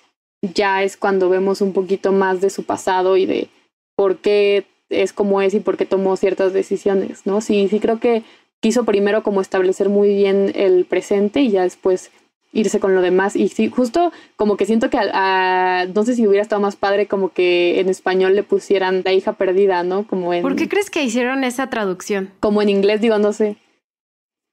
ya 0.42 0.84
es 0.84 0.98
cuando 0.98 1.30
vemos 1.30 1.62
un 1.62 1.74
poquito 1.74 2.12
más 2.12 2.42
de 2.42 2.50
su 2.50 2.64
pasado 2.64 3.16
y 3.18 3.26
de 3.26 3.50
por 3.96 4.18
qué 4.18 4.66
es 4.90 5.14
como 5.14 5.42
es 5.42 5.54
y 5.54 5.60
por 5.60 5.78
qué 5.78 5.86
tomó 5.86 6.16
ciertas 6.16 6.54
decisiones, 6.54 7.26
¿no? 7.26 7.42
Sí, 7.42 7.68
sí 7.70 7.80
creo 7.80 8.00
que 8.00 8.24
quiso 8.60 8.86
primero 8.86 9.22
como 9.24 9.42
establecer 9.42 9.90
muy 9.90 10.16
bien 10.16 10.52
el 10.56 10.86
presente 10.86 11.42
y 11.42 11.52
ya 11.52 11.64
después 11.64 12.12
irse 12.54 12.80
con 12.80 12.96
lo 12.96 13.02
demás. 13.02 13.36
Y 13.36 13.50
sí, 13.50 13.70
justo 13.70 14.12
como 14.36 14.58
que 14.58 14.66
siento 14.66 14.90
que 14.90 14.98
a, 15.00 15.86
no 15.94 16.04
sé 16.04 16.16
si 16.16 16.28
hubiera 16.28 16.42
estado 16.42 16.62
más 16.62 16.76
padre 16.76 17.08
como 17.08 17.30
que 17.30 17.80
en 17.80 17.90
español 17.90 18.36
le 18.36 18.44
pusieran 18.44 19.02
la 19.06 19.14
hija 19.14 19.34
perdida, 19.34 19.84
¿no? 19.84 20.08
Como 20.08 20.34
en... 20.34 20.42
¿Por 20.42 20.56
qué 20.56 20.68
crees 20.68 20.90
que 20.90 21.04
hicieron 21.04 21.44
esa 21.44 21.70
traducción? 21.70 22.32
Como 22.40 22.62
en 22.62 22.70
inglés, 22.70 23.02
digo, 23.02 23.18
no 23.18 23.34
sé. 23.34 23.58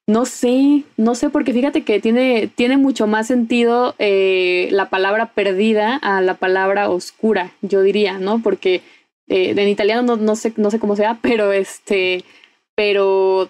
No 0.07 0.27
sé, 0.27 0.85
no 0.99 1.15
sé, 1.15 1.31
porque 1.31 1.55
fíjate 1.55 1.83
que 1.83 1.99
tiene, 1.99 2.51
tiene 2.55 2.77
mucho 2.77 3.07
más 3.07 3.27
sentido 3.27 3.95
eh, 3.99 4.69
la 4.71 4.91
palabra 4.91 5.33
perdida 5.33 5.97
a 5.97 6.21
la 6.21 6.35
palabra 6.35 6.91
oscura, 6.91 7.53
yo 7.63 7.81
diría, 7.81 8.19
¿no? 8.19 8.43
Porque 8.43 8.83
eh, 9.29 9.55
en 9.57 9.69
italiano 9.69 10.03
no, 10.03 10.17
no, 10.17 10.37
sé, 10.37 10.53
no 10.59 10.71
sé 10.71 10.79
cómo 10.79 10.95
sea, 10.95 11.19
pero 11.23 11.53
este, 11.53 12.23
pero 12.75 13.49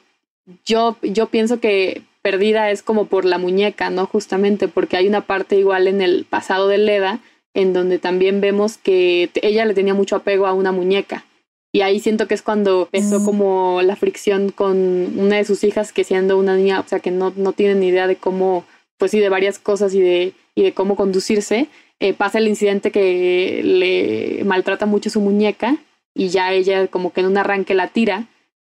yo, 0.64 0.96
yo 1.02 1.26
pienso 1.26 1.58
que 1.58 2.02
perdida 2.24 2.70
es 2.70 2.82
como 2.82 3.04
por 3.04 3.26
la 3.26 3.36
muñeca, 3.36 3.90
¿no? 3.90 4.06
Justamente 4.06 4.66
porque 4.66 4.96
hay 4.96 5.06
una 5.06 5.26
parte 5.26 5.58
igual 5.58 5.86
en 5.86 6.00
el 6.00 6.24
pasado 6.24 6.68
de 6.68 6.78
Leda 6.78 7.20
en 7.52 7.74
donde 7.74 7.98
también 7.98 8.40
vemos 8.40 8.78
que 8.78 9.28
ella 9.42 9.66
le 9.66 9.74
tenía 9.74 9.92
mucho 9.92 10.16
apego 10.16 10.46
a 10.46 10.54
una 10.54 10.72
muñeca. 10.72 11.26
Y 11.70 11.82
ahí 11.82 12.00
siento 12.00 12.26
que 12.26 12.32
es 12.32 12.40
cuando 12.40 12.88
empezó 12.90 13.20
mm. 13.20 13.24
como 13.26 13.82
la 13.82 13.94
fricción 13.94 14.50
con 14.50 15.18
una 15.18 15.36
de 15.36 15.44
sus 15.44 15.64
hijas 15.64 15.92
que 15.92 16.02
siendo 16.02 16.38
una 16.38 16.56
niña, 16.56 16.80
o 16.80 16.88
sea, 16.88 16.98
que 17.00 17.10
no, 17.10 17.34
no 17.36 17.52
tiene 17.52 17.74
ni 17.74 17.88
idea 17.88 18.06
de 18.06 18.16
cómo, 18.16 18.64
pues 18.96 19.10
sí, 19.10 19.20
de 19.20 19.28
varias 19.28 19.58
cosas 19.58 19.92
y 19.92 20.00
de, 20.00 20.32
y 20.54 20.62
de 20.62 20.72
cómo 20.72 20.96
conducirse, 20.96 21.68
eh, 22.00 22.14
pasa 22.14 22.38
el 22.38 22.48
incidente 22.48 22.90
que 22.90 23.60
le 23.62 24.44
maltrata 24.44 24.86
mucho 24.86 25.10
su 25.10 25.20
muñeca 25.20 25.76
y 26.14 26.28
ya 26.28 26.52
ella 26.54 26.86
como 26.86 27.12
que 27.12 27.20
en 27.20 27.26
un 27.26 27.36
arranque 27.36 27.74
la 27.74 27.88
tira 27.88 28.28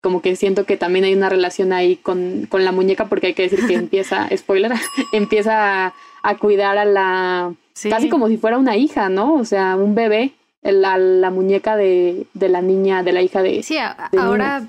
como 0.07 0.23
que 0.23 0.37
siento 0.37 0.67
que 0.67 0.77
también 0.77 1.05
hay 1.05 1.15
una 1.17 1.29
relación 1.29 1.73
ahí 1.73 1.97
con, 1.97 2.47
con 2.49 2.65
la 2.65 2.71
muñeca, 2.71 3.07
porque 3.07 3.27
hay 3.27 3.35
que 3.35 3.43
decir 3.43 3.67
que 3.67 3.75
empieza, 3.75 4.29
spoiler, 4.37 4.71
empieza 5.13 5.93
a, 6.23 6.37
cuidar 6.39 6.79
a 6.79 6.85
la, 6.85 7.53
casi 7.91 8.09
como 8.09 8.29
si 8.29 8.37
fuera 8.37 8.57
una 8.57 8.77
hija, 8.77 9.09
¿no? 9.09 9.35
O 9.35 9.45
sea, 9.45 9.75
un 9.75 9.97
bebé, 9.97 10.31
la, 10.63 10.97
la 10.97 11.31
muñeca 11.31 11.77
de, 11.77 12.27
de, 12.35 12.49
la 12.49 12.63
niña, 12.63 13.03
de 13.03 13.13
la 13.15 13.21
hija 13.21 13.43
de... 13.43 13.65
Sí, 13.65 13.79
ahora 14.17 14.69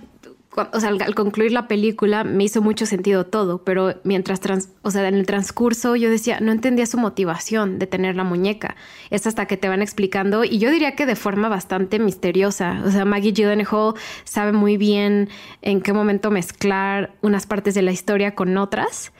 o 0.73 0.79
sea, 0.79 0.89
al, 0.89 1.15
concluir 1.15 1.51
la 1.51 1.67
película 1.67 2.23
me 2.23 2.43
hizo 2.43 2.61
mucho 2.61 2.85
sentido 2.85 3.25
todo, 3.25 3.63
pero 3.63 3.95
mientras, 4.03 4.39
o 4.81 4.91
sea, 4.91 5.07
en 5.07 5.15
el 5.15 5.25
transcurso 5.25 5.95
yo 5.95 6.09
decía, 6.09 6.39
no 6.39 6.51
entendía 6.51 6.85
su 6.85 6.97
motivación 6.97 7.79
de 7.79 7.87
tener 7.87 8.15
la 8.15 8.23
muñeca. 8.23 8.75
Es 9.09 9.27
hasta 9.27 9.45
que 9.45 9.57
te 9.57 9.69
van 9.69 9.81
explicando 9.81 10.43
y 10.43 10.57
yo 10.59 10.71
diría 10.71 10.95
que 10.95 11.05
de 11.05 11.15
forma 11.15 11.49
bastante 11.49 11.99
misteriosa. 11.99 12.81
O 12.85 12.91
sea, 12.91 13.05
Maggie 13.05 13.33
Gyllenhaal 13.33 13.93
sabe 14.23 14.51
muy 14.51 14.77
bien 14.77 15.29
en 15.61 15.81
qué 15.81 15.93
momento 15.93 16.31
mezclar 16.31 17.13
unas 17.21 17.45
partes 17.45 17.75
de 17.75 17.81
la 17.81 17.91
historia 17.91 18.35
con 18.35 18.57
otras. 18.57 19.11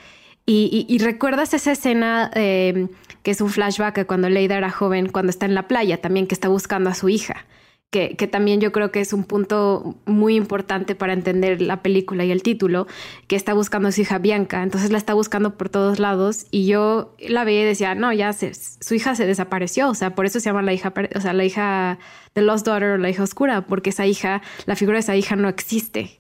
Y, 0.50 0.98
recuerdas 1.00 1.54
esa 1.54 1.74
escena 1.74 2.32
eh, 2.34 2.88
que 3.22 3.32
es 3.32 3.42
un 3.42 3.50
flashback 3.50 4.06
cuando 4.06 4.30
Leida 4.30 4.58
era 4.58 4.72
joven, 4.72 5.10
cuando 5.10 5.30
está 5.30 5.46
en 5.46 5.54
la 5.54 5.68
playa 5.68 6.00
también, 6.00 6.26
que 6.26 6.34
está 6.34 6.48
buscando 6.48 6.90
a 6.90 6.94
su 6.94 7.10
hija 7.10 7.46
que, 7.90 8.28
también 8.28 8.60
yo 8.60 8.72
creo 8.74 8.92
que 8.92 9.00
es 9.00 9.14
un 9.14 9.24
punto 9.24 9.96
muy 10.06 10.36
importante 10.36 10.94
para 10.94 11.14
entender 11.14 11.62
la 11.62 11.82
película 11.82 12.26
y 12.26 12.32
el 12.32 12.44
título, 12.44 12.86
que 13.28 13.38
está 13.38 13.54
buscando 13.54 13.88
a 13.88 13.92
su 13.92 14.02
hija 14.02 14.18
Bianca, 14.18 14.62
entonces 14.62 14.92
la 14.92 14.98
está 14.98 15.14
buscando 15.14 15.58
por 15.58 15.70
todos 15.70 15.98
lados 15.98 16.48
y 16.52 16.66
yo 16.66 17.16
la 17.20 17.46
veía 17.46 17.62
y 17.62 17.66
decía, 17.66 17.96
no, 17.96 18.12
ya 18.12 18.34
su 18.34 18.94
hija 18.94 19.16
se 19.16 19.26
desapareció, 19.26 19.90
o 19.90 19.96
sea, 19.96 20.16
por 20.16 20.26
eso 20.26 20.40
se 20.40 20.50
llama 20.50 20.62
la 20.62 20.74
hija, 20.74 20.94
o 21.16 21.22
sea, 21.22 21.32
la 21.32 21.46
hija 21.46 21.98
de 22.36 22.42
Lost 22.42 22.66
Daughter 22.66 22.90
o 22.90 22.98
la 22.98 23.10
hija 23.10 23.24
oscura, 23.24 23.62
porque 23.62 23.92
esa 23.92 24.06
hija, 24.06 24.42
la 24.66 24.76
figura 24.76 24.98
de 24.98 25.02
esa 25.02 25.16
hija 25.16 25.36
no 25.38 25.48
existe. 25.48 26.20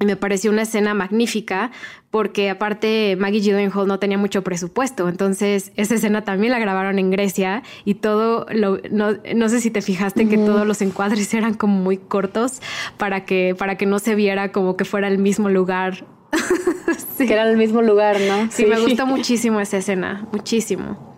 Y 0.00 0.06
me 0.06 0.16
pareció 0.16 0.50
una 0.50 0.62
escena 0.62 0.92
magnífica 0.92 1.70
porque 2.10 2.50
aparte 2.50 3.16
Maggie 3.16 3.40
Gyllenhaal 3.40 3.86
no 3.86 4.00
tenía 4.00 4.18
mucho 4.18 4.42
presupuesto, 4.42 5.08
entonces 5.08 5.70
esa 5.76 5.94
escena 5.94 6.24
también 6.24 6.50
la 6.50 6.58
grabaron 6.58 6.98
en 6.98 7.12
Grecia 7.12 7.62
y 7.84 7.94
todo, 7.94 8.44
lo, 8.50 8.80
no, 8.90 9.48
sé 9.48 9.60
si 9.60 9.70
te 9.70 9.82
fijaste 9.82 10.28
que 10.28 10.36
todos 10.36 10.66
los 10.66 10.82
encuadres 10.82 11.32
eran 11.34 11.54
como 11.54 11.76
muy 11.76 11.98
cortos 11.98 12.60
para 12.98 13.24
que, 13.24 13.54
para 13.56 13.76
que 13.76 13.86
no 13.86 14.00
se 14.00 14.16
viera 14.16 14.50
como 14.50 14.76
que 14.76 14.84
fuera 14.84 15.06
el 15.06 15.18
mismo 15.18 15.48
lugar. 15.48 16.06
Que 17.16 17.32
era 17.32 17.48
el 17.48 17.56
mismo 17.56 17.80
lugar, 17.80 18.18
¿no? 18.20 18.50
Sí, 18.50 18.66
me 18.66 18.78
gusta 18.80 19.04
muchísimo 19.06 19.60
esa 19.60 19.76
escena, 19.76 20.26
muchísimo. 20.32 21.16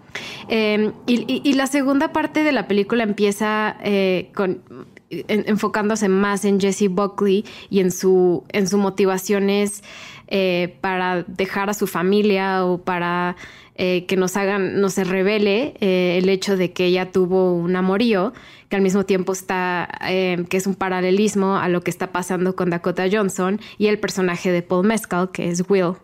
Em, 0.49 0.93
y, 1.07 1.53
la 1.55 1.67
segunda 1.67 2.12
parte 2.12 2.45
de 2.45 2.53
la 2.53 2.69
película 2.69 3.03
empieza 3.03 3.77
eh, 3.83 4.31
con 4.35 4.62
enfocándose 5.09 6.09
más 6.09 6.45
en 6.45 6.61
Jesse 6.61 6.88
Buckley 6.88 7.45
y 7.71 7.81
en 7.81 7.90
su 7.90 8.45
en 8.49 8.66
sus 8.66 8.79
motivaciones 8.79 9.83
eh, 10.29 10.77
para 10.81 11.23
dejar 11.23 11.71
a 11.71 11.75
su 11.75 11.87
familia 11.87 12.64
o 12.64 12.79
para 12.79 13.37
eh, 13.77 14.07
que 14.07 14.16
nos 14.16 14.37
hagan, 14.37 14.81
no 14.81 14.88
se 14.88 15.05
revele 15.05 15.75
eh, 15.81 16.19
el 16.19 16.29
hecho 16.29 16.57
de 16.57 16.73
que 16.73 16.87
ella 16.87 17.12
tuvo 17.12 17.53
un 17.53 17.77
amorío, 17.77 18.33
que 18.69 18.75
al 18.75 18.83
mismo 18.83 19.05
tiempo 19.05 19.33
está, 19.33 19.88
que 20.01 20.57
es 20.57 20.66
un 20.66 20.75
paralelismo 20.75 21.57
a 21.57 21.69
lo 21.69 21.83
que 21.83 21.90
está 21.90 22.11
pasando 22.11 22.57
con 22.57 22.71
Dakota 22.71 23.05
Johnson 23.11 23.61
y 23.79 23.87
el 23.87 24.01
personaje 24.01 24.51
de 24.51 24.62
Paul 24.62 24.87
Mescal, 24.87 25.31
que 25.31 25.49
es 25.49 25.62
Will. 25.69 25.95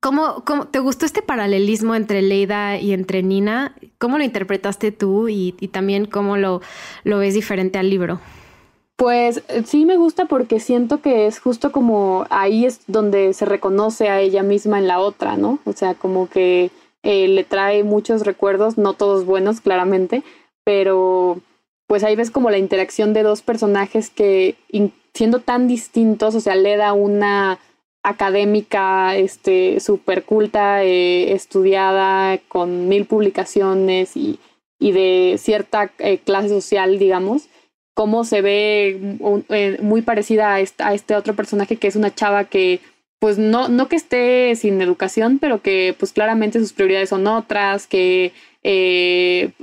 ¿Cómo, 0.00 0.44
¿Cómo, 0.46 0.66
te 0.66 0.78
gustó 0.78 1.04
este 1.04 1.20
paralelismo 1.20 1.94
entre 1.94 2.22
Leida 2.22 2.78
y 2.78 2.94
entre 2.94 3.22
Nina? 3.22 3.76
¿Cómo 3.98 4.16
lo 4.16 4.24
interpretaste 4.24 4.92
tú 4.92 5.28
y, 5.28 5.52
también 5.72 6.06
cómo 6.06 6.38
lo, 6.38 6.62
lo, 7.04 7.18
ves 7.18 7.34
diferente 7.34 7.78
al 7.78 7.90
libro? 7.90 8.18
Pues 8.96 9.42
eh, 9.48 9.62
sí 9.66 9.84
me 9.84 9.98
gusta 9.98 10.24
porque 10.24 10.58
siento 10.58 11.02
que 11.02 11.26
es 11.26 11.38
justo 11.38 11.70
como 11.70 12.26
ahí 12.30 12.64
es 12.64 12.80
donde 12.86 13.34
se 13.34 13.44
reconoce 13.44 14.08
a 14.08 14.20
ella 14.20 14.42
misma 14.42 14.78
en 14.78 14.88
la 14.88 15.00
otra, 15.00 15.36
¿no? 15.36 15.58
O 15.64 15.72
sea, 15.72 15.92
como 15.94 16.30
que 16.30 16.70
eh, 17.02 17.28
le 17.28 17.44
trae 17.44 17.84
muchos 17.84 18.24
recuerdos, 18.24 18.78
no 18.78 18.94
todos 18.94 19.26
buenos, 19.26 19.60
claramente, 19.60 20.22
pero 20.64 21.40
pues 21.86 22.04
ahí 22.04 22.16
ves 22.16 22.30
como 22.30 22.50
la 22.50 22.58
interacción 22.58 23.12
de 23.12 23.22
dos 23.22 23.42
personajes 23.42 24.08
que 24.08 24.56
siendo 25.12 25.40
tan 25.40 25.68
distintos, 25.68 26.34
o 26.34 26.40
sea, 26.40 26.54
le 26.54 26.76
da 26.76 26.92
una 26.94 27.58
académica, 28.02 29.16
este, 29.16 29.80
súper 29.80 30.24
culta, 30.24 30.84
eh, 30.84 31.32
estudiada, 31.32 32.38
con 32.48 32.88
mil 32.88 33.06
publicaciones 33.06 34.16
y, 34.16 34.38
y 34.78 34.92
de 34.92 35.36
cierta 35.38 35.92
eh, 35.98 36.18
clase 36.18 36.48
social, 36.48 36.98
digamos, 36.98 37.48
cómo 37.94 38.24
se 38.24 38.40
ve 38.40 39.18
eh, 39.50 39.78
muy 39.82 40.02
parecida 40.02 40.54
a, 40.54 40.58
a 40.78 40.94
este 40.94 41.14
otro 41.14 41.34
personaje 41.34 41.76
que 41.76 41.88
es 41.88 41.96
una 41.96 42.14
chava 42.14 42.44
que 42.44 42.80
pues 43.18 43.36
no, 43.36 43.68
no 43.68 43.88
que 43.88 43.96
esté 43.96 44.54
sin 44.56 44.80
educación, 44.80 45.38
pero 45.38 45.60
que 45.60 45.94
pues 45.98 46.12
claramente 46.14 46.58
sus 46.58 46.72
prioridades 46.72 47.10
son 47.10 47.26
otras, 47.26 47.86
que 47.86 48.32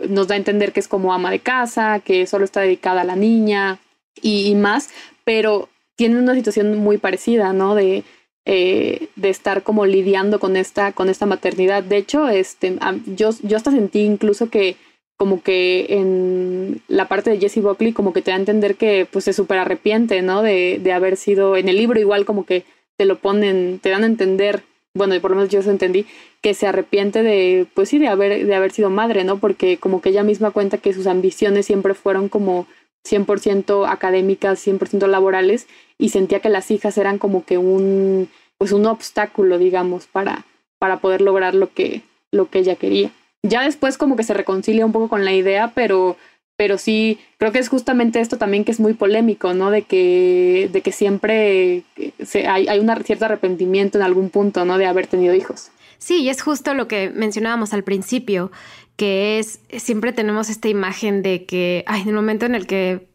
nos 0.09 0.27
da 0.27 0.35
a 0.35 0.37
entender 0.37 0.73
que 0.73 0.79
es 0.79 0.87
como 0.87 1.11
ama 1.11 1.31
de 1.31 1.39
casa, 1.39 1.99
que 1.99 2.27
solo 2.27 2.45
está 2.45 2.61
dedicada 2.61 3.01
a 3.01 3.03
la 3.03 3.15
niña 3.15 3.79
y, 4.21 4.53
más, 4.55 4.89
pero 5.23 5.69
tiene 5.95 6.19
una 6.19 6.35
situación 6.35 6.77
muy 6.77 6.97
parecida, 6.97 7.53
¿no? 7.53 7.73
De, 7.73 8.03
eh, 8.49 9.09
de 9.17 9.29
estar 9.29 9.61
como 9.61 9.85
lidiando 9.85 10.39
con 10.39 10.55
esta, 10.55 10.93
con 10.93 11.09
esta 11.09 11.25
maternidad. 11.25 11.83
De 11.83 11.97
hecho, 11.97 12.29
este, 12.29 12.77
yo, 13.05 13.31
yo 13.43 13.57
hasta 13.57 13.71
sentí 13.71 13.99
incluso 13.99 14.49
que 14.49 14.77
como 15.17 15.43
que 15.43 15.87
en 15.89 16.81
la 16.87 17.09
parte 17.09 17.29
de 17.29 17.39
Jessie 17.39 17.61
Buckley 17.61 17.91
como 17.91 18.13
que 18.13 18.21
te 18.21 18.31
da 18.31 18.37
a 18.37 18.39
entender 18.39 18.75
que 18.75 19.05
pues 19.11 19.25
se 19.25 19.33
súper 19.33 19.57
arrepiente, 19.57 20.21
¿no? 20.21 20.43
De, 20.43 20.79
de 20.81 20.93
haber 20.93 21.17
sido, 21.17 21.57
en 21.57 21.67
el 21.67 21.75
libro 21.75 21.99
igual 21.99 22.23
como 22.23 22.45
que 22.45 22.63
te 22.95 23.03
lo 23.03 23.17
ponen, 23.17 23.79
te 23.79 23.89
dan 23.89 24.03
a 24.03 24.07
entender, 24.07 24.63
bueno, 24.93 25.19
por 25.19 25.31
lo 25.31 25.37
menos 25.37 25.51
yo 25.51 25.59
eso 25.59 25.71
entendí, 25.71 26.05
que 26.41 26.53
se 26.53 26.67
arrepiente 26.67 27.23
de, 27.23 27.67
pues 27.73 27.89
sí, 27.89 27.99
de 27.99 28.07
haber, 28.07 28.45
de 28.45 28.55
haber 28.55 28.71
sido 28.71 28.89
madre, 28.89 29.25
¿no? 29.25 29.39
Porque 29.39 29.77
como 29.77 29.99
que 29.99 30.09
ella 30.09 30.23
misma 30.23 30.51
cuenta 30.51 30.77
que 30.77 30.93
sus 30.93 31.07
ambiciones 31.07 31.65
siempre 31.65 31.95
fueron 31.95 32.29
como 32.29 32.65
100% 33.11 33.89
académicas, 33.89 34.65
100% 34.65 35.07
laborales, 35.07 35.67
y 35.97 36.09
sentía 36.09 36.39
que 36.39 36.49
las 36.49 36.69
hijas 36.71 36.97
eran 36.97 37.17
como 37.17 37.45
que 37.45 37.57
un, 37.57 38.29
pues 38.57 38.71
un 38.71 38.85
obstáculo, 38.85 39.57
digamos, 39.57 40.07
para, 40.07 40.45
para 40.79 40.97
poder 40.97 41.21
lograr 41.21 41.55
lo 41.55 41.73
que, 41.73 42.01
lo 42.31 42.49
que 42.49 42.59
ella 42.59 42.75
quería. 42.75 43.11
Ya 43.43 43.63
después 43.63 43.97
como 43.97 44.15
que 44.15 44.23
se 44.23 44.33
reconcilia 44.33 44.85
un 44.85 44.91
poco 44.91 45.09
con 45.09 45.25
la 45.25 45.33
idea, 45.33 45.71
pero, 45.73 46.17
pero 46.57 46.77
sí, 46.77 47.19
creo 47.37 47.51
que 47.51 47.59
es 47.59 47.69
justamente 47.69 48.19
esto 48.19 48.37
también 48.37 48.65
que 48.65 48.71
es 48.71 48.79
muy 48.79 48.93
polémico, 48.93 49.53
¿no? 49.53 49.71
De 49.71 49.83
que, 49.83 50.69
de 50.71 50.81
que 50.81 50.91
siempre 50.91 51.83
se, 52.23 52.47
hay, 52.47 52.67
hay 52.67 52.79
un 52.79 52.91
cierto 53.03 53.25
arrepentimiento 53.25 53.97
en 53.97 54.03
algún 54.03 54.29
punto, 54.29 54.65
¿no? 54.65 54.77
De 54.77 54.85
haber 54.85 55.07
tenido 55.07 55.33
hijos. 55.33 55.71
Sí, 55.99 56.21
y 56.23 56.29
es 56.29 56.41
justo 56.41 56.73
lo 56.73 56.87
que 56.87 57.09
mencionábamos 57.09 57.73
al 57.73 57.83
principio, 57.83 58.51
que 58.97 59.39
es, 59.39 59.61
siempre 59.77 60.11
tenemos 60.11 60.49
esta 60.49 60.67
imagen 60.67 61.21
de 61.21 61.45
que, 61.45 61.85
ay, 61.87 62.01
en 62.01 62.09
el 62.09 62.15
momento 62.15 62.45
en 62.45 62.55
el 62.55 62.67
que 62.67 63.07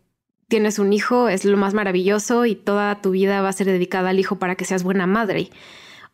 tienes 0.49 0.79
un 0.79 0.93
hijo 0.93 1.29
es 1.29 1.45
lo 1.45 1.57
más 1.57 1.75
maravilloso 1.75 2.47
y 2.47 2.55
toda 2.55 3.01
tu 3.03 3.11
vida 3.11 3.43
va 3.43 3.49
a 3.49 3.53
ser 3.53 3.67
dedicada 3.67 4.11
al 4.11 4.19
hijo 4.19 4.37
para 4.37 4.55
que 4.55 4.65
seas 4.65 4.83
buena 4.83 5.07
madre 5.07 5.51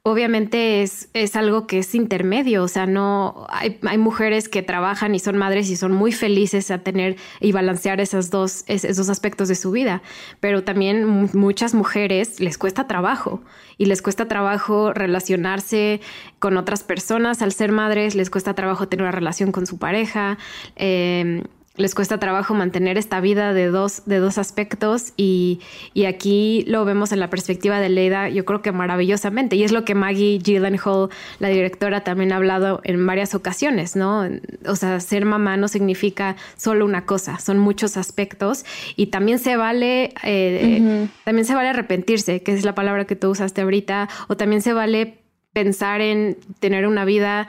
obviamente 0.03 0.83
es, 0.83 1.11
es, 1.13 1.37
algo 1.37 1.67
que 1.67 1.81
es 1.81 1.95
intermedio, 1.95 2.63
o 2.63 2.69
sea, 2.69 2.87
no 2.87 3.47
hay, 3.51 3.79
hay, 3.83 3.99
mujeres 3.99 4.49
que 4.49 4.63
trabajan 4.63 5.15
y 5.15 5.19
son 5.19 5.37
madres 5.37 5.69
y 5.71 5.77
son 5.77 5.93
muy 5.93 6.13
felices 6.13 6.71
a 6.71 6.79
tener 6.79 7.17
y 7.41 7.53
balancear 7.53 8.01
esos 8.01 8.31
dos, 8.31 8.65
esos 8.69 9.09
aspectos 9.09 9.49
de 9.49 9.55
su 9.55 9.71
vida, 9.71 10.03
pero 10.41 10.65
también 10.65 11.29
muchas 11.35 11.75
mujeres 11.75 12.41
les 12.41 12.59
cuesta 12.59 12.87
trabajo 12.87 13.43
y 13.77 13.87
les 13.87 14.03
cuesta 14.03 14.29
trabajo 14.29 14.93
relacionarse 14.93 16.01
con 16.39 16.57
otras 16.57 16.83
personas 16.83 17.43
al 17.43 17.53
ser 17.53 17.73
madres, 17.73 18.15
les 18.15 18.31
cuesta 18.31 18.55
trabajo 18.55 18.89
tener 18.89 19.05
una 19.05 19.13
relación 19.13 19.53
con 19.53 19.67
su 19.67 19.79
pareja. 19.79 20.39
Eh, 20.77 21.43
les 21.79 21.95
cuesta 21.95 22.19
trabajo 22.19 22.55
mantener 22.55 22.99
esta 22.99 23.21
vida 23.21 23.55
de 23.55 23.69
dos, 23.69 24.03
de 24.07 24.19
dos 24.19 24.37
aspectos 24.37 25.13
y, 25.17 25.61
y, 25.95 26.05
aquí 26.05 26.65
lo 26.67 26.85
vemos 26.85 27.13
en 27.13 27.21
la 27.21 27.31
perspectiva 27.31 27.81
de 27.81 27.89
Leida, 27.89 28.29
yo 28.29 28.45
creo 28.45 28.63
que 28.63 28.73
maravillosamente, 28.73 29.57
y 29.57 29.63
es 29.63 29.73
lo 29.73 29.85
que 29.85 29.95
Maggie 29.95 30.39
Gyllenhaal, 30.39 31.09
la 31.39 31.49
directora, 31.49 32.05
también 32.05 32.33
ha 32.33 32.37
hablado 32.37 32.81
en 32.85 33.07
varias 33.07 33.35
ocasiones, 33.35 33.97
¿no? 33.97 34.29
O 34.67 34.77
sea, 34.77 35.01
ser 35.01 35.25
mamá 35.25 35.57
no 35.57 35.69
significa 35.69 36.37
solo 36.57 36.85
una 36.85 37.07
cosa, 37.07 37.39
son 37.39 37.59
muchos 37.59 37.97
aspectos. 37.97 38.65
Y 38.97 39.07
también 39.07 39.39
se 39.39 39.57
vale, 39.57 40.13
eh, 40.25 41.09
también 41.25 41.45
se 41.45 41.55
vale 41.55 41.69
arrepentirse, 41.69 42.43
que 42.43 42.53
es 42.53 42.65
la 42.65 42.75
palabra 42.75 43.05
que 43.05 43.17
tú 43.17 43.31
usaste 43.31 43.63
ahorita, 43.63 44.09
o 44.29 44.37
también 44.37 44.63
se 44.63 44.73
vale 44.73 45.19
pensar 45.53 46.01
en 46.01 46.37
tener 46.61 46.87
una 46.87 47.05
vida 47.05 47.49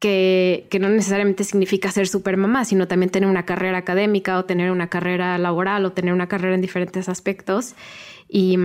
que, 0.00 0.66
no 0.80 0.88
necesariamente 0.88 1.44
significa 1.44 1.92
ser 1.92 2.08
super 2.08 2.36
mamá, 2.36 2.64
sino 2.64 2.88
también 2.88 3.10
tener 3.10 3.28
una 3.28 3.44
carrera 3.44 3.78
académica 3.78 4.38
o 4.38 4.44
tener 4.46 4.70
una 4.70 4.88
carrera 4.88 5.38
laboral 5.38 5.84
o 5.84 5.92
tener 5.92 6.14
una 6.14 6.26
carrera 6.26 6.54
en 6.54 6.62
diferentes 6.62 7.08
aspectos. 7.08 7.74
Y, 8.28 8.56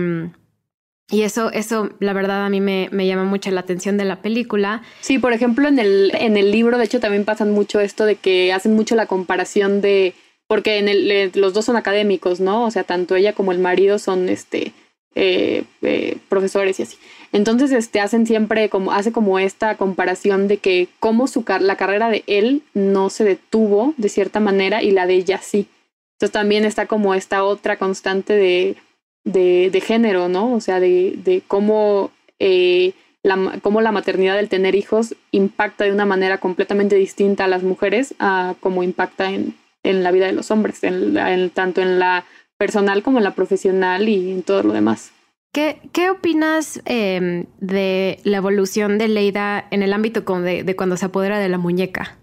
y 1.10 1.22
eso, 1.22 1.52
eso, 1.52 1.90
la 2.00 2.14
verdad, 2.14 2.46
a 2.46 2.48
mí 2.48 2.60
me, 2.60 2.88
me, 2.90 3.06
llama 3.06 3.24
mucho 3.24 3.50
la 3.50 3.60
atención 3.60 3.98
de 3.98 4.06
la 4.06 4.22
película. 4.22 4.82
Sí, 5.00 5.18
por 5.18 5.34
ejemplo, 5.34 5.68
en 5.68 5.78
el, 5.78 6.10
en 6.14 6.38
el 6.38 6.50
libro, 6.50 6.78
de 6.78 6.84
hecho, 6.84 7.00
también 7.00 7.26
pasan 7.26 7.52
mucho 7.52 7.80
esto 7.80 8.06
de 8.06 8.16
que 8.16 8.52
hacen 8.54 8.74
mucho 8.74 8.96
la 8.96 9.06
comparación 9.06 9.82
de, 9.82 10.14
porque 10.46 10.78
en 10.78 10.88
el, 10.88 11.32
los 11.34 11.52
dos 11.52 11.66
son 11.66 11.76
académicos, 11.76 12.40
¿no? 12.40 12.64
O 12.64 12.70
sea, 12.70 12.84
tanto 12.84 13.14
ella 13.14 13.34
como 13.34 13.52
el 13.52 13.58
marido 13.58 13.98
son, 13.98 14.30
este, 14.30 14.72
eh, 15.14 15.64
eh, 15.82 16.16
profesores 16.28 16.80
y 16.80 16.84
así. 16.84 16.96
Entonces, 17.36 17.70
este, 17.72 18.00
hacen 18.00 18.26
siempre 18.26 18.70
como, 18.70 18.92
hace 18.92 19.12
como 19.12 19.38
esta 19.38 19.76
comparación 19.76 20.48
de 20.48 20.56
que 20.56 20.88
cómo 21.00 21.26
su 21.26 21.44
la 21.60 21.76
carrera 21.76 22.08
de 22.08 22.24
él 22.26 22.62
no 22.72 23.10
se 23.10 23.24
detuvo 23.24 23.92
de 23.98 24.08
cierta 24.08 24.40
manera 24.40 24.82
y 24.82 24.90
la 24.90 25.06
de 25.06 25.16
ella 25.16 25.38
sí. 25.42 25.68
Entonces 26.14 26.32
también 26.32 26.64
está 26.64 26.86
como 26.86 27.14
esta 27.14 27.44
otra 27.44 27.76
constante 27.76 28.32
de, 28.32 28.76
de, 29.24 29.80
género, 29.82 30.30
¿no? 30.30 30.54
O 30.54 30.60
sea, 30.60 30.80
de, 30.80 31.12
de 31.18 31.42
cómo, 31.46 32.10
eh, 32.38 32.94
la, 33.22 33.58
cómo 33.60 33.82
la 33.82 33.92
maternidad 33.92 34.36
del 34.36 34.48
tener 34.48 34.74
hijos 34.74 35.14
impacta 35.30 35.84
de 35.84 35.92
una 35.92 36.06
manera 36.06 36.38
completamente 36.38 36.96
distinta 36.96 37.44
a 37.44 37.48
las 37.48 37.62
mujeres 37.62 38.14
a 38.18 38.54
cómo 38.60 38.82
impacta 38.82 39.30
en, 39.30 39.54
en 39.82 40.02
la 40.02 40.10
vida 40.10 40.24
de 40.24 40.32
los 40.32 40.50
hombres, 40.50 40.82
en, 40.84 41.50
tanto 41.50 41.82
en 41.82 41.98
la 41.98 42.24
personal 42.56 43.02
como 43.02 43.18
en 43.18 43.24
la 43.24 43.34
profesional 43.34 44.08
y 44.08 44.32
en 44.32 44.42
todo 44.42 44.62
lo 44.62 44.72
demás. 44.72 45.12
¿Qué, 45.56 46.10
opinas 46.10 46.82
em, 46.84 47.46
de 47.60 48.20
la 48.24 48.36
evolución 48.36 48.98
de 48.98 49.08
Leida 49.08 49.66
en 49.70 49.82
el 49.82 49.94
ámbito 49.94 50.20
de, 50.20 50.76
cuando 50.76 50.98
se 50.98 51.06
apodera 51.06 51.38
de 51.38 51.48
la 51.48 51.56
muñeca? 51.56 52.18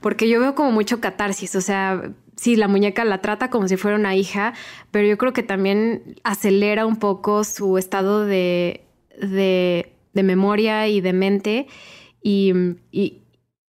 Porque 0.00 0.28
yo 0.28 0.40
veo 0.40 0.56
como 0.56 0.72
mucho 0.72 1.00
catarsis, 1.00 1.54
o 1.54 1.60
sea, 1.60 2.10
sí, 2.34 2.56
la 2.56 2.66
muñeca 2.66 3.04
la 3.04 3.22
trata 3.22 3.50
como 3.50 3.68
si 3.68 3.76
fuera 3.76 3.96
una 3.96 4.16
hija, 4.16 4.52
pero 4.90 5.06
yo 5.06 5.16
creo 5.16 5.32
que 5.32 5.44
también 5.44 6.16
acelera 6.24 6.86
un 6.86 6.96
poco 6.96 7.44
su 7.44 7.78
estado 7.78 8.26
de, 8.26 8.80
de, 9.20 9.92
memoria 10.14 10.88
y 10.88 11.00
de 11.00 11.12
mente 11.12 11.68
y, 12.20 12.52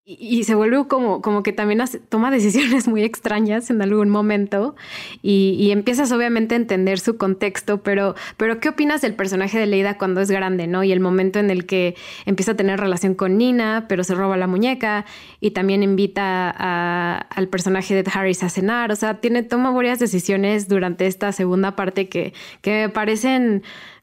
y, 0.09 0.45
se 0.45 0.55
vuelve 0.55 0.87
como, 0.87 1.21
como 1.21 1.43
que 1.43 1.51
también 1.51 1.83
toma 2.07 2.31
decisiones 2.31 2.87
muy 2.87 3.03
extrañas 3.03 3.69
en 3.69 3.81
algún 3.81 4.09
momento 4.09 4.73
y, 5.21 5.69
empiezas 5.71 6.13
obviamente 6.13 6.55
a 6.55 6.57
entender 6.57 6.97
su 6.97 7.17
contexto, 7.17 7.83
pero, 7.83 8.15
pero 8.37 8.61
¿qué 8.61 8.69
opinas 8.69 9.01
del 9.01 9.15
personaje 9.15 9.59
de 9.59 9.65
Leida 9.65 9.97
cuando 9.97 10.21
es 10.21 10.31
grande, 10.31 10.65
no? 10.65 10.81
Y 10.85 10.93
el 10.93 11.01
momento 11.01 11.39
en 11.39 11.49
el 11.49 11.65
que 11.65 11.95
empieza 12.25 12.53
a 12.53 12.55
tener 12.55 12.79
relación 12.79 13.15
con 13.15 13.37
Nina, 13.37 13.85
pero 13.89 14.05
se 14.05 14.15
roba 14.15 14.37
la 14.37 14.47
muñeca 14.47 15.05
y 15.41 15.51
también 15.51 15.83
invita 15.83 16.49
al 17.19 17.47
personaje 17.49 18.01
de 18.01 18.09
Harris 18.09 18.43
a 18.43 18.49
cenar, 18.49 18.93
o 18.93 18.95
sea, 18.95 19.15
tiene, 19.15 19.43
toma 19.43 19.71
varias 19.71 19.99
decisiones 19.99 20.69
durante 20.69 21.05
esta 21.05 21.33
segunda 21.33 21.75
parte 21.75 22.07
que, 22.07 22.33
que 22.61 22.83
me 22.83 22.89
parecen 22.89 23.61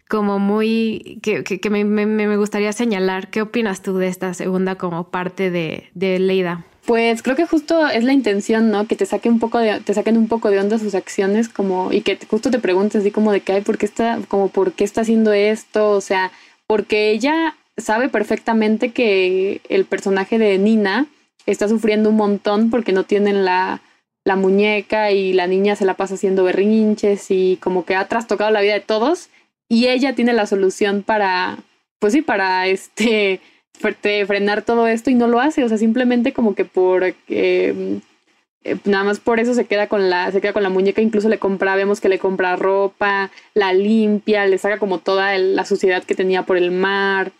como 0.08 0.38
muy, 0.38 1.18
que, 1.22 1.44
que, 1.44 1.70
me, 1.70 1.84
me, 1.84 2.06
me, 2.06 2.36
gustaría 2.36 2.72
señalar. 2.72 3.28
¿Qué 3.28 3.42
opinas 3.42 3.82
tú 3.82 3.96
de 3.96 4.08
esta 4.08 4.34
segunda 4.34 4.76
como 4.76 5.10
parte 5.10 5.50
de, 5.50 5.90
de 5.94 6.18
Leida? 6.18 6.64
Pues 6.84 7.22
creo 7.22 7.36
que 7.36 7.46
justo 7.46 7.88
es 7.88 8.04
la 8.04 8.12
intención, 8.12 8.70
¿no? 8.70 8.86
Que 8.86 8.96
te 8.96 9.06
saquen 9.06 9.32
un 9.32 9.38
poco 9.38 9.58
de, 9.58 9.80
te 9.80 9.94
saquen 9.94 10.18
un 10.18 10.28
poco 10.28 10.50
de 10.50 10.60
onda 10.60 10.78
sus 10.78 10.94
acciones, 10.94 11.48
como, 11.48 11.92
y 11.92 12.02
que 12.02 12.18
justo 12.28 12.50
te 12.50 12.58
preguntes 12.58 13.00
así 13.00 13.10
como 13.10 13.32
de 13.32 13.40
que, 13.40 13.52
hay 13.52 13.60
¿por 13.62 13.78
qué 13.78 13.86
está, 13.86 14.18
como, 14.28 14.48
por 14.48 14.72
qué 14.72 14.84
está 14.84 15.00
haciendo 15.00 15.32
esto? 15.32 15.92
O 15.92 16.02
sea, 16.02 16.30
porque 16.66 17.10
ella 17.10 17.56
sabe 17.78 18.10
perfectamente 18.10 18.92
que 18.92 19.62
el 19.70 19.86
personaje 19.86 20.38
de 20.38 20.58
Nina 20.58 21.06
está 21.46 21.68
sufriendo 21.68 22.10
un 22.10 22.16
montón 22.16 22.70
porque 22.70 22.92
no 22.92 23.04
tienen 23.04 23.46
la, 23.46 23.80
la 24.24 24.36
muñeca 24.36 25.10
y 25.10 25.32
la 25.32 25.46
niña 25.46 25.76
se 25.76 25.86
la 25.86 25.94
pasa 25.94 26.14
haciendo 26.14 26.44
berrinches 26.44 27.30
y 27.30 27.58
como 27.62 27.84
que 27.84 27.96
ha 27.96 28.08
trastocado 28.08 28.50
la 28.50 28.60
vida 28.60 28.74
de 28.74 28.80
todos 28.80 29.30
y 29.68 29.88
ella 29.88 30.14
tiene 30.14 30.32
la 30.32 30.46
solución 30.46 31.02
para, 31.02 31.58
pues 31.98 32.12
sí, 32.12 32.22
para 32.22 32.66
este 32.66 33.40
frenar 33.80 34.62
todo 34.62 34.86
esto 34.86 35.10
y 35.10 35.14
no 35.14 35.26
lo 35.26 35.40
hace, 35.40 35.64
o 35.64 35.68
sea, 35.68 35.78
simplemente 35.78 36.32
como 36.32 36.54
que 36.54 36.64
por 36.64 37.04
eh, 37.28 38.00
nada 38.84 39.04
más 39.04 39.20
por 39.20 39.40
eso 39.40 39.54
se 39.54 39.66
queda 39.66 39.88
con 39.88 40.08
la 40.10 40.32
se 40.32 40.40
queda 40.40 40.52
con 40.52 40.62
la 40.62 40.70
muñeca, 40.70 41.02
incluso 41.02 41.28
le 41.28 41.38
compra, 41.38 41.76
vemos 41.76 42.00
que 42.00 42.08
le 42.08 42.18
compra 42.18 42.56
ropa, 42.56 43.30
la 43.54 43.72
limpia, 43.72 44.46
le 44.46 44.58
saca 44.58 44.78
como 44.78 44.98
toda 45.00 45.36
la 45.38 45.64
suciedad 45.64 46.04
que 46.04 46.14
tenía 46.14 46.44
por 46.44 46.56
el 46.56 46.70
mar. 46.70 47.32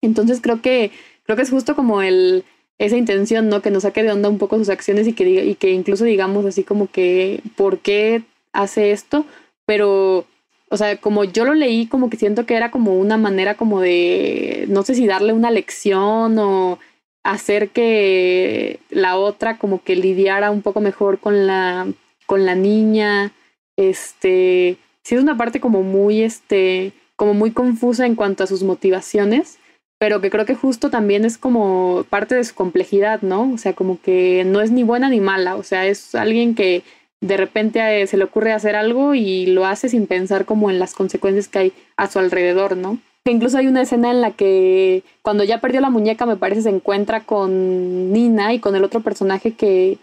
Entonces 0.00 0.40
creo 0.40 0.62
que 0.62 0.90
creo 1.24 1.36
que 1.36 1.42
es 1.42 1.50
justo 1.50 1.74
como 1.74 2.02
el 2.02 2.44
esa 2.78 2.96
intención, 2.96 3.48
¿no? 3.48 3.62
Que 3.62 3.70
nos 3.70 3.84
saque 3.84 4.02
de 4.02 4.12
onda 4.12 4.28
un 4.28 4.38
poco 4.38 4.58
sus 4.58 4.68
acciones 4.68 5.06
y 5.06 5.12
que 5.12 5.24
y 5.44 5.54
que 5.56 5.70
incluso 5.70 6.04
digamos 6.04 6.44
así 6.46 6.62
como 6.64 6.88
que 6.90 7.40
¿por 7.56 7.78
qué 7.78 8.22
hace 8.52 8.92
esto? 8.92 9.26
Pero 9.66 10.26
o 10.74 10.76
sea, 10.76 10.96
como 10.96 11.22
yo 11.22 11.44
lo 11.44 11.54
leí, 11.54 11.86
como 11.86 12.10
que 12.10 12.16
siento 12.16 12.46
que 12.46 12.56
era 12.56 12.72
como 12.72 12.98
una 12.98 13.16
manera 13.16 13.54
como 13.54 13.80
de, 13.80 14.64
no 14.68 14.82
sé 14.82 14.96
si 14.96 15.06
darle 15.06 15.32
una 15.32 15.52
lección 15.52 16.36
o 16.40 16.80
hacer 17.22 17.70
que 17.70 18.80
la 18.90 19.16
otra 19.16 19.56
como 19.56 19.84
que 19.84 19.94
lidiara 19.94 20.50
un 20.50 20.62
poco 20.62 20.80
mejor 20.80 21.20
con 21.20 21.46
la, 21.46 21.86
con 22.26 22.44
la 22.44 22.56
niña. 22.56 23.30
Este, 23.76 24.76
sí 25.04 25.14
es 25.14 25.22
una 25.22 25.36
parte 25.36 25.60
como 25.60 25.84
muy, 25.84 26.22
este, 26.22 26.92
como 27.14 27.34
muy 27.34 27.52
confusa 27.52 28.04
en 28.04 28.16
cuanto 28.16 28.42
a 28.42 28.48
sus 28.48 28.64
motivaciones, 28.64 29.60
pero 30.00 30.20
que 30.20 30.28
creo 30.28 30.44
que 30.44 30.56
justo 30.56 30.90
también 30.90 31.24
es 31.24 31.38
como 31.38 32.04
parte 32.10 32.34
de 32.34 32.42
su 32.42 32.56
complejidad, 32.56 33.22
¿no? 33.22 33.52
O 33.52 33.58
sea, 33.58 33.74
como 33.74 34.00
que 34.02 34.42
no 34.44 34.60
es 34.60 34.72
ni 34.72 34.82
buena 34.82 35.08
ni 35.08 35.20
mala, 35.20 35.54
o 35.54 35.62
sea, 35.62 35.86
es 35.86 36.16
alguien 36.16 36.56
que 36.56 36.82
de 37.20 37.36
repente 37.36 38.02
eh, 38.02 38.06
se 38.06 38.16
le 38.16 38.24
ocurre 38.24 38.52
hacer 38.52 38.76
algo 38.76 39.14
y 39.14 39.46
lo 39.46 39.66
hace 39.66 39.88
sin 39.88 40.06
pensar 40.06 40.44
como 40.44 40.70
en 40.70 40.78
las 40.78 40.94
consecuencias 40.94 41.48
que 41.48 41.58
hay 41.58 41.72
a 41.96 42.08
su 42.08 42.18
alrededor, 42.18 42.76
¿no? 42.76 42.98
Incluso 43.26 43.56
hay 43.56 43.66
una 43.68 43.82
escena 43.82 44.10
en 44.10 44.20
la 44.20 44.32
que 44.32 45.02
cuando 45.22 45.44
ya 45.44 45.60
perdió 45.60 45.80
la 45.80 45.88
muñeca, 45.88 46.26
me 46.26 46.36
parece, 46.36 46.62
se 46.62 46.68
encuentra 46.68 47.24
con 47.24 48.12
Nina 48.12 48.52
y 48.52 48.58
con 48.58 48.76
el 48.76 48.84
otro 48.84 49.00
personaje 49.00 49.52
que, 49.52 49.96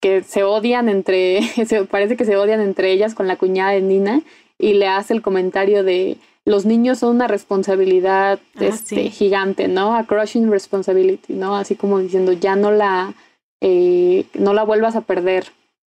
que 0.00 0.22
se 0.22 0.44
odian 0.44 0.88
entre, 0.88 1.42
se, 1.66 1.84
parece 1.84 2.16
que 2.16 2.24
se 2.24 2.36
odian 2.36 2.60
entre 2.60 2.92
ellas 2.92 3.14
con 3.14 3.26
la 3.26 3.36
cuñada 3.36 3.72
de 3.72 3.80
Nina 3.80 4.22
y 4.56 4.74
le 4.74 4.86
hace 4.86 5.14
el 5.14 5.22
comentario 5.22 5.82
de 5.82 6.18
los 6.44 6.64
niños 6.64 6.98
son 6.98 7.16
una 7.16 7.26
responsabilidad 7.26 8.38
ah, 8.56 8.64
este, 8.64 9.10
gigante, 9.10 9.68
¿no? 9.68 9.94
A 9.96 10.04
crushing 10.04 10.50
responsibility, 10.50 11.34
¿no? 11.34 11.56
Así 11.56 11.74
como 11.74 11.98
diciendo, 11.98 12.32
ya 12.32 12.56
no 12.56 12.70
la, 12.70 13.14
eh, 13.60 14.24
no 14.34 14.54
la 14.54 14.62
vuelvas 14.62 14.96
a 14.96 15.02
perder 15.02 15.46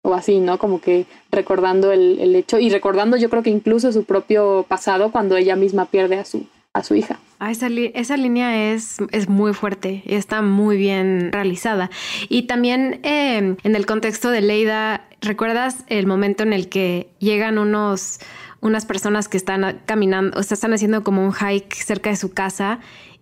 o 0.08 0.14
así, 0.14 0.40
¿no? 0.40 0.58
Como 0.58 0.80
que 0.80 1.06
recordando 1.30 1.92
el, 1.92 2.18
el, 2.20 2.34
hecho 2.34 2.58
y 2.58 2.70
recordando 2.70 3.16
yo 3.16 3.30
creo 3.30 3.42
que 3.42 3.50
incluso 3.50 3.92
su 3.92 4.04
propio 4.04 4.64
pasado 4.68 5.12
cuando 5.12 5.36
ella 5.36 5.56
misma 5.56 5.86
pierde 5.86 6.16
a 6.16 6.24
su, 6.24 6.46
a 6.72 6.82
su 6.82 6.94
hija. 6.94 7.18
Ah, 7.40 7.52
esa, 7.52 7.68
esa 7.68 8.16
línea 8.16 8.72
es, 8.72 8.96
es 9.12 9.28
muy 9.28 9.54
fuerte 9.54 10.02
y 10.04 10.14
está 10.14 10.42
muy 10.42 10.76
bien 10.76 11.30
realizada. 11.30 11.88
Y 12.28 12.42
también 12.42 13.00
em, 13.04 13.56
en 13.62 13.76
el 13.76 13.86
contexto 13.86 14.30
de 14.30 14.40
Leida, 14.40 15.04
¿recuerdas 15.20 15.84
el 15.86 16.06
momento 16.06 16.42
en 16.42 16.52
el 16.52 16.68
que 16.68 17.08
llegan 17.18 17.58
unos 17.58 18.18
unas 18.60 18.86
personas 18.86 19.28
que 19.28 19.36
están 19.36 19.80
caminando, 19.86 20.38
o 20.38 20.42
sea, 20.42 20.56
están 20.56 20.72
haciendo 20.72 21.04
como 21.04 21.24
un 21.24 21.32
hike 21.32 21.72
cerca 21.74 22.10
de 22.10 22.16
su 22.16 22.32
casa 22.32 22.80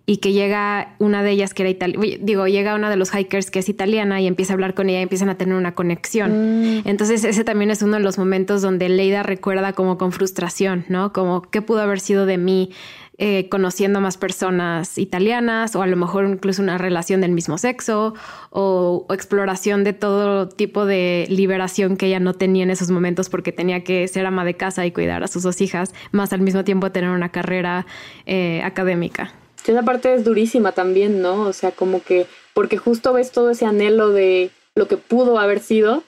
y 0.09 0.17
que 0.17 0.31
llega 0.31 0.95
una 0.99 1.21
de 1.21 1.31
ellas 1.31 1.53
que 1.53 1.63
era 1.63 1.69
italiana, 1.69 2.17
digo, 2.21 2.47
llega 2.47 2.75
una 2.75 2.89
de 2.89 2.95
los 2.95 3.13
hikers 3.13 3.51
que 3.51 3.59
es 3.59 3.67
italiana 3.67 4.21
y 4.21 4.27
empieza 4.27 4.53
a 4.53 4.55
hablar 4.55 4.73
con 4.73 4.89
ella 4.89 4.99
y 4.99 5.03
empiezan 5.03 5.27
a 5.27 5.35
tener 5.35 5.53
una 5.53 5.75
conexión. 5.75 6.77
Mm. 6.77 6.87
Entonces 6.87 7.25
ese 7.25 7.43
también 7.43 7.71
es 7.71 7.81
uno 7.81 7.97
de 7.97 8.03
los 8.03 8.17
momentos 8.17 8.61
donde 8.61 8.87
Leida 8.87 9.21
recuerda 9.21 9.73
como 9.73 9.97
con 9.97 10.13
frustración, 10.13 10.85
¿no? 10.87 11.11
Como 11.11 11.41
qué 11.41 11.61
pudo 11.61 11.81
haber 11.81 11.99
sido 11.99 12.25
de 12.25 12.37
mí 12.37 12.71
eh, 13.17 13.49
conociendo 13.49 13.99
más 13.99 14.15
personas 14.15 14.97
italianas 14.97 15.75
o 15.75 15.81
a 15.81 15.87
lo 15.87 15.97
mejor 15.97 16.25
incluso 16.25 16.61
una 16.61 16.77
relación 16.77 17.19
del 17.19 17.31
mismo 17.31 17.57
sexo 17.57 18.13
o, 18.49 19.07
exploración 19.09 19.83
de 19.83 19.91
todo 19.91 20.47
tipo 20.47 20.85
de 20.85 21.25
liberación 21.27 21.97
que 21.97 22.05
ella 22.05 22.21
no 22.21 22.33
tenía 22.33 22.63
en 22.63 22.69
esos 22.69 22.91
momentos 22.91 23.27
porque 23.27 23.51
tenía 23.51 23.83
que 23.83 24.07
ser 24.07 24.25
ama 24.25 24.45
de 24.45 24.53
casa 24.53 24.85
y 24.85 24.91
cuidar 24.91 25.21
a 25.23 25.27
sus 25.27 25.43
dos 25.43 25.59
hijas, 25.59 25.93
más 26.11 26.31
al 26.31 26.39
mismo 26.39 26.63
tiempo 26.63 26.91
tener 26.91 27.09
una 27.09 27.29
carrera 27.29 27.87
eh, 28.25 28.61
académica. 28.63 29.33
Esa 29.67 29.83
parte 29.83 30.13
es 30.13 30.23
durísima 30.23 30.71
también, 30.71 31.21
¿no? 31.21 31.41
O 31.41 31.53
sea, 31.53 31.71
como 31.71 32.03
que, 32.03 32.25
porque 32.53 32.77
justo 32.77 33.13
ves 33.13 33.31
todo 33.31 33.49
ese 33.49 33.65
anhelo 33.65 34.09
de 34.11 34.51
lo 34.75 34.87
que 34.87 34.97
pudo 34.97 35.39
haber 35.39 35.59
sido. 35.59 36.03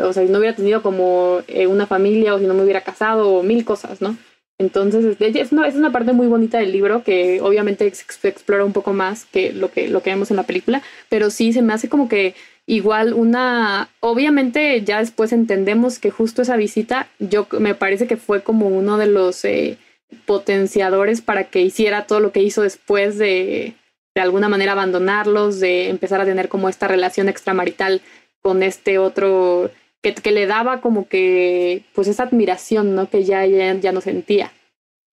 O 0.00 0.12
sea, 0.12 0.24
si 0.24 0.32
no 0.32 0.38
hubiera 0.38 0.56
tenido 0.56 0.80
como 0.82 1.42
eh, 1.46 1.66
una 1.66 1.86
familia 1.86 2.34
o 2.34 2.38
si 2.38 2.46
no 2.46 2.54
me 2.54 2.62
hubiera 2.62 2.80
casado 2.80 3.30
o 3.30 3.42
mil 3.42 3.64
cosas, 3.66 4.00
¿no? 4.00 4.16
Entonces, 4.58 5.16
es 5.20 5.52
una, 5.52 5.68
es 5.68 5.76
una 5.76 5.92
parte 5.92 6.12
muy 6.12 6.26
bonita 6.26 6.58
del 6.58 6.72
libro 6.72 7.04
que 7.04 7.40
obviamente 7.40 7.86
explora 7.86 8.64
un 8.64 8.72
poco 8.72 8.92
más 8.92 9.24
que 9.26 9.52
lo 9.52 9.70
que, 9.70 9.88
lo 9.88 10.02
que 10.02 10.10
vemos 10.10 10.30
en 10.30 10.36
la 10.36 10.42
película, 10.42 10.82
pero 11.08 11.30
sí 11.30 11.52
se 11.52 11.62
me 11.62 11.72
hace 11.72 11.88
como 11.88 12.08
que 12.08 12.34
igual 12.66 13.14
una, 13.14 13.88
obviamente 14.00 14.82
ya 14.82 14.98
después 14.98 15.32
entendemos 15.32 16.00
que 16.00 16.10
justo 16.10 16.42
esa 16.42 16.56
visita, 16.56 17.08
yo 17.20 17.46
me 17.60 17.76
parece 17.76 18.08
que 18.08 18.16
fue 18.16 18.42
como 18.42 18.66
uno 18.66 18.98
de 18.98 19.06
los 19.06 19.44
eh, 19.44 19.78
potenciadores 20.26 21.20
para 21.20 21.44
que 21.44 21.62
hiciera 21.62 22.06
todo 22.06 22.20
lo 22.20 22.32
que 22.32 22.42
hizo 22.42 22.62
después 22.62 23.18
de 23.18 23.74
de 24.18 24.22
alguna 24.22 24.48
manera 24.48 24.72
abandonarlos, 24.72 25.60
de 25.60 25.90
empezar 25.90 26.20
a 26.20 26.24
tener 26.24 26.48
como 26.48 26.68
esta 26.68 26.88
relación 26.88 27.28
extramarital 27.28 28.02
con 28.42 28.64
este 28.64 28.98
otro 28.98 29.70
que, 30.02 30.12
que, 30.12 30.32
le 30.32 30.46
daba 30.46 30.80
como 30.80 31.06
que, 31.06 31.84
pues 31.94 32.08
esa 32.08 32.24
admiración, 32.24 32.96
¿no? 32.96 33.08
Que 33.08 33.22
ya, 33.22 33.46
ya, 33.46 33.74
ya 33.74 33.92
no 33.92 34.00
sentía. 34.00 34.52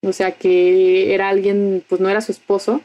O 0.01 0.11
sea, 0.11 0.31
que 0.31 1.13
era 1.13 1.29
alguien, 1.29 1.83
pues 1.87 2.01
no 2.01 2.09
era 2.09 2.19
su 2.19 2.31
esposo, 2.31 2.81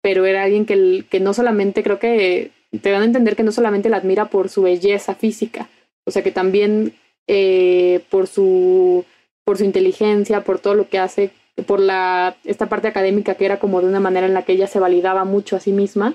pero 0.00 0.26
era 0.26 0.44
alguien 0.44 0.64
que, 0.64 1.04
que 1.10 1.18
no 1.18 1.34
solamente, 1.34 1.82
creo 1.82 1.98
que 1.98 2.52
te 2.80 2.90
dan 2.90 3.02
a 3.02 3.06
entender 3.06 3.34
que 3.34 3.42
no 3.42 3.50
solamente 3.50 3.88
la 3.88 3.96
admira 3.96 4.26
por 4.26 4.50
su 4.50 4.62
belleza 4.62 5.16
física, 5.16 5.68
o 6.06 6.12
sea, 6.12 6.22
que 6.22 6.30
también 6.30 6.94
eh, 7.26 8.00
por, 8.10 8.28
su, 8.28 9.04
por 9.44 9.58
su 9.58 9.64
inteligencia, 9.64 10.44
por 10.44 10.60
todo 10.60 10.74
lo 10.74 10.88
que 10.88 11.00
hace, 11.00 11.30
por 11.66 11.80
la, 11.80 12.36
esta 12.44 12.68
parte 12.68 12.88
académica 12.88 13.34
que 13.34 13.44
era 13.44 13.58
como 13.58 13.80
de 13.80 13.88
una 13.88 14.00
manera 14.00 14.26
en 14.26 14.34
la 14.34 14.42
que 14.42 14.52
ella 14.52 14.66
se 14.66 14.80
validaba 14.80 15.24
mucho 15.24 15.56
a 15.56 15.60
sí 15.60 15.72
misma, 15.72 16.14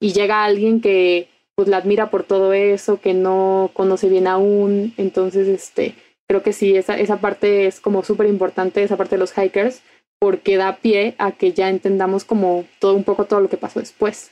y 0.00 0.12
llega 0.12 0.44
alguien 0.44 0.80
que 0.80 1.28
pues 1.54 1.66
la 1.66 1.78
admira 1.78 2.08
por 2.08 2.22
todo 2.22 2.52
eso, 2.52 3.00
que 3.00 3.14
no 3.14 3.70
conoce 3.72 4.08
bien 4.08 4.28
aún. 4.28 4.94
Entonces, 4.96 5.48
este, 5.48 5.96
creo 6.28 6.40
que 6.44 6.52
sí, 6.52 6.76
esa, 6.76 6.96
esa 6.96 7.20
parte 7.20 7.66
es 7.66 7.80
como 7.80 8.04
súper 8.04 8.28
importante, 8.28 8.84
esa 8.84 8.96
parte 8.96 9.16
de 9.16 9.20
los 9.20 9.36
hikers, 9.36 9.82
porque 10.20 10.56
da 10.56 10.76
pie 10.76 11.16
a 11.18 11.32
que 11.32 11.52
ya 11.52 11.68
entendamos 11.68 12.24
como 12.24 12.64
todo 12.78 12.94
un 12.94 13.02
poco 13.02 13.24
todo 13.24 13.40
lo 13.40 13.48
que 13.48 13.56
pasó 13.56 13.80
después. 13.80 14.30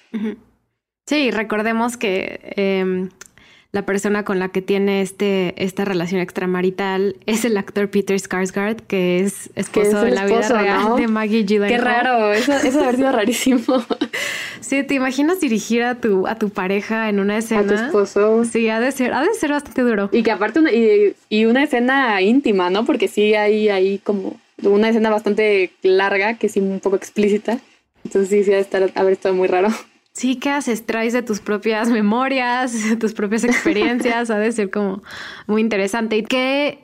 Sí, 1.08 1.32
recordemos 1.32 1.96
que 1.96 2.38
em, 2.56 3.10
la 3.76 3.84
persona 3.84 4.24
con 4.24 4.38
la 4.38 4.48
que 4.48 4.62
tiene 4.62 5.02
este, 5.02 5.52
esta 5.62 5.84
relación 5.84 6.22
extramarital 6.22 7.16
es 7.26 7.44
el 7.44 7.58
actor 7.58 7.90
Peter 7.90 8.16
Skarsgård, 8.18 8.80
que 8.86 9.20
es 9.20 9.50
esposo 9.54 10.00
de 10.00 10.12
la 10.12 10.24
vida 10.24 10.48
real 10.48 10.96
de 10.96 11.06
Maggie 11.08 11.44
Gyllenhaal. 11.44 11.68
Qué 11.68 11.78
raro, 11.78 12.32
eso, 12.32 12.54
eso 12.54 12.82
haber 12.82 12.96
sido 12.96 13.12
rarísimo. 13.12 13.62
Sí, 14.62 14.82
¿te 14.82 14.94
imaginas 14.94 15.38
dirigir 15.38 15.84
a 15.84 15.96
tu, 15.96 16.26
a 16.26 16.36
tu 16.36 16.48
pareja 16.48 17.08
en 17.08 17.20
una 17.20 17.36
escena? 17.36 17.60
A 17.60 17.66
tu 17.66 17.74
esposo. 17.74 18.44
Sí, 18.44 18.68
ha 18.68 18.80
de 18.80 18.90
ser, 18.90 19.12
ha 19.12 19.20
de 19.20 19.32
ser 19.34 19.50
bastante 19.50 19.82
duro. 19.82 20.08
Y 20.10 20.22
que 20.24 20.32
aparte, 20.32 20.58
una, 20.58 20.72
y, 20.72 21.14
y 21.28 21.44
una 21.44 21.62
escena 21.62 22.20
íntima, 22.22 22.68
¿no? 22.70 22.84
Porque 22.84 23.06
sí 23.06 23.34
hay 23.34 23.68
ahí 23.68 23.98
como 23.98 24.40
una 24.62 24.88
escena 24.88 25.10
bastante 25.10 25.70
larga, 25.82 26.34
que 26.34 26.48
sí 26.48 26.58
un 26.58 26.80
poco 26.80 26.96
explícita. 26.96 27.58
Entonces 28.04 28.30
sí, 28.30 28.42
sí 28.42 28.52
ha 28.52 28.56
de 28.56 28.62
estar, 28.62 28.90
haber 28.94 29.12
estado 29.12 29.34
muy 29.36 29.46
raro. 29.46 29.68
Sí, 30.16 30.36
¿qué 30.36 30.48
haces? 30.48 30.86
Traes 30.86 31.12
de 31.12 31.20
tus 31.20 31.40
propias 31.40 31.90
memorias, 31.90 32.72
de 32.88 32.96
tus 32.96 33.12
propias 33.12 33.44
experiencias, 33.44 34.30
ha 34.30 34.38
de 34.38 34.50
ser 34.50 34.70
como 34.70 35.02
muy 35.46 35.60
interesante. 35.60 36.16
¿Y 36.16 36.22
qué, 36.22 36.78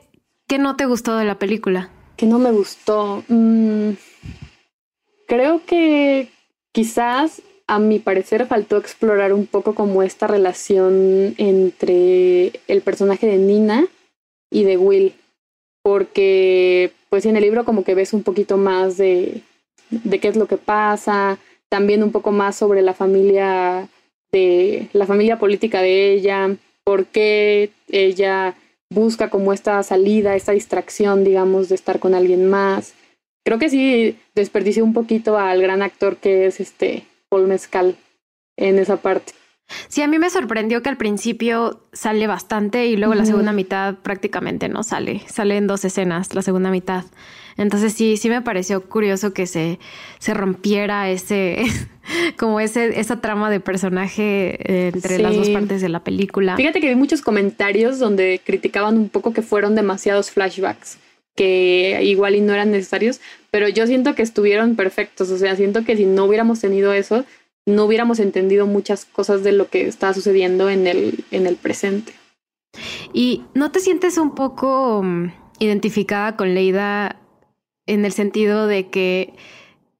qué 0.47 0.59
no 0.59 0.75
te 0.75 0.85
gustó 0.85 1.17
de 1.17 1.25
la 1.25 1.39
película? 1.39 1.89
¿Qué 2.15 2.27
no 2.27 2.37
me 2.37 2.51
gustó? 2.51 3.23
Mm, 3.29 3.93
creo 5.27 5.65
que 5.65 6.29
quizás 6.73 7.41
a 7.65 7.79
mi 7.79 7.97
parecer 7.97 8.45
faltó 8.45 8.77
explorar 8.77 9.33
un 9.33 9.47
poco 9.47 9.73
como 9.73 10.03
esta 10.03 10.27
relación 10.27 11.33
entre 11.39 12.51
el 12.67 12.81
personaje 12.83 13.25
de 13.25 13.37
Nina 13.37 13.87
y 14.51 14.63
de 14.63 14.77
Will. 14.77 15.15
Porque 15.81 16.93
pues 17.09 17.25
en 17.25 17.35
el 17.35 17.41
libro 17.41 17.65
como 17.65 17.83
que 17.83 17.95
ves 17.95 18.13
un 18.13 18.21
poquito 18.21 18.57
más 18.57 18.97
de, 18.97 19.41
de 19.89 20.19
qué 20.19 20.27
es 20.27 20.35
lo 20.35 20.45
que 20.45 20.57
pasa, 20.57 21.39
también 21.73 22.03
un 22.03 22.11
poco 22.11 22.31
más 22.31 22.55
sobre 22.55 22.83
la 22.83 22.93
familia 22.93 23.89
de 24.31 24.89
la 24.93 25.07
familia 25.07 25.39
política 25.39 25.81
de 25.81 26.13
ella, 26.13 26.55
por 26.83 27.07
qué 27.07 27.71
ella 27.89 28.53
busca 28.91 29.31
como 29.31 29.53
esta 29.53 29.81
salida, 29.81 30.35
esta 30.35 30.51
distracción, 30.51 31.23
digamos, 31.23 31.69
de 31.69 31.75
estar 31.75 31.97
con 31.97 32.13
alguien 32.13 32.47
más. 32.47 32.93
Creo 33.43 33.57
que 33.57 33.71
sí 33.71 34.19
desperdició 34.35 34.83
un 34.83 34.93
poquito 34.93 35.39
al 35.39 35.63
gran 35.63 35.81
actor 35.81 36.17
que 36.17 36.45
es 36.45 36.59
este 36.59 37.07
Paul 37.27 37.47
Mezcal 37.47 37.95
en 38.55 38.77
esa 38.77 38.97
parte. 38.97 39.33
Sí, 39.87 40.03
a 40.03 40.07
mí 40.07 40.19
me 40.19 40.29
sorprendió 40.29 40.83
que 40.83 40.89
al 40.89 40.97
principio 40.97 41.87
sale 41.91 42.27
bastante 42.27 42.85
y 42.85 42.97
luego 42.97 43.15
la 43.15 43.25
segunda 43.25 43.51
mitad 43.51 43.95
prácticamente 43.95 44.69
no 44.69 44.83
sale. 44.83 45.23
Sale 45.25 45.57
en 45.57 45.65
dos 45.65 45.85
escenas 45.85 46.35
la 46.35 46.43
segunda 46.43 46.69
mitad. 46.69 47.05
Entonces 47.57 47.93
sí, 47.93 48.17
sí 48.17 48.29
me 48.29 48.41
pareció 48.41 48.83
curioso 48.83 49.33
que 49.33 49.47
se, 49.47 49.79
se 50.19 50.33
rompiera 50.33 51.09
ese, 51.09 51.63
como 52.37 52.59
ese, 52.59 52.99
esa 52.99 53.21
trama 53.21 53.49
de 53.49 53.59
personaje 53.59 54.57
eh, 54.61 54.91
entre 54.93 55.19
las 55.19 55.35
dos 55.35 55.49
partes 55.49 55.81
de 55.81 55.89
la 55.89 56.03
película. 56.03 56.55
Fíjate 56.55 56.81
que 56.81 56.89
vi 56.89 56.95
muchos 56.95 57.21
comentarios 57.21 57.99
donde 57.99 58.41
criticaban 58.43 58.97
un 58.97 59.09
poco 59.09 59.33
que 59.33 59.41
fueron 59.41 59.75
demasiados 59.75 60.31
flashbacks 60.31 60.97
que 61.35 61.99
igual 62.03 62.35
y 62.35 62.41
no 62.41 62.53
eran 62.53 62.71
necesarios, 62.71 63.19
pero 63.49 63.67
yo 63.67 63.87
siento 63.87 64.13
que 64.15 64.21
estuvieron 64.21 64.75
perfectos, 64.75 65.31
o 65.31 65.37
sea, 65.37 65.55
siento 65.55 65.83
que 65.83 65.97
si 65.97 66.05
no 66.05 66.25
hubiéramos 66.25 66.59
tenido 66.59 66.93
eso, 66.93 67.25
no 67.65 67.85
hubiéramos 67.85 68.19
entendido 68.19 68.67
muchas 68.67 69.05
cosas 69.05 69.43
de 69.43 69.51
lo 69.51 69.69
que 69.69 69.87
estaba 69.87 70.13
sucediendo 70.13 70.69
en 70.69 70.85
el, 70.85 71.23
en 71.31 71.47
el 71.47 71.55
presente. 71.55 72.13
¿Y 73.13 73.43
no 73.53 73.71
te 73.71 73.79
sientes 73.79 74.17
un 74.17 74.35
poco 74.35 75.01
mm, 75.03 75.31
identificada 75.59 76.35
con 76.35 76.53
Leida 76.53 77.17
en 77.85 78.05
el 78.05 78.11
sentido 78.11 78.67
de 78.67 78.89
que 78.89 79.33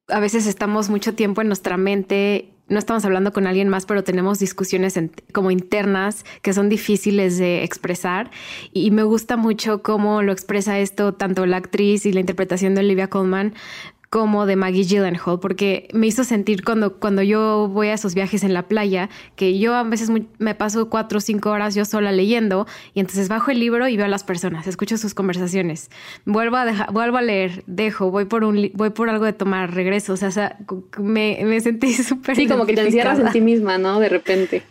a 0.07 0.19
veces 0.19 0.47
estamos 0.47 0.89
mucho 0.89 1.15
tiempo 1.15 1.41
en 1.41 1.47
nuestra 1.47 1.77
mente, 1.77 2.49
no 2.67 2.79
estamos 2.79 3.03
hablando 3.05 3.33
con 3.33 3.45
alguien 3.45 3.69
más, 3.69 3.85
pero 3.85 4.03
tenemos 4.03 4.39
discusiones 4.39 4.99
como 5.33 5.51
internas 5.51 6.25
que 6.41 6.53
son 6.53 6.69
difíciles 6.69 7.37
de 7.37 7.63
expresar. 7.63 8.31
Y 8.71 8.91
me 8.91 9.03
gusta 9.03 9.37
mucho 9.37 9.81
cómo 9.81 10.21
lo 10.21 10.31
expresa 10.31 10.79
esto 10.79 11.13
tanto 11.13 11.45
la 11.45 11.57
actriz 11.57 12.05
y 12.05 12.13
la 12.13 12.21
interpretación 12.21 12.73
de 12.75 12.81
Olivia 12.81 13.09
Colman 13.09 13.53
como 14.13 14.45
de 14.45 14.55
Maggie 14.55 14.83
Gyllenhaal, 14.83 15.39
porque 15.39 15.87
me 15.91 16.05
hizo 16.05 16.23
sentir 16.23 16.63
cuando, 16.63 16.99
cuando 16.99 17.23
yo 17.23 17.67
voy 17.67 17.87
a 17.87 17.95
esos 17.95 18.13
viajes 18.13 18.43
en 18.43 18.53
la 18.53 18.67
playa, 18.67 19.09
que 19.35 19.57
yo 19.57 19.73
a 19.73 19.81
veces 19.81 20.11
me 20.37 20.53
paso 20.53 20.87
cuatro 20.87 21.17
o 21.17 21.19
cinco 21.19 21.49
horas 21.49 21.73
yo 21.73 21.83
sola 21.83 22.11
leyendo, 22.11 22.67
y 22.93 22.99
entonces 22.99 23.27
bajo 23.27 23.49
el 23.49 23.59
libro 23.59 23.87
y 23.87 23.97
veo 23.97 24.05
a 24.05 24.09
las 24.09 24.23
personas, 24.23 24.67
escucho 24.67 24.99
sus 24.99 25.15
conversaciones, 25.15 25.89
vuelvo 26.25 26.57
a, 26.57 26.91
vuelvo 26.91 27.17
a 27.17 27.23
leer, 27.23 27.63
dejo, 27.65 28.11
voy 28.11 28.25
por, 28.25 28.43
un, 28.43 28.69
voy 28.75 28.91
por 28.91 29.09
algo 29.09 29.25
de 29.25 29.33
tomar, 29.33 29.73
regreso, 29.73 30.13
o 30.13 30.17
sea, 30.17 30.59
me, 30.99 31.39
me 31.43 31.59
sentí 31.59 31.91
súper... 31.95 32.35
Sí, 32.35 32.47
como 32.47 32.67
que 32.67 32.75
te 32.75 32.81
encierras 32.81 33.17
en 33.17 33.31
ti 33.31 33.41
misma, 33.41 33.79
¿no? 33.79 33.99
De 33.99 34.09
repente. 34.09 34.61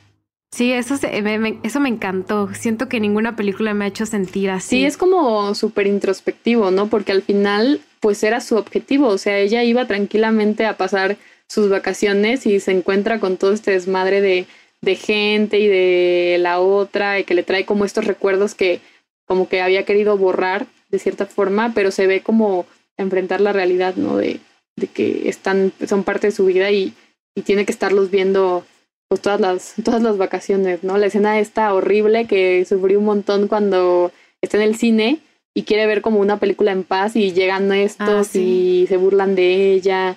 Sí, 0.53 0.71
eso, 0.71 0.95
me, 1.21 1.59
eso 1.65 1.81
me 1.81 1.89
encantó. 1.89 2.51
Siento 2.55 2.89
que 2.89 3.01
ninguna 3.01 3.35
película 3.35 3.75
me 3.75 3.87
ha 3.87 3.89
hecho 3.89 4.07
sentir 4.07 4.51
así. 4.51 4.77
Sí, 4.77 4.85
es 4.85 4.97
como 4.99 5.53
súper 5.57 5.89
introspectivo, 5.89 6.71
¿no? 6.71 6.89
Porque 6.89 7.11
al 7.11 7.23
final, 7.23 7.81
pues 8.03 8.23
era 8.25 8.41
su 8.41 8.57
objetivo. 8.57 9.07
O 9.07 9.17
sea, 9.17 9.39
ella 9.39 9.63
iba 9.63 9.87
tranquilamente 9.87 10.67
a 10.67 10.77
pasar 10.77 11.17
sus 11.49 11.71
vacaciones 11.71 12.47
y 12.47 12.59
se 12.59 12.73
encuentra 12.73 13.21
con 13.21 13.37
todo 13.37 13.53
este 13.53 13.71
desmadre 13.71 14.21
de, 14.21 14.47
de 14.81 14.97
gente 14.97 15.61
y 15.61 15.69
de 15.69 16.37
la 16.41 16.61
otra 16.61 17.21
y 17.21 17.25
que 17.25 17.35
le 17.35 17.45
trae 17.45 17.65
como 17.65 17.85
estos 17.85 18.05
recuerdos 18.07 18.55
que 18.55 18.81
como 19.25 19.49
que 19.49 19.63
había 19.63 19.85
querido 19.85 20.19
borrar 20.19 20.67
de 20.91 20.99
cierta 20.99 21.27
forma, 21.27 21.73
pero 21.75 21.93
se 21.93 22.09
ve 22.09 22.23
como 22.23 22.67
enfrentar 22.99 23.41
la 23.41 23.53
realidad, 23.53 23.95
¿no? 23.95 24.17
De, 24.17 24.41
de 24.77 24.89
que 24.89 25.29
están, 25.29 25.73
son 25.87 26.03
parte 26.03 26.27
de 26.27 26.33
su 26.33 26.45
vida 26.45 26.71
y, 26.73 26.95
y 27.37 27.43
tiene 27.43 27.65
que 27.65 27.73
estarlos 27.73 28.11
viendo 28.11 28.67
pues 29.09 29.23
todas 29.23 29.41
las, 29.41 29.75
todas 29.85 30.03
las 30.03 30.19
vacaciones, 30.19 30.83
¿no? 30.83 30.99
La 30.99 31.07
escena 31.07 31.39
está 31.39 31.73
horrible 31.73 32.27
que 32.27 32.65
sufrí 32.65 32.97
un 32.97 33.05
montón 33.05 33.47
cuando 33.47 34.11
está 34.43 34.57
en 34.57 34.65
el 34.65 34.75
cine 34.75 35.21
y 35.55 35.65
quiere 35.65 35.87
ver 35.87 36.03
como 36.03 36.21
una 36.21 36.39
película 36.39 36.73
en 36.73 36.85
paz 36.85 37.17
y 37.17 37.33
llegan 37.33 37.73
estos 37.73 38.35
ah, 38.35 38.39
y 38.39 38.87
se 38.89 38.97
burlan 38.97 39.35
de 39.35 39.73
ella. 39.73 40.17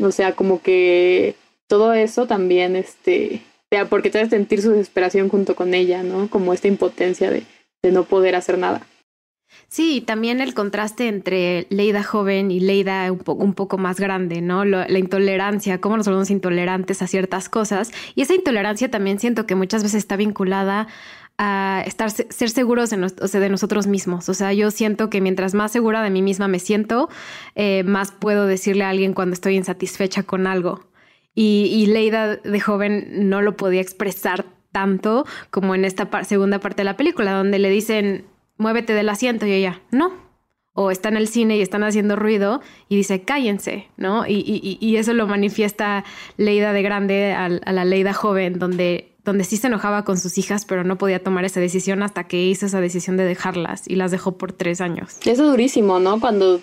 O 0.00 0.12
sea, 0.12 0.34
como 0.34 0.62
que 0.62 1.34
todo 1.66 1.92
eso 1.92 2.26
también, 2.26 2.76
este, 2.76 3.42
porque 3.88 4.10
te 4.10 4.20
hace 4.20 4.30
sentir 4.30 4.62
su 4.62 4.70
desesperación 4.70 5.28
junto 5.28 5.54
con 5.54 5.74
ella, 5.74 6.02
¿no? 6.02 6.28
Como 6.28 6.52
esta 6.52 6.68
impotencia 6.68 7.30
de, 7.30 7.44
de 7.82 7.92
no 7.92 8.04
poder 8.04 8.34
hacer 8.36 8.58
nada. 8.58 8.86
Sí, 9.68 10.00
también 10.00 10.40
el 10.40 10.54
contraste 10.54 11.08
entre 11.08 11.66
Leida 11.70 12.02
joven 12.02 12.50
y 12.50 12.60
Leida 12.60 13.10
un, 13.10 13.22
un 13.26 13.54
poco 13.54 13.78
más 13.78 13.98
grande, 13.98 14.40
¿no? 14.40 14.64
la 14.64 14.98
intolerancia, 14.98 15.80
cómo 15.80 15.96
nos 15.96 16.06
volvemos 16.06 16.30
intolerantes 16.30 17.02
a 17.02 17.06
ciertas 17.06 17.48
cosas. 17.48 17.90
Y 18.14 18.22
esa 18.22 18.34
intolerancia 18.34 18.90
también 18.90 19.18
siento 19.18 19.46
que 19.46 19.54
muchas 19.54 19.82
veces 19.82 19.98
está 19.98 20.16
vinculada 20.16 20.88
a 21.42 21.82
estar, 21.86 22.10
ser 22.10 22.50
seguros 22.50 22.90
de, 22.90 23.48
nosotros 23.48 23.86
mismos. 23.86 24.28
O 24.28 24.34
sea, 24.34 24.52
yo 24.52 24.70
siento 24.70 25.08
que 25.08 25.22
mientras 25.22 25.54
más 25.54 25.72
segura 25.72 26.02
de 26.02 26.10
mí 26.10 26.20
misma 26.20 26.48
me 26.48 26.58
siento, 26.58 27.08
eh, 27.54 27.82
más 27.84 28.12
puedo 28.12 28.46
decirle 28.46 28.84
a 28.84 28.90
alguien 28.90 29.14
cuando 29.14 29.32
estoy 29.32 29.56
insatisfecha 29.56 30.22
con 30.22 30.46
algo. 30.46 30.84
Y, 31.34 31.70
y 31.72 31.86
Leida 31.86 32.36
de 32.36 32.60
joven 32.60 33.30
no 33.30 33.40
lo 33.40 33.56
podía 33.56 33.80
expresar 33.80 34.44
tanto 34.70 35.24
como 35.50 35.74
en 35.74 35.86
esta 35.86 36.10
segunda 36.24 36.60
parte 36.60 36.82
de 36.82 36.84
la 36.84 36.98
película, 36.98 37.32
donde 37.32 37.58
le 37.58 37.70
dicen, 37.70 38.26
muévete 38.58 38.92
del 38.92 39.08
asiento 39.08 39.46
y 39.46 39.52
ella, 39.52 39.80
no. 39.90 40.12
O 40.74 40.90
está 40.90 41.08
en 41.08 41.16
el 41.16 41.26
cine 41.26 41.56
y 41.56 41.62
están 41.62 41.82
haciendo 41.84 42.16
ruido 42.16 42.60
y 42.88 42.96
dice, 42.96 43.22
cállense, 43.22 43.88
¿no? 43.96 44.24
Y, 44.26 44.96
eso 44.96 45.14
lo 45.14 45.26
manifiesta 45.26 46.04
Leida 46.36 46.74
de 46.74 46.82
grande 46.82 47.32
a, 47.32 47.48
la 47.48 47.84
Leida 47.86 48.12
joven, 48.12 48.58
donde, 48.58 49.09
donde 49.24 49.44
sí 49.44 49.56
se 49.56 49.66
enojaba 49.66 50.04
con 50.04 50.18
sus 50.18 50.38
hijas, 50.38 50.64
pero 50.64 50.84
no 50.84 50.96
podía 50.96 51.22
tomar 51.22 51.44
esa 51.44 51.60
decisión 51.60 52.02
hasta 52.02 52.24
que 52.24 52.42
hizo 52.42 52.66
esa 52.66 52.80
decisión 52.80 53.16
de 53.16 53.24
dejarlas 53.24 53.82
y 53.86 53.96
las 53.96 54.10
dejó 54.10 54.32
por 54.32 54.52
tres 54.52 54.80
años. 54.80 55.18
Eso 55.20 55.30
es 55.44 55.50
durísimo, 55.50 55.98
¿no? 55.98 56.20
Cuando 56.20 56.60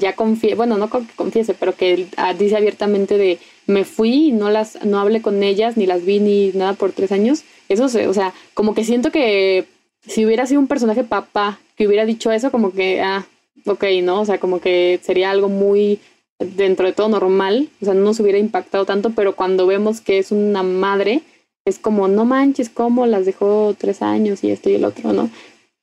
ya 0.00 0.14
confíe, 0.14 0.54
bueno, 0.54 0.78
no 0.78 0.90
confiese, 0.90 1.54
pero 1.54 1.74
que 1.74 2.08
ah, 2.16 2.34
dice 2.34 2.56
abiertamente 2.56 3.18
de 3.18 3.38
me 3.66 3.84
fui 3.84 4.28
y 4.28 4.32
no 4.32 4.50
las, 4.50 4.84
no 4.84 5.00
hablé 5.00 5.22
con 5.22 5.42
ellas, 5.42 5.76
ni 5.76 5.86
las 5.86 6.04
vi 6.04 6.20
ni 6.20 6.52
nada 6.52 6.74
por 6.74 6.92
tres 6.92 7.12
años. 7.12 7.44
Eso, 7.68 7.84
o 7.84 8.14
sea, 8.14 8.32
como 8.54 8.74
que 8.74 8.84
siento 8.84 9.10
que 9.10 9.66
si 10.06 10.24
hubiera 10.24 10.46
sido 10.46 10.60
un 10.60 10.68
personaje 10.68 11.04
papá 11.04 11.58
que 11.76 11.86
hubiera 11.86 12.04
dicho 12.04 12.30
eso, 12.30 12.50
como 12.50 12.72
que, 12.72 13.00
ah, 13.00 13.26
ok, 13.64 13.84
¿no? 14.02 14.20
O 14.20 14.24
sea, 14.24 14.38
como 14.38 14.60
que 14.60 15.00
sería 15.02 15.30
algo 15.30 15.48
muy 15.48 16.00
dentro 16.38 16.86
de 16.86 16.92
todo 16.92 17.08
normal, 17.08 17.70
o 17.80 17.84
sea, 17.84 17.94
no 17.94 18.02
nos 18.02 18.20
hubiera 18.20 18.38
impactado 18.38 18.84
tanto, 18.84 19.10
pero 19.10 19.36
cuando 19.36 19.66
vemos 19.66 20.00
que 20.00 20.18
es 20.18 20.32
una 20.32 20.62
madre, 20.62 21.22
es 21.66 21.78
como, 21.80 22.08
no 22.08 22.24
manches, 22.24 22.70
¿cómo 22.70 23.06
las 23.06 23.26
dejó 23.26 23.74
tres 23.76 24.00
años 24.00 24.42
y 24.44 24.50
esto 24.50 24.70
y 24.70 24.76
el 24.76 24.84
otro, 24.84 25.12
¿no? 25.12 25.28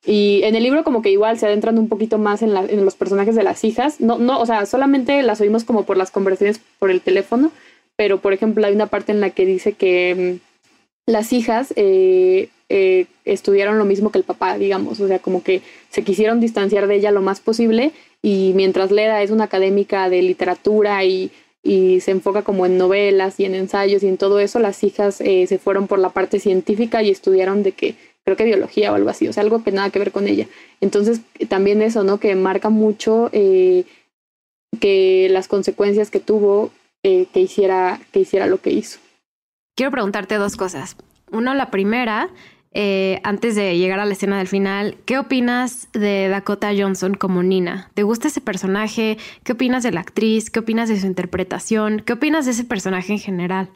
Y 0.06 0.40
en 0.42 0.54
el 0.54 0.62
libro 0.62 0.82
como 0.82 1.02
que 1.02 1.10
igual 1.10 1.38
se 1.38 1.46
adentran 1.46 1.78
un 1.78 1.88
poquito 1.88 2.18
más 2.18 2.42
en, 2.42 2.56
en 2.56 2.84
los 2.84 2.94
personajes 2.94 3.34
de 3.34 3.44
las 3.44 3.64
hijas, 3.64 4.00
no, 4.00 4.18
no, 4.18 4.40
o 4.40 4.46
sea, 4.46 4.66
solamente 4.66 5.22
las 5.22 5.40
oímos 5.40 5.64
como 5.64 5.84
por 5.84 5.96
las 5.96 6.10
conversaciones 6.10 6.60
por 6.78 6.90
el 6.90 7.00
teléfono, 7.00 7.52
pero 7.96 8.20
por 8.20 8.32
ejemplo 8.32 8.66
hay 8.66 8.74
una 8.74 8.86
parte 8.86 9.12
en 9.12 9.20
la 9.20 9.30
que 9.30 9.46
dice 9.46 9.74
que 9.74 10.40
mm, 10.40 11.10
las 11.10 11.32
hijas 11.32 11.72
eh, 11.76 12.48
eh, 12.70 13.06
estudiaron 13.26 13.78
lo 13.78 13.84
mismo 13.84 14.10
que 14.10 14.18
el 14.18 14.24
papá, 14.24 14.56
digamos, 14.56 15.00
o 15.00 15.08
sea, 15.08 15.18
como 15.18 15.42
que 15.42 15.60
se 15.90 16.02
quisieron 16.02 16.40
distanciar 16.40 16.86
de 16.86 16.96
ella 16.96 17.10
lo 17.10 17.20
más 17.20 17.40
posible 17.40 17.92
y 18.22 18.52
mientras 18.54 18.90
Leda 18.90 19.22
es 19.22 19.30
una 19.30 19.44
académica 19.44 20.08
de 20.08 20.22
literatura 20.22 21.04
y, 21.04 21.30
y 21.64 22.00
se 22.00 22.10
enfoca 22.10 22.42
como 22.42 22.66
en 22.66 22.76
novelas 22.76 23.40
y 23.40 23.46
en 23.46 23.54
ensayos 23.54 24.02
y 24.02 24.08
en 24.08 24.18
todo 24.18 24.38
eso, 24.38 24.58
las 24.58 24.84
hijas 24.84 25.20
eh, 25.22 25.46
se 25.46 25.58
fueron 25.58 25.86
por 25.88 25.98
la 25.98 26.10
parte 26.10 26.38
científica 26.38 27.02
y 27.02 27.10
estudiaron 27.10 27.62
de 27.62 27.72
que, 27.72 27.94
creo 28.22 28.36
que 28.36 28.44
biología 28.44 28.92
o 28.92 28.94
algo 28.94 29.08
así, 29.08 29.26
o 29.26 29.32
sea, 29.32 29.42
algo 29.42 29.64
que 29.64 29.72
nada 29.72 29.90
que 29.90 29.98
ver 29.98 30.12
con 30.12 30.28
ella. 30.28 30.46
Entonces, 30.82 31.22
también 31.48 31.80
eso, 31.80 32.04
¿no? 32.04 32.20
Que 32.20 32.36
marca 32.36 32.68
mucho 32.68 33.30
eh, 33.32 33.84
que 34.78 35.28
las 35.30 35.48
consecuencias 35.48 36.10
que 36.10 36.20
tuvo 36.20 36.70
que, 37.02 37.40
hiciera, 37.40 38.00
que 38.12 38.20
hiciera 38.20 38.46
lo 38.46 38.58
que 38.58 38.70
hizo. 38.70 38.98
Quiero 39.76 39.90
preguntarte 39.90 40.36
dos 40.36 40.56
cosas. 40.56 40.96
Uno, 41.30 41.54
la 41.54 41.70
primera, 41.70 42.30
eh, 42.74 43.20
antes 43.22 43.54
de 43.54 43.78
llegar 43.78 44.00
a 44.00 44.04
la 44.04 44.12
escena 44.12 44.36
del 44.36 44.48
final, 44.48 44.96
¿qué 45.06 45.16
opinas 45.16 45.88
de 45.92 46.28
Dakota 46.28 46.72
Johnson 46.76 47.14
como 47.14 47.44
Nina? 47.44 47.88
¿Te 47.94 48.02
gusta 48.02 48.26
ese 48.26 48.40
personaje? 48.40 49.16
¿Qué 49.44 49.52
opinas 49.52 49.84
de 49.84 49.92
la 49.92 50.00
actriz? 50.00 50.50
¿Qué 50.50 50.58
opinas 50.58 50.88
de 50.88 50.98
su 50.98 51.06
interpretación? 51.06 52.02
¿Qué 52.04 52.12
opinas 52.12 52.46
de 52.46 52.50
ese 52.50 52.64
personaje 52.64 53.12
en 53.12 53.20
general? 53.20 53.68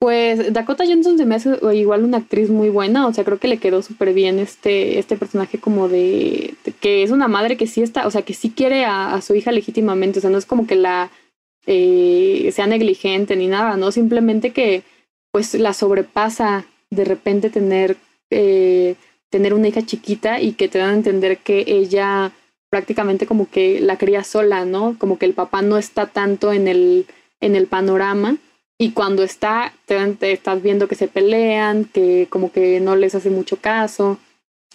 Pues 0.00 0.52
Dakota 0.52 0.84
Johnson 0.84 1.16
se 1.16 1.26
me 1.26 1.36
hace 1.36 1.58
igual 1.74 2.04
una 2.04 2.16
actriz 2.16 2.50
muy 2.50 2.70
buena, 2.70 3.06
o 3.06 3.12
sea, 3.12 3.22
creo 3.22 3.38
que 3.38 3.48
le 3.48 3.58
quedó 3.58 3.82
súper 3.82 4.14
bien 4.14 4.38
este, 4.38 4.98
este 4.98 5.16
personaje 5.16 5.58
como 5.58 5.88
de, 5.88 6.54
que 6.80 7.02
es 7.02 7.10
una 7.10 7.28
madre 7.28 7.56
que 7.56 7.66
sí 7.66 7.82
está, 7.82 8.06
o 8.06 8.10
sea, 8.10 8.22
que 8.22 8.32
sí 8.34 8.50
quiere 8.50 8.86
a, 8.86 9.20
su 9.20 9.34
hija 9.34 9.52
legítimamente, 9.52 10.18
o 10.18 10.22
sea, 10.22 10.30
no 10.30 10.38
es 10.38 10.46
como 10.46 10.66
que 10.66 10.74
la 10.74 11.10
eh, 11.66 12.50
sea 12.52 12.66
negligente 12.66 13.36
ni 13.36 13.46
nada, 13.46 13.76
¿no? 13.76 13.92
Simplemente 13.92 14.52
que 14.52 14.82
pues 15.30 15.54
la 15.54 15.74
sobrepasa 15.74 16.64
de 16.90 17.04
repente 17.04 17.50
tener 17.50 17.98
eh, 18.30 18.96
tener 19.28 19.54
una 19.54 19.68
hija 19.68 19.84
chiquita 19.84 20.40
y 20.40 20.52
que 20.52 20.68
te 20.68 20.78
dan 20.78 20.90
a 20.90 20.94
entender 20.94 21.38
que 21.38 21.64
ella 21.66 22.32
prácticamente 22.70 23.26
como 23.26 23.50
que 23.50 23.80
la 23.80 23.98
cría 23.98 24.24
sola, 24.24 24.64
¿no? 24.64 24.96
Como 24.98 25.18
que 25.18 25.26
el 25.26 25.34
papá 25.34 25.62
no 25.62 25.76
está 25.76 26.06
tanto 26.06 26.52
en 26.52 26.68
el, 26.68 27.06
en 27.40 27.56
el 27.56 27.66
panorama 27.66 28.36
y 28.78 28.92
cuando 28.92 29.22
está, 29.22 29.74
te, 29.84 30.32
estás 30.32 30.62
viendo 30.62 30.88
que 30.88 30.94
se 30.94 31.08
pelean, 31.08 31.84
que 31.84 32.28
como 32.30 32.50
que 32.50 32.80
no 32.80 32.96
les 32.96 33.14
hace 33.14 33.28
mucho 33.28 33.56
caso. 33.56 34.18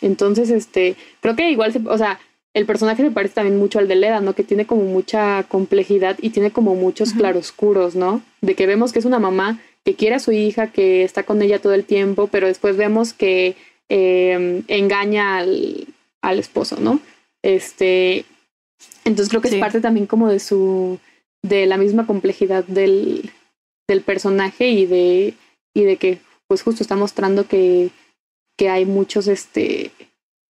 Entonces, 0.01 0.51
este, 0.51 0.95
creo 1.21 1.35
que 1.35 1.49
igual, 1.49 1.73
se, 1.73 1.79
o 1.79 1.97
sea, 1.97 2.19
el 2.53 2.65
personaje 2.65 3.01
me 3.01 3.11
parece 3.11 3.33
también 3.35 3.57
mucho 3.57 3.79
al 3.79 3.87
de 3.87 3.95
Leda, 3.95 4.19
¿no? 4.19 4.35
Que 4.35 4.43
tiene 4.43 4.67
como 4.67 4.83
mucha 4.83 5.43
complejidad 5.43 6.17
y 6.21 6.29
tiene 6.29 6.51
como 6.51 6.75
muchos 6.75 7.13
claroscuros, 7.13 7.95
¿no? 7.95 8.21
De 8.41 8.55
que 8.55 8.67
vemos 8.67 8.93
que 8.93 8.99
es 8.99 9.05
una 9.05 9.19
mamá 9.19 9.59
que 9.85 9.95
quiere 9.95 10.15
a 10.15 10.19
su 10.19 10.31
hija, 10.31 10.71
que 10.71 11.03
está 11.03 11.23
con 11.23 11.41
ella 11.41 11.61
todo 11.61 11.73
el 11.73 11.85
tiempo, 11.85 12.27
pero 12.27 12.47
después 12.47 12.75
vemos 12.75 13.13
que 13.13 13.55
eh, 13.87 14.63
engaña 14.67 15.37
al, 15.37 15.87
al, 16.21 16.39
esposo, 16.39 16.77
¿no? 16.79 16.99
Este, 17.43 18.25
entonces 19.05 19.29
creo 19.29 19.41
que 19.41 19.49
es 19.49 19.55
parte 19.55 19.81
también 19.81 20.07
como 20.07 20.27
de 20.27 20.39
su, 20.39 20.99
de 21.43 21.67
la 21.67 21.77
misma 21.77 22.07
complejidad 22.07 22.65
del, 22.65 23.31
del 23.87 24.01
personaje 24.01 24.69
y 24.69 24.87
de, 24.87 25.35
y 25.75 25.83
de 25.83 25.97
que 25.97 26.17
pues 26.47 26.63
justo 26.63 26.81
está 26.81 26.95
mostrando 26.95 27.47
que, 27.47 27.91
que 28.57 28.69
hay 28.69 28.85
muchos 28.85 29.27
este, 29.27 29.91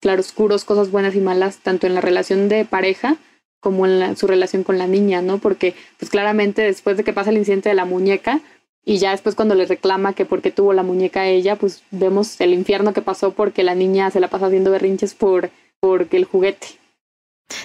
claroscuros, 0.01 0.63
cosas 0.63 0.91
buenas 0.91 1.15
y 1.15 1.19
malas, 1.19 1.57
tanto 1.57 1.87
en 1.87 1.95
la 1.95 2.01
relación 2.01 2.47
de 2.47 2.63
pareja 2.63 3.17
como 3.59 3.87
en 3.87 4.15
su 4.15 4.27
relación 4.27 4.63
con 4.63 4.77
la 4.77 4.85
niña, 4.85 5.21
¿no? 5.21 5.39
Porque 5.39 5.73
pues 5.97 6.11
claramente 6.11 6.61
después 6.61 6.97
de 6.97 7.03
que 7.03 7.13
pasa 7.13 7.31
el 7.31 7.37
incidente 7.37 7.69
de 7.69 7.75
la 7.75 7.85
muñeca, 7.85 8.41
y 8.85 8.97
ya 8.99 9.11
después 9.11 9.35
cuando 9.35 9.55
le 9.55 9.65
reclama 9.65 10.13
que 10.13 10.25
porque 10.25 10.51
tuvo 10.51 10.71
la 10.71 10.83
muñeca 10.83 11.21
a 11.21 11.27
ella, 11.27 11.55
pues 11.55 11.83
vemos 11.89 12.39
el 12.39 12.53
infierno 12.53 12.93
que 12.93 13.01
pasó 13.01 13.31
porque 13.31 13.63
la 13.63 13.73
niña 13.73 14.11
se 14.11 14.19
la 14.19 14.27
pasa 14.27 14.45
haciendo 14.45 14.71
berrinches 14.71 15.15
por 15.15 15.49
porque 15.79 16.17
el 16.17 16.25
juguete. 16.25 16.67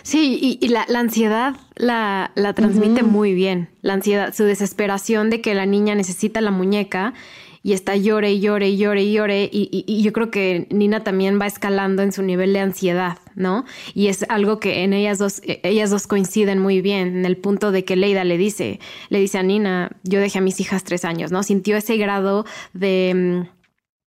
Sí, 0.03 0.59
y, 0.61 0.69
la, 0.69 0.87
ansiedad 0.95 1.55
la, 1.75 2.33
la 2.35 2.55
transmite 2.55 3.03
muy 3.03 3.35
bien. 3.35 3.71
La 3.81 3.95
ansiedad, 3.95 4.35
su 4.35 4.45
desesperación 4.45 5.31
de 5.31 5.41
que 5.41 5.55
la 5.55 5.67
niña 5.67 5.95
necesita 5.95 6.41
la 6.41 6.51
muñeca 6.51 7.15
y 7.63 7.73
está 7.73 7.95
llore 7.97 8.33
y 8.33 8.41
llore 8.41 8.71
y 8.71 8.77
llore 8.79 9.03
y 9.03 9.13
llore 9.13 9.51
y, 9.53 10.03
yo 10.03 10.13
creo 10.13 10.31
que 10.31 10.67
Nina 10.71 11.05
también 11.05 11.39
va 11.41 11.47
escalando 11.47 12.03
en 12.03 12.13
su 12.13 12.23
nivel 12.23 12.53
de 12.53 12.61
ansiedad, 12.61 13.19
¿no? 13.35 13.65
Y 13.95 14.07
es 14.07 14.25
algo 14.29 14.61
que 14.61 14.83
en 14.83 14.93
ellas 14.93 15.19
dos, 15.19 15.43
ellas 15.45 15.91
dos 15.91 16.07
coinciden 16.07 16.59
muy 16.59 16.81
bien, 16.81 17.19
en 17.19 17.27
el 17.27 17.37
punto 17.37 17.71
de 17.71 17.85
que 17.85 17.97
Leida 17.97 18.25
le 18.25 18.39
dice, 18.39 18.81
le 19.11 19.21
dice 19.21 19.39
a 19.39 19.43
Nina, 19.43 19.91
yo 20.05 20.21
dejé 20.21 20.39
a 20.39 20.43
mis 20.43 20.61
hijas 20.61 20.85
tres 20.85 21.05
años, 21.05 21.33
¿no? 21.33 21.43
Sintió 21.43 21.77
ese 21.77 21.97
grado 21.97 22.47
de 22.73 23.45
mm, 23.47 23.60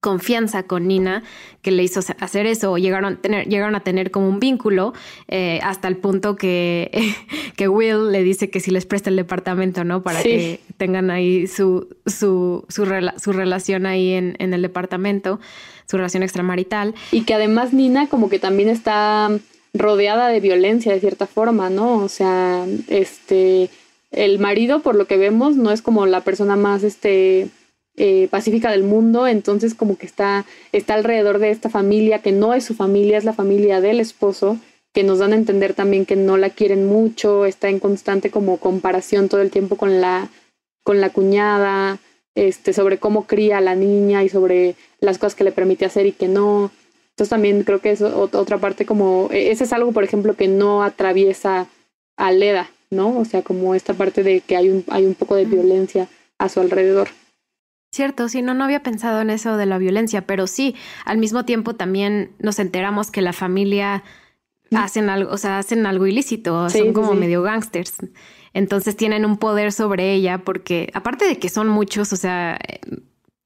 confianza 0.03 0.63
con 0.63 0.85
Nina 0.85 1.23
que 1.61 1.71
le 1.71 1.81
hizo 1.81 2.01
hacer 2.19 2.45
eso, 2.45 2.77
llegaron 2.77 3.13
a 3.13 3.15
tener, 3.15 3.47
llegaron 3.47 3.73
a 3.73 3.79
tener 3.79 4.11
como 4.11 4.27
un 4.27 4.41
vínculo 4.41 4.93
eh, 5.29 5.61
hasta 5.63 5.87
el 5.87 5.95
punto 5.95 6.35
que, 6.35 6.91
que 7.55 7.69
Will 7.69 8.11
le 8.11 8.21
dice 8.21 8.49
que 8.49 8.59
si 8.59 8.69
les 8.69 8.85
presta 8.85 9.09
el 9.09 9.15
departamento, 9.15 9.85
¿no? 9.85 10.03
Para 10.03 10.21
que 10.21 10.59
tengan 10.75 11.09
ahí 11.09 11.47
su, 11.47 11.87
su, 12.05 12.65
su, 12.67 12.83
relación 13.31 13.85
ahí 13.85 14.11
en, 14.11 14.35
en, 14.39 14.53
el 14.53 14.61
departamento, 14.61 15.39
su 15.87 15.95
relación 15.95 16.21
extramarital. 16.21 16.93
Y 17.13 17.21
que 17.21 17.33
además 17.33 17.71
Nina 17.71 18.07
como 18.07 18.29
que 18.29 18.39
también 18.39 18.67
está 18.67 19.31
rodeada 19.73 20.27
de 20.27 20.41
violencia 20.41 20.91
de 20.91 20.99
cierta 20.99 21.27
forma, 21.27 21.69
¿no? 21.69 21.99
O 21.99 22.09
sea, 22.09 22.65
este, 22.89 23.69
el 24.11 24.37
marido, 24.37 24.81
por 24.81 24.95
lo 24.95 25.07
que 25.07 25.15
vemos, 25.15 25.55
no 25.55 25.71
es 25.71 25.81
como 25.81 26.05
la 26.05 26.21
persona 26.21 26.57
más, 26.57 26.83
este, 26.83 27.47
eh, 27.95 28.27
pacífica 28.29 28.71
del 28.71 28.83
mundo, 28.83 29.27
entonces 29.27 29.75
como 29.75 29.97
que 29.97 30.05
está, 30.05 30.45
está 30.71 30.95
alrededor 30.95 31.39
de 31.39 31.51
esta 31.51 31.69
familia 31.69 32.19
que 32.19 32.31
no 32.31 32.53
es 32.53 32.65
su 32.65 32.73
familia, 32.73 33.17
es 33.17 33.23
la 33.23 33.33
familia 33.33 33.81
del 33.81 33.99
esposo, 33.99 34.57
que 34.93 35.03
nos 35.03 35.19
dan 35.19 35.33
a 35.33 35.35
entender 35.35 35.73
también 35.73 36.05
que 36.05 36.15
no 36.15 36.37
la 36.37 36.49
quieren 36.49 36.85
mucho, 36.85 37.45
está 37.45 37.69
en 37.69 37.79
constante 37.79 38.31
como 38.31 38.57
comparación 38.57 39.29
todo 39.29 39.41
el 39.41 39.51
tiempo 39.51 39.75
con 39.75 40.01
la, 40.01 40.29
con 40.83 41.01
la 41.01 41.11
cuñada, 41.11 41.99
este, 42.35 42.73
sobre 42.73 42.97
cómo 42.97 43.27
cría 43.27 43.59
a 43.59 43.61
la 43.61 43.75
niña 43.75 44.23
y 44.23 44.29
sobre 44.29 44.75
las 44.99 45.17
cosas 45.17 45.35
que 45.35 45.43
le 45.43 45.51
permite 45.51 45.85
hacer 45.85 46.05
y 46.05 46.11
que 46.11 46.27
no. 46.27 46.71
Entonces 47.11 47.29
también 47.29 47.63
creo 47.63 47.79
que 47.79 47.91
es 47.91 48.01
otra 48.01 48.57
parte 48.57 48.85
como, 48.85 49.29
e, 49.31 49.51
ese 49.51 49.65
es 49.65 49.73
algo, 49.73 49.91
por 49.91 50.03
ejemplo, 50.03 50.35
que 50.35 50.47
no 50.47 50.83
atraviesa 50.83 51.67
a 52.17 52.31
Leda, 52.31 52.71
¿no? 52.89 53.17
O 53.19 53.25
sea, 53.25 53.43
como 53.43 53.75
esta 53.75 53.93
parte 53.93 54.23
de 54.23 54.41
que 54.41 54.55
hay 54.55 54.69
un, 54.69 54.83
hay 54.89 55.05
un 55.05 55.13
poco 55.13 55.35
de 55.35 55.45
violencia 55.45 56.07
a 56.39 56.49
su 56.49 56.59
alrededor. 56.59 57.09
Cierto, 57.93 58.27
sí, 58.27 58.41
no, 58.41 58.55
no 58.55 58.63
había 58.63 58.81
pensado 58.81 59.21
en 59.21 59.29
eso 59.29 59.55
de 59.55 59.67
la 59.67 59.77
violencia, 59.77 60.25
pero 60.25 60.47
sí, 60.47 60.73
al 61.05 61.19
mismo 61.19 61.45
tiempo 61.45 61.75
también 61.75 62.31
nos 62.39 62.57
enteramos 62.57 63.11
que 63.11 63.21
la 63.21 63.33
familia 63.33 64.03
mm. 64.71 64.77
hacen 64.77 65.09
algo, 65.11 65.31
o 65.31 65.37
sea, 65.37 65.59
hacen 65.59 65.85
algo 65.85 66.07
ilícito, 66.07 66.71
son 66.71 66.91
como 66.91 67.13
medio 67.13 67.43
gangsters. 67.43 67.93
Entonces 68.53 68.97
tienen 68.97 69.25
un 69.25 69.37
poder 69.37 69.71
sobre 69.71 70.11
ella 70.11 70.39
porque, 70.39 70.89
aparte 70.95 71.25
de 71.25 71.37
que 71.37 71.49
son 71.49 71.67
muchos, 71.67 72.11
o 72.13 72.15
sea, 72.15 72.59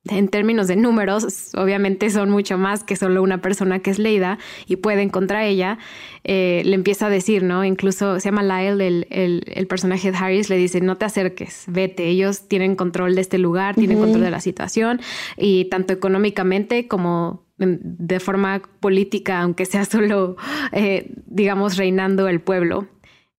en 0.09 0.27
términos 0.27 0.67
de 0.67 0.75
números, 0.75 1.51
obviamente 1.55 2.09
son 2.09 2.29
mucho 2.29 2.57
más 2.57 2.83
que 2.83 2.95
solo 2.95 3.21
una 3.23 3.41
persona 3.41 3.79
que 3.79 3.91
es 3.91 3.99
Leida 3.99 4.37
y 4.65 4.77
pueden 4.77 5.09
contra 5.09 5.45
ella, 5.45 5.77
eh, 6.23 6.61
le 6.65 6.75
empieza 6.75 7.07
a 7.07 7.09
decir, 7.09 7.43
¿no? 7.43 7.63
Incluso 7.63 8.19
se 8.19 8.29
llama 8.29 8.43
Lyle, 8.43 8.85
el, 9.09 9.43
el, 9.47 9.67
personaje 9.67 10.11
de 10.11 10.17
Harris, 10.17 10.49
le 10.49 10.57
dice, 10.57 10.81
no 10.81 10.97
te 10.97 11.05
acerques, 11.05 11.65
vete, 11.67 12.07
ellos 12.07 12.47
tienen 12.47 12.75
control 12.75 13.15
de 13.15 13.21
este 13.21 13.37
lugar, 13.37 13.75
tienen 13.75 13.99
control 13.99 14.23
de 14.23 14.31
la 14.31 14.41
situación 14.41 14.99
y 15.37 15.65
tanto 15.65 15.93
económicamente 15.93 16.87
como 16.87 17.47
de 17.57 18.19
forma 18.19 18.61
política, 18.79 19.41
aunque 19.41 19.65
sea 19.65 19.85
solo, 19.85 20.35
eh, 20.71 21.11
digamos, 21.25 21.77
reinando 21.77 22.27
el 22.27 22.39
pueblo. 22.39 22.87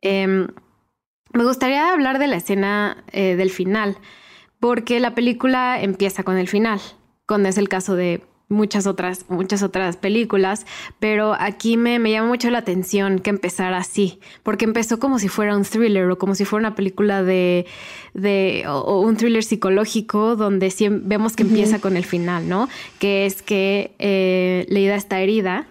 Em, 0.02 0.48
me 1.34 1.44
gustaría 1.44 1.92
hablar 1.92 2.20
de 2.20 2.28
la 2.28 2.38
escena 2.38 3.04
eh, 3.12 3.36
del 3.36 3.50
final 3.50 3.98
porque 4.60 5.00
la 5.00 5.16
película 5.16 5.82
empieza 5.82 6.24
con 6.24 6.38
el 6.38 6.48
final, 6.48 6.80
cuando 7.26 7.50
es 7.50 7.58
el 7.58 7.70
caso 7.70 7.96
de 7.96 8.22
muchas 8.50 8.88
otras, 8.88 9.26
muchas 9.30 9.62
otras 9.62 9.98
películas, 9.98 10.66
pero 11.00 11.36
aquí 11.38 11.76
me, 11.78 12.00
me 12.00 12.12
llama 12.12 12.30
mucho 12.30 12.50
la 12.50 12.60
atención 12.60 13.20
que 13.20 13.30
empezara 13.30 13.78
así, 13.78 14.20
porque 14.44 14.66
empezó 14.66 15.00
como 15.00 15.20
si 15.20 15.28
fuera 15.28 15.56
un 15.56 15.64
thriller 15.64 16.10
o 16.10 16.18
como 16.18 16.36
si 16.36 16.46
fuera 16.46 16.68
una 16.68 16.76
película 16.76 17.24
de, 17.24 17.66
de 18.14 18.64
o, 18.68 19.02
un 19.02 19.18
thriller 19.18 19.44
psicológico 19.44 20.36
donde 20.36 20.74
vemos 21.04 21.36
que 21.36 21.44
empieza 21.44 21.80
con 21.80 21.98
el 21.98 22.06
final, 22.06 22.48
¿no? 22.48 22.70
Que 23.00 23.26
es 23.26 23.42
que 23.42 23.96
eh, 24.00 24.66
Leida 24.70 24.96
está 24.96 25.20
herida, 25.20 25.68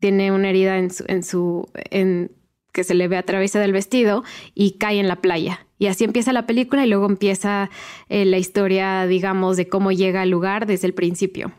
tiene 0.00 0.32
una 0.32 0.50
herida 0.50 0.78
en 0.78 0.90
su, 0.90 1.04
en 1.08 1.22
su, 1.22 1.68
en, 1.90 2.30
que 2.76 2.84
se 2.84 2.92
le 2.92 3.08
ve 3.08 3.16
a 3.16 3.22
través 3.22 3.54
del 3.54 3.72
vestido 3.72 4.22
y 4.54 4.72
cae 4.72 5.00
en 5.00 5.08
la 5.08 5.16
playa. 5.16 5.66
Y 5.78 5.86
así 5.86 6.04
empieza 6.04 6.34
la 6.34 6.46
película 6.46 6.84
y 6.84 6.88
luego 6.90 7.06
empieza 7.06 7.70
eh, 8.10 8.26
la 8.26 8.36
historia, 8.36 9.06
digamos, 9.06 9.56
de 9.56 9.66
cómo 9.66 9.92
llega 9.92 10.20
al 10.20 10.28
lugar 10.28 10.66
desde 10.66 10.86
el 10.86 10.92
principio. 10.92 11.52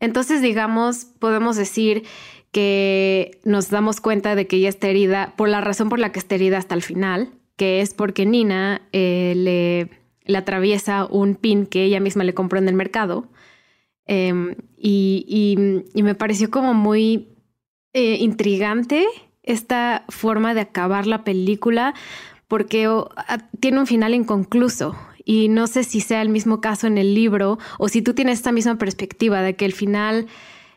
Entonces, 0.00 0.40
digamos, 0.40 1.04
podemos 1.18 1.56
decir 1.56 2.04
que 2.50 3.42
nos 3.44 3.68
damos 3.68 4.00
cuenta 4.00 4.34
de 4.34 4.46
que 4.46 4.56
ella 4.56 4.70
está 4.70 4.88
herida 4.88 5.34
por 5.36 5.50
la 5.50 5.60
razón 5.60 5.90
por 5.90 5.98
la 5.98 6.12
que 6.12 6.18
está 6.18 6.34
herida 6.34 6.56
hasta 6.56 6.74
el 6.74 6.82
final, 6.82 7.28
que 7.56 7.82
es 7.82 7.92
porque 7.92 8.24
Nina 8.24 8.80
eh, 8.92 9.34
le, 9.36 9.90
le, 10.24 10.38
atraviesa 10.38 11.04
un 11.04 11.34
pin 11.34 11.66
que 11.66 11.84
ella 11.84 12.00
misma 12.00 12.24
le 12.24 12.32
compró 12.32 12.58
en 12.58 12.68
el 12.68 12.74
mercado. 12.74 13.28
Em, 14.06 14.54
y, 14.78 15.84
y, 15.94 16.02
me 16.02 16.14
pareció 16.14 16.50
como 16.50 16.72
muy 16.72 17.28
eh, 17.92 18.16
intrigante 18.20 19.04
esta 19.44 20.04
forma 20.08 20.54
de 20.54 20.62
acabar 20.62 21.06
la 21.06 21.22
película 21.24 21.94
porque 22.48 22.88
tiene 23.60 23.80
un 23.80 23.86
final 23.86 24.14
inconcluso 24.14 24.96
y 25.24 25.48
no 25.48 25.66
sé 25.66 25.84
si 25.84 26.00
sea 26.00 26.22
el 26.22 26.28
mismo 26.28 26.60
caso 26.60 26.86
en 26.86 26.98
el 26.98 27.14
libro 27.14 27.58
o 27.78 27.88
si 27.88 28.02
tú 28.02 28.14
tienes 28.14 28.38
esta 28.38 28.52
misma 28.52 28.76
perspectiva 28.76 29.42
de 29.42 29.54
que 29.54 29.64
el 29.64 29.72
final 29.72 30.26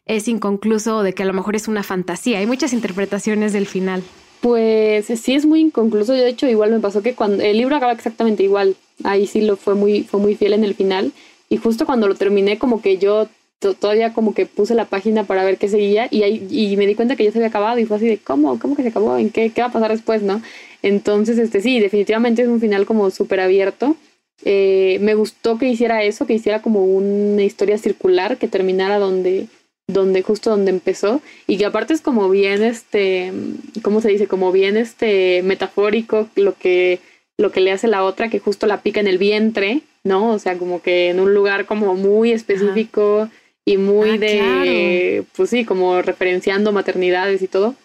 es 0.05 0.27
inconcluso 0.27 0.97
o 0.97 1.03
de 1.03 1.13
que 1.13 1.23
a 1.23 1.25
lo 1.25 1.33
mejor 1.33 1.55
es 1.55 1.67
una 1.67 1.83
fantasía. 1.83 2.39
Hay 2.39 2.45
muchas 2.45 2.73
interpretaciones 2.73 3.51
del 3.51 3.67
final. 3.67 4.03
Pues 4.39 5.07
sí 5.07 5.33
es 5.35 5.45
muy 5.45 5.59
inconcluso. 5.59 6.13
De 6.13 6.29
hecho, 6.29 6.47
igual 6.47 6.71
me 6.71 6.79
pasó 6.79 7.01
que 7.01 7.13
cuando 7.13 7.43
el 7.43 7.57
libro 7.57 7.75
acaba 7.75 7.91
exactamente 7.91 8.43
igual. 8.43 8.75
Ahí 9.03 9.27
sí 9.27 9.41
lo 9.41 9.57
fue 9.57 9.75
muy, 9.75 10.03
fue 10.03 10.19
muy 10.19 10.35
fiel 10.35 10.53
en 10.53 10.63
el 10.63 10.75
final. 10.75 11.11
Y 11.49 11.57
justo 11.57 11.85
cuando 11.85 12.07
lo 12.07 12.15
terminé, 12.15 12.57
como 12.57 12.81
que 12.81 12.97
yo 12.97 13.27
todavía 13.59 14.13
como 14.13 14.33
que 14.33 14.45
puse 14.45 14.75
la 14.75 14.85
página 14.85 15.23
para 15.23 15.43
ver 15.43 15.57
qué 15.57 15.67
seguía 15.67 16.07
y, 16.11 16.23
ahí, 16.23 16.47
y 16.49 16.77
me 16.77 16.85
di 16.85 16.95
cuenta 16.95 17.15
que 17.15 17.23
ya 17.23 17.31
se 17.31 17.39
había 17.39 17.49
acabado 17.49 17.79
y 17.79 17.85
fue 17.85 17.97
así 17.97 18.07
de 18.07 18.17
cómo, 18.17 18.59
cómo 18.59 18.75
que 18.75 18.83
se 18.83 18.89
acabó, 18.89 19.17
en 19.17 19.29
qué, 19.29 19.51
qué 19.51 19.61
va 19.61 19.67
a 19.67 19.71
pasar 19.71 19.91
después, 19.91 20.21
¿no? 20.21 20.41
Entonces, 20.83 21.37
este 21.37 21.61
sí, 21.61 21.79
definitivamente 21.79 22.43
es 22.43 22.47
un 22.47 22.59
final 22.59 22.85
como 22.85 23.09
súper 23.09 23.39
abierto. 23.39 23.95
Eh, 24.43 24.99
me 25.01 25.15
gustó 25.15 25.57
que 25.57 25.67
hiciera 25.67 26.03
eso, 26.03 26.27
que 26.27 26.33
hiciera 26.33 26.61
como 26.61 26.85
una 26.85 27.43
historia 27.43 27.77
circular, 27.77 28.37
que 28.37 28.47
terminara 28.47 28.99
donde, 28.99 29.47
donde, 29.87 30.21
justo 30.21 30.51
donde 30.51 30.71
empezó, 30.71 31.21
y 31.47 31.57
que 31.57 31.65
aparte 31.65 31.93
es 31.93 32.01
como 32.01 32.29
bien, 32.29 32.63
este, 32.63 33.33
¿cómo 33.81 34.01
se 34.01 34.09
dice? 34.09 34.27
Como 34.27 34.51
bien, 34.51 34.77
este, 34.77 35.41
metafórico 35.43 36.29
lo 36.35 36.55
que, 36.55 36.99
lo 37.37 37.51
que 37.51 37.61
le 37.61 37.71
hace 37.71 37.87
la 37.87 38.03
otra, 38.03 38.29
que 38.29 38.39
justo 38.39 38.67
la 38.67 38.81
pica 38.81 38.99
en 38.99 39.07
el 39.07 39.17
vientre, 39.17 39.81
¿no? 40.03 40.31
O 40.31 40.39
sea, 40.39 40.57
como 40.57 40.81
que 40.81 41.09
en 41.09 41.19
un 41.19 41.33
lugar 41.33 41.65
como 41.65 41.95
muy 41.95 42.31
específico 42.31 43.29
y 43.67 43.75
muy 43.75 44.11
ah, 44.11 44.17
de, 44.17 45.25
pues 45.35 45.49
sí, 45.49 45.65
como 45.65 46.01
referenciando 46.01 46.71
maternidades 46.71 47.41
y 47.41 47.49
todo, 47.49 47.75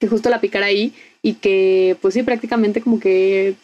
que 0.00 0.08
justo 0.08 0.28
la 0.28 0.40
picara 0.40 0.66
ahí 0.66 0.92
y 1.22 1.34
que 1.34 1.96
pues 2.02 2.14
sí, 2.14 2.24
prácticamente 2.24 2.80
como 2.80 2.98
que 2.98 3.54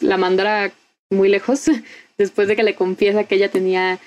la 0.00 0.16
mandara 0.18 0.72
muy 1.10 1.28
lejos 1.28 1.64
después 2.16 2.46
de 2.46 2.54
que 2.54 2.62
le 2.62 2.76
confiesa 2.76 3.24
que 3.24 3.34
ella 3.34 3.50
tenía, 3.50 3.98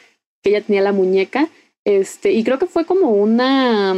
que 0.41 0.51
ella 0.51 0.62
tenía 0.62 0.82
la 0.82 0.93
muñeca. 0.93 1.49
Este, 1.84 2.32
y 2.32 2.41
creo 2.45 2.58
que 2.58 2.68
fue 2.68 2.86
como 2.86 3.10
una, 3.10 3.93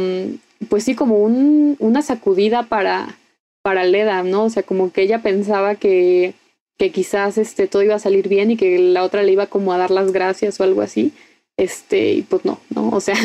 pues 0.68 0.82
sí, 0.82 0.96
como 0.96 1.20
un, 1.20 1.76
una 1.78 2.02
sacudida 2.02 2.64
para, 2.64 3.16
para 3.62 3.84
Leda, 3.84 4.24
¿no? 4.24 4.46
O 4.46 4.50
sea, 4.50 4.64
como 4.64 4.90
que 4.90 5.02
ella 5.02 5.22
pensaba 5.22 5.76
que, 5.76 6.34
que 6.76 6.90
quizás 6.90 7.38
este, 7.38 7.68
todo 7.68 7.84
iba 7.84 7.94
a 7.94 8.00
salir 8.00 8.28
bien 8.28 8.50
y 8.50 8.56
que 8.56 8.80
la 8.80 9.04
otra 9.04 9.22
le 9.22 9.30
iba 9.30 9.46
como 9.46 9.72
a 9.72 9.78
dar 9.78 9.92
las 9.92 10.10
gracias 10.10 10.58
o 10.58 10.64
algo 10.64 10.82
así. 10.82 11.12
Este, 11.58 12.12
y 12.12 12.22
pues 12.22 12.44
no, 12.44 12.60
¿no? 12.74 12.90
O 12.90 13.00
sea, 13.00 13.16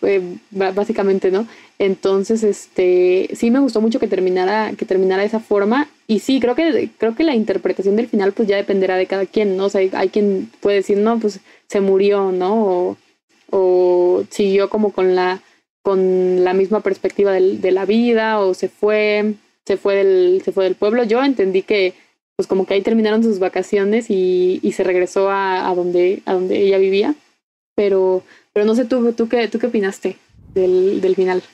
básicamente 0.50 1.30
no. 1.30 1.46
Entonces, 1.78 2.42
este, 2.42 3.30
sí 3.34 3.52
me 3.52 3.60
gustó 3.60 3.80
mucho 3.80 4.00
que 4.00 4.08
terminara, 4.08 4.72
que 4.76 4.84
terminara 4.84 5.22
de 5.22 5.28
esa 5.28 5.38
forma. 5.38 5.88
Y 6.08 6.18
sí, 6.20 6.40
creo 6.40 6.56
que, 6.56 6.90
creo 6.98 7.14
que 7.14 7.22
la 7.22 7.36
interpretación 7.36 7.94
del 7.94 8.08
final, 8.08 8.32
pues 8.32 8.48
ya 8.48 8.56
dependerá 8.56 8.96
de 8.96 9.06
cada 9.06 9.26
quien, 9.26 9.56
¿no? 9.56 9.66
O 9.66 9.68
sea, 9.68 9.80
hay, 9.92 10.08
quien 10.08 10.50
puede 10.60 10.78
decir, 10.78 10.98
no, 10.98 11.20
pues 11.20 11.40
se 11.68 11.80
murió, 11.80 12.32
¿no? 12.32 12.64
O, 12.66 12.96
o 13.50 14.24
siguió 14.30 14.70
como 14.70 14.92
con 14.92 15.14
la, 15.14 15.40
con 15.82 16.44
la 16.44 16.54
misma 16.54 16.80
perspectiva 16.80 17.32
del, 17.32 17.60
de 17.60 17.70
la 17.72 17.86
vida, 17.86 18.40
o 18.40 18.54
se 18.54 18.68
fue, 18.68 19.34
se 19.66 19.76
fue 19.76 19.94
del, 19.96 20.42
se 20.44 20.50
fue 20.52 20.64
del 20.64 20.74
pueblo. 20.74 21.04
Yo 21.04 21.22
entendí 21.22 21.62
que, 21.62 21.94
pues 22.34 22.48
como 22.48 22.66
que 22.66 22.74
ahí 22.74 22.82
terminaron 22.82 23.22
sus 23.22 23.38
vacaciones 23.38 24.10
y, 24.10 24.58
y 24.62 24.72
se 24.72 24.82
regresó 24.84 25.30
a, 25.30 25.68
a, 25.68 25.74
donde, 25.76 26.22
a 26.26 26.32
donde 26.34 26.60
ella 26.60 26.78
vivía 26.78 27.14
pero, 27.78 28.24
pero 28.52 28.66
no 28.66 28.74
sé 28.74 28.86
tú, 28.86 29.12
tú 29.12 29.28
qué, 29.28 29.46
tú 29.46 29.60
qué 29.60 29.68
opinaste 29.68 30.16
del, 30.52 31.00
del 31.00 31.14
final. 31.14 31.44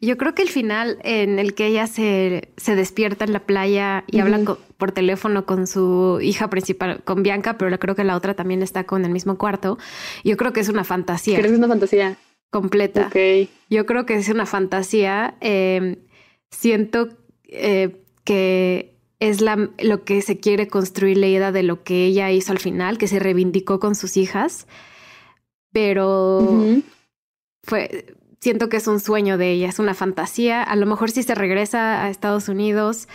Yo 0.00 0.16
creo 0.16 0.32
que 0.32 0.42
el 0.42 0.50
final 0.50 0.98
en 1.02 1.40
el 1.40 1.54
que 1.54 1.66
ella 1.66 1.88
se, 1.88 2.52
se 2.56 2.76
despierta 2.76 3.24
en 3.24 3.32
la 3.32 3.40
playa 3.40 4.04
y 4.06 4.20
habla 4.20 4.56
por 4.76 4.92
teléfono 4.92 5.46
con 5.46 5.66
su 5.66 6.20
hija 6.22 6.48
principal, 6.48 7.02
con 7.02 7.24
Bianca, 7.24 7.58
pero 7.58 7.76
creo 7.80 7.96
que 7.96 8.04
la 8.04 8.14
otra 8.14 8.34
también 8.34 8.62
está 8.62 8.84
con 8.84 9.04
el 9.04 9.10
mismo 9.10 9.36
cuarto. 9.36 9.78
Yo 10.22 10.36
creo 10.36 10.52
que 10.52 10.60
es 10.60 10.68
una 10.68 10.84
fantasía. 10.84 11.34
¿Crees 11.34 11.50
que 11.50 11.54
es 11.54 11.58
una 11.58 11.66
fantasía? 11.66 12.16
Completa. 12.50 13.08
Ok. 13.08 13.48
Yo 13.68 13.84
creo 13.84 14.06
que 14.06 14.14
es 14.14 14.28
una 14.28 14.46
fantasía. 14.46 15.34
Eh, 15.40 15.96
siento 16.52 17.08
eh, 17.48 17.96
que 18.22 18.94
es 19.18 19.40
la, 19.40 19.70
lo 19.80 20.04
que 20.04 20.22
se 20.22 20.38
quiere 20.38 20.68
construir 20.68 21.16
la 21.16 21.26
idea 21.26 21.50
de 21.50 21.64
lo 21.64 21.82
que 21.82 22.04
ella 22.04 22.30
hizo 22.30 22.52
al 22.52 22.60
final, 22.60 22.96
que 22.96 23.08
se 23.08 23.18
reivindicó 23.18 23.80
con 23.80 23.96
sus 23.96 24.16
hijas, 24.16 24.68
pero 25.72 26.82
fue, 27.62 28.06
siento 28.40 28.68
que 28.68 28.76
es 28.78 28.86
un 28.86 29.00
sueño 29.00 29.38
de 29.38 29.52
ella, 29.52 29.68
es 29.68 29.78
una 29.78 29.94
fantasía. 29.94 30.62
A 30.62 30.76
lo 30.76 30.86
mejor 30.86 31.10
sí 31.10 31.22
se 31.22 31.34
regresa 31.34 32.04
a 32.04 32.10
Estados 32.10 32.48
Unidos, 32.48 33.08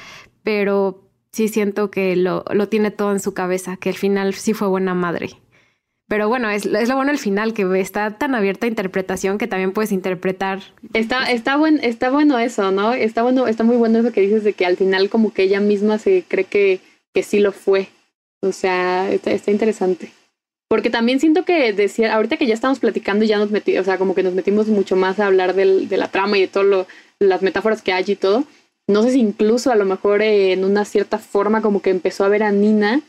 pero 0.43 1.09
sí 1.31 1.47
siento 1.47 1.91
que 1.91 2.15
lo, 2.15 2.45
lo 2.51 2.69
tiene 2.69 2.91
todo 2.91 3.11
en 3.11 3.19
su 3.19 3.33
cabeza, 3.33 3.77
que 3.77 3.89
al 3.89 3.95
final 3.95 4.33
sí 4.33 4.53
fue 4.53 4.67
buena 4.67 4.93
madre. 4.93 5.29
Pero 6.07 6.27
bueno, 6.27 6.49
es, 6.49 6.65
es, 6.65 6.89
lo 6.89 6.95
bueno 6.95 7.11
el 7.11 7.17
final, 7.17 7.53
que 7.53 7.79
está 7.79 8.17
tan 8.17 8.35
abierta 8.35 8.65
a 8.65 8.69
interpretación 8.69 9.37
que 9.37 9.47
también 9.47 9.71
puedes 9.71 9.91
interpretar. 9.91 10.61
Está, 10.93 11.31
está, 11.31 11.55
buen, 11.55 11.79
está 11.83 12.11
bueno 12.11 12.37
eso, 12.37 12.71
¿no? 12.71 12.93
Está 12.93 13.23
bueno, 13.23 13.47
está 13.47 13.63
muy 13.63 13.77
bueno 13.77 13.99
eso 13.99 14.11
que 14.11 14.21
dices 14.21 14.43
de 14.43 14.53
que 14.53 14.65
al 14.65 14.77
final 14.77 15.09
como 15.09 15.33
que 15.33 15.43
ella 15.43 15.59
misma 15.59 15.97
se 15.97 16.23
cree 16.27 16.43
que, 16.43 16.81
que 17.13 17.23
sí 17.23 17.39
lo 17.39 17.51
fue. 17.51 17.87
O 18.41 18.51
sea, 18.51 19.09
está, 19.11 19.31
está 19.31 19.51
interesante. 19.51 20.11
Porque 20.67 20.89
también 20.89 21.19
siento 21.19 21.45
que 21.45 21.71
decía, 21.73 22.15
ahorita 22.15 22.37
que 22.37 22.47
ya 22.47 22.53
estamos 22.53 22.79
platicando, 22.79 23.25
ya 23.25 23.37
nos 23.37 23.51
metimos, 23.51 23.81
o 23.81 23.85
sea, 23.85 23.97
como 23.97 24.15
que 24.15 24.23
nos 24.23 24.33
metimos 24.33 24.67
mucho 24.67 24.95
más 24.95 25.19
a 25.19 25.27
hablar 25.27 25.53
de 25.53 25.97
la 25.97 26.07
trama 26.09 26.37
y 26.37 26.41
de 26.41 26.47
todas 26.47 26.87
las 27.19 27.41
metáforas 27.41 27.81
que 27.81 27.93
hay 27.93 28.03
y 28.07 28.15
todo. 28.15 28.45
No 28.87 29.03
sé 29.03 29.11
si 29.11 29.19
incluso 29.19 29.71
a 29.71 29.75
lo 29.75 29.85
mejor 29.85 30.21
eh, 30.21 30.51
en 30.51 30.65
una 30.65 30.83
cierta 30.85 31.17
forma 31.17 31.61
como 31.61 31.81
que 31.81 31.89
empezó 31.89 32.25
a 32.25 32.29
ver 32.29 32.43
a 32.43 32.51
Nina 32.51 33.01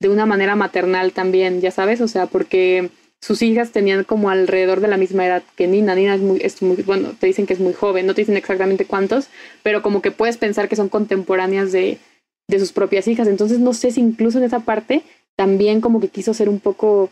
de 0.00 0.08
una 0.08 0.26
manera 0.26 0.56
maternal 0.56 1.12
también, 1.12 1.60
ya 1.60 1.70
sabes, 1.70 2.00
o 2.00 2.08
sea, 2.08 2.26
porque 2.26 2.90
sus 3.20 3.42
hijas 3.42 3.72
tenían 3.72 4.04
como 4.04 4.30
alrededor 4.30 4.80
de 4.80 4.88
la 4.88 4.98
misma 4.98 5.26
edad 5.26 5.42
que 5.56 5.66
Nina. 5.66 5.94
Nina 5.94 6.14
es 6.14 6.20
muy, 6.20 6.40
es 6.42 6.62
muy, 6.62 6.76
bueno, 6.82 7.14
te 7.18 7.26
dicen 7.26 7.46
que 7.46 7.54
es 7.54 7.60
muy 7.60 7.72
joven, 7.72 8.06
no 8.06 8.14
te 8.14 8.20
dicen 8.20 8.36
exactamente 8.36 8.84
cuántos, 8.84 9.28
pero 9.62 9.82
como 9.82 10.02
que 10.02 10.10
puedes 10.10 10.36
pensar 10.36 10.68
que 10.68 10.76
son 10.76 10.88
contemporáneas 10.88 11.72
de, 11.72 11.98
de 12.48 12.58
sus 12.60 12.72
propias 12.72 13.08
hijas. 13.08 13.26
Entonces 13.26 13.58
no 13.58 13.72
sé 13.72 13.90
si 13.90 14.00
incluso 14.00 14.38
en 14.38 14.44
esa 14.44 14.60
parte 14.60 15.02
también 15.36 15.80
como 15.80 16.00
que 16.00 16.08
quiso 16.08 16.34
ser 16.34 16.48
un 16.48 16.60
poco 16.60 17.10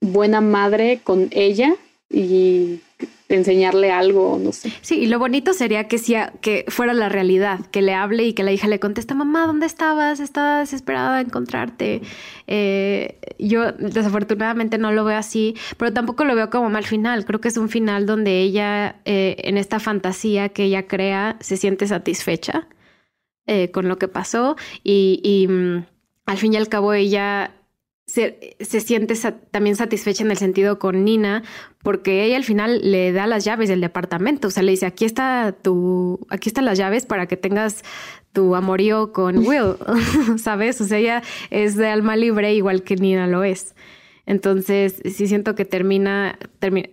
buena 0.00 0.40
madre 0.40 1.00
con 1.04 1.28
ella 1.30 1.74
y 2.10 2.80
enseñarle 3.28 3.90
algo, 3.90 4.38
no 4.42 4.52
sé. 4.52 4.72
Sí, 4.82 5.00
y 5.00 5.06
lo 5.06 5.18
bonito 5.18 5.54
sería 5.54 5.88
que, 5.88 5.98
sea, 5.98 6.32
que 6.40 6.64
fuera 6.68 6.92
la 6.92 7.08
realidad, 7.08 7.60
que 7.70 7.80
le 7.80 7.94
hable 7.94 8.24
y 8.24 8.34
que 8.34 8.42
la 8.42 8.52
hija 8.52 8.68
le 8.68 8.78
conteste, 8.78 9.14
mamá, 9.14 9.46
¿dónde 9.46 9.66
estabas? 9.66 10.20
Estaba 10.20 10.60
desesperada 10.60 11.16
de 11.16 11.22
encontrarte. 11.22 12.02
Eh, 12.46 13.18
yo 13.38 13.72
desafortunadamente 13.72 14.76
no 14.76 14.92
lo 14.92 15.04
veo 15.04 15.16
así, 15.16 15.54
pero 15.78 15.92
tampoco 15.92 16.24
lo 16.24 16.34
veo 16.34 16.50
como 16.50 16.68
mal 16.68 16.84
final. 16.84 17.24
Creo 17.24 17.40
que 17.40 17.48
es 17.48 17.56
un 17.56 17.70
final 17.70 18.06
donde 18.06 18.40
ella, 18.40 18.96
eh, 19.04 19.36
en 19.38 19.56
esta 19.56 19.80
fantasía 19.80 20.50
que 20.50 20.64
ella 20.64 20.86
crea, 20.86 21.36
se 21.40 21.56
siente 21.56 21.86
satisfecha 21.86 22.68
eh, 23.46 23.70
con 23.70 23.88
lo 23.88 23.98
que 23.98 24.08
pasó 24.08 24.56
y, 24.84 25.20
y 25.24 25.48
mm, 25.48 25.84
al 26.26 26.38
fin 26.38 26.52
y 26.52 26.56
al 26.56 26.68
cabo 26.68 26.92
ella 26.92 27.54
se, 28.06 28.56
se 28.60 28.80
siente 28.80 29.14
también 29.50 29.76
satisfecha 29.76 30.24
en 30.24 30.30
el 30.30 30.36
sentido 30.36 30.78
con 30.78 31.04
Nina, 31.04 31.42
porque 31.82 32.24
ella 32.24 32.36
al 32.36 32.44
final 32.44 32.80
le 32.90 33.12
da 33.12 33.26
las 33.26 33.44
llaves 33.44 33.68
del 33.68 33.80
departamento. 33.80 34.48
O 34.48 34.50
sea, 34.50 34.62
le 34.62 34.72
dice, 34.72 34.86
aquí 34.86 35.04
está 35.04 35.54
tu, 35.62 36.26
aquí 36.28 36.48
están 36.48 36.64
las 36.64 36.78
llaves 36.78 37.06
para 37.06 37.26
que 37.26 37.36
tengas 37.36 37.82
tu 38.32 38.54
amorío 38.54 39.12
con 39.12 39.38
Will, 39.38 39.76
¿sabes? 40.38 40.80
O 40.80 40.84
sea, 40.84 40.98
ella 40.98 41.22
es 41.50 41.76
de 41.76 41.88
alma 41.88 42.16
libre 42.16 42.54
igual 42.54 42.82
que 42.82 42.96
Nina 42.96 43.26
lo 43.26 43.44
es. 43.44 43.74
Entonces, 44.26 45.02
sí 45.04 45.26
siento 45.26 45.54
que 45.54 45.64
termina, 45.64 46.38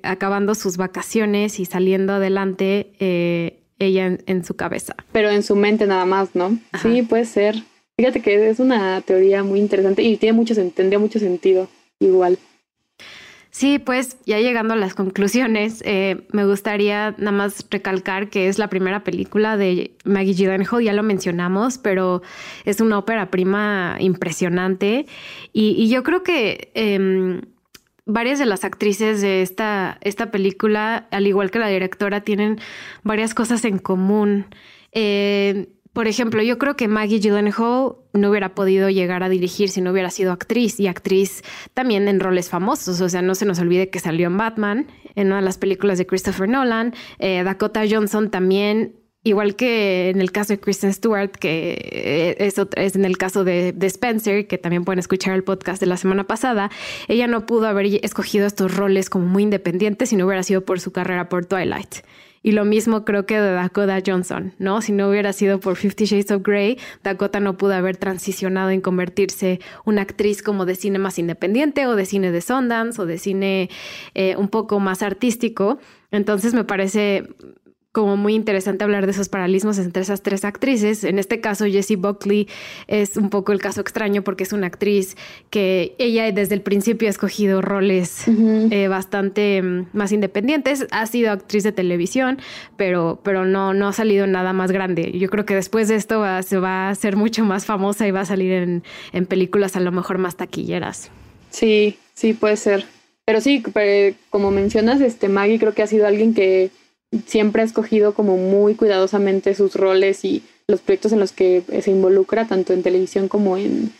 acabando 0.03 0.55
sus 0.55 0.77
vacaciones 0.77 1.59
y 1.59 1.65
saliendo 1.65 2.13
adelante 2.13 2.93
eh, 2.99 3.61
ella 3.77 4.17
en, 4.25 4.43
su 4.43 4.55
cabeza. 4.55 4.95
Pero 5.11 5.30
en 5.30 5.43
su 5.43 5.55
mente 5.55 5.86
nada 5.86 6.05
más, 6.05 6.36
¿no? 6.36 6.57
Sí, 6.82 7.03
puede 7.03 7.25
ser. 7.25 7.63
Fíjate 7.99 8.21
que 8.21 8.49
es 8.49 8.61
una 8.61 9.01
teoría 9.01 9.43
muy 9.43 9.59
interesante 9.59 10.03
y 10.03 10.15
tiene 10.15 10.31
mucho, 10.31 10.55
tendría 10.71 10.99
mucho 10.99 11.19
sentido 11.19 11.67
igual. 11.99 12.37
Sí, 13.51 13.77
pues 13.77 14.15
ya 14.25 14.39
llegando 14.39 14.73
a 14.73 14.77
las 14.77 14.95
conclusiones, 14.95 15.83
eh, 15.85 16.25
me 16.31 16.45
gustaría 16.45 17.13
nada 17.17 17.33
más 17.33 17.65
recalcar 17.69 18.29
que 18.29 18.47
es 18.47 18.57
la 18.57 18.69
primera 18.69 19.03
película 19.03 19.57
de 19.57 19.91
Maggie 20.05 20.33
Gyllenhaal, 20.33 20.81
ya 20.81 20.93
lo 20.93 21.03
mencionamos, 21.03 21.77
pero 21.77 22.21
es 22.63 22.79
una 22.79 22.97
ópera 22.99 23.29
prima 23.31 23.97
impresionante 23.99 25.05
y, 25.51 25.89
yo 25.89 26.01
creo 26.03 26.23
que 26.23 26.71
eh, 26.75 27.41
varias 28.05 28.39
de 28.39 28.45
las 28.45 28.63
actrices 28.63 29.19
de 29.19 29.41
esta, 29.41 29.97
esta 29.99 30.31
película, 30.31 31.09
al 31.11 31.27
igual 31.27 31.51
que 31.51 31.59
la 31.59 31.67
directora, 31.67 32.21
tienen 32.21 32.61
varias 33.03 33.33
cosas 33.33 33.65
en 33.65 33.77
común. 33.77 34.45
Eh, 34.93 35.67
por 35.93 36.07
ejemplo, 36.07 36.41
yo 36.43 36.57
creo 36.57 36.75
que 36.75 36.87
Maggie 36.87 37.19
Gyllenhaal 37.19 37.95
no 38.13 38.29
hubiera 38.29 38.55
podido 38.55 38.89
llegar 38.89 39.23
a 39.23 39.29
dirigir 39.29 39.69
si 39.69 39.81
no 39.81 39.91
hubiera 39.91 40.09
sido 40.09 40.31
actriz 40.31 40.79
y 40.79 40.87
actriz 40.87 41.43
también 41.73 42.07
en 42.07 42.19
roles 42.19 42.49
famosos. 42.49 43.01
O 43.01 43.09
sea, 43.09 43.21
no 43.21 43.35
se 43.35 43.45
nos 43.45 43.59
olvide 43.59 43.89
que 43.89 43.99
salió 43.99 44.27
en 44.27 44.37
Batman, 44.37 44.87
en 45.15 45.27
una 45.27 45.37
de 45.37 45.41
las 45.43 45.57
películas 45.57 45.97
de 45.97 46.05
Christopher 46.05 46.47
Nolan. 46.47 46.93
Eh, 47.17 47.43
Dakota 47.43 47.83
Johnson 47.89 48.29
también 48.29 48.99
Igual 49.21 49.57
que 49.57 50.09
en 50.09 50.21
el 50.21 50.31
caso 50.31 50.53
de 50.53 50.61
Kristen 50.61 50.93
Stewart, 50.93 51.31
que 51.31 51.73
eh, 51.91 52.35
es, 52.39 52.55
es 52.77 52.95
en 52.95 53.03
el 53.03 53.17
caso 53.17 53.43
de, 53.43 53.73
de, 53.73 53.87
Spencer, 53.87 54.47
que 54.47 54.57
también 54.57 54.85
pueden 54.85 54.99
escuchar 54.99 55.33
el 55.35 55.43
podcast 55.43 55.81
de 55.81 55.87
la 55.87 55.97
semana 55.97 56.25
pasada, 56.25 56.71
ella 57.09 57.27
no 57.27 57.45
pudo 57.45 57.67
haber 57.67 57.85
escogido 58.05 58.47
estos 58.47 58.73
roles 58.73 59.09
como 59.09 59.25
muy 59.25 59.43
independientes 59.43 60.09
si 60.09 60.15
no 60.15 60.25
hubiera 60.25 60.41
sido 60.43 60.63
por 60.63 60.79
su 60.79 60.93
carrera 60.93 61.27
por 61.27 61.45
Twilight. 61.45 61.95
Y 62.41 62.53
lo 62.53 62.65
mismo 62.65 63.03
creo 63.03 63.25
que 63.25 63.39
de 63.39 63.51
Dakota 63.51 63.99
Johnson, 64.05 64.53
¿no? 64.59 64.81
Si 64.81 64.91
no 64.91 65.09
hubiera 65.09 65.33
sido 65.33 65.59
por 65.59 65.75
Fifty 65.75 66.05
Shades 66.05 66.31
of 66.31 66.43
Grey, 66.43 66.77
Dakota 67.03 67.39
no 67.39 67.57
pudo 67.57 67.73
haber 67.73 67.97
transicionado 67.97 68.69
en 68.69 68.81
convertirse 68.81 69.59
una 69.85 70.03
actriz 70.03 70.41
como 70.41 70.65
de 70.65 70.75
cine 70.75 70.99
más 70.99 71.19
independiente 71.19 71.85
o 71.87 71.95
de 71.95 72.05
cine 72.05 72.31
de 72.31 72.41
Sundance 72.41 73.01
o 73.01 73.05
de 73.05 73.17
cine 73.17 73.69
eh, 74.13 74.35
un 74.37 74.47
poco 74.47 74.79
más 74.79 75.03
artístico. 75.03 75.79
Entonces 76.11 76.53
me 76.53 76.63
parece 76.63 77.27
como 77.91 78.17
muy 78.17 78.35
interesante 78.35 78.83
hablar 78.83 79.05
de 79.05 79.11
esos 79.13 79.29
paralismos 79.29 79.79
entre 79.79 80.03
esas 80.03 80.21
tres 80.21 80.45
actrices. 80.45 81.03
En 81.03 81.17
este 81.17 81.41
caso, 81.41 81.65
Jessie 81.65 81.95
Buckley 81.95 82.47
es 82.87 83.17
un 83.17 83.29
poco 83.29 83.51
el 83.51 83.59
caso 83.59 83.81
extraño 83.81 84.23
porque 84.23 84.43
es 84.43 84.53
una 84.53 84.67
actriz 84.67 85.17
que 85.49 85.95
ella 85.97 86.31
desde 86.31 86.53
el 86.53 86.61
principio 86.61 87.07
ha 87.07 87.11
escogido 87.11 87.61
roles 87.61 88.25
eh, 88.27 88.87
bastante 88.87 89.61
mm, 89.61 89.87
más 89.93 90.11
independientes. 90.11 90.85
Ha 90.91 91.07
sido 91.07 91.31
actriz 91.31 91.63
de 91.63 91.71
televisión, 91.71 92.37
pero, 92.77 93.21
pero 93.23 93.45
no, 93.45 93.73
no 93.73 93.87
ha 93.87 93.93
salido 93.93 94.27
nada 94.27 94.53
más 94.53 94.71
grande. 94.71 95.11
Yo 95.17 95.29
creo 95.29 95.45
que 95.45 95.55
después 95.55 95.87
de 95.87 95.95
esto 95.95 96.23
se 96.43 96.59
va 96.59 96.89
a 96.89 96.95
ser 96.95 97.15
mucho 97.15 97.43
más 97.43 97.65
famosa 97.65 98.07
y 98.07 98.11
va 98.11 98.21
a 98.21 98.25
salir 98.25 98.51
en, 98.51 98.83
en 99.13 99.25
películas 99.25 99.75
a 99.75 99.79
lo 99.79 99.91
mejor 99.91 100.19
más 100.19 100.35
taquilleras. 100.35 101.09
Sí, 101.49 101.97
sí, 102.13 102.33
puede 102.33 102.57
ser. 102.57 102.85
Pero 103.25 103.41
sí, 103.41 103.63
como 104.29 104.51
mencionas, 104.51 105.01
este 105.01 105.29
Maggie 105.29 105.59
creo 105.59 105.73
que 105.73 105.83
ha 105.83 105.87
sido 105.87 106.07
alguien 106.07 106.33
que 106.33 106.71
siempre 107.26 107.62
ha 107.62 107.66
escogido 107.66 108.14
como 108.14 108.38
muy 108.38 108.76
cuidadosamente 108.76 109.55
sus 109.55 109.76
roles 109.76 110.24
y 110.26 110.43
los 110.68 110.82
proyectos 110.82 111.12
en 111.12 111.20
los 111.20 111.32
que 111.32 111.64
se 111.82 111.91
involucra, 111.91 112.47
tanto 112.47 112.74
en 112.74 112.84
televisión 112.84 113.28
como 113.28 113.57
en, 113.57 113.91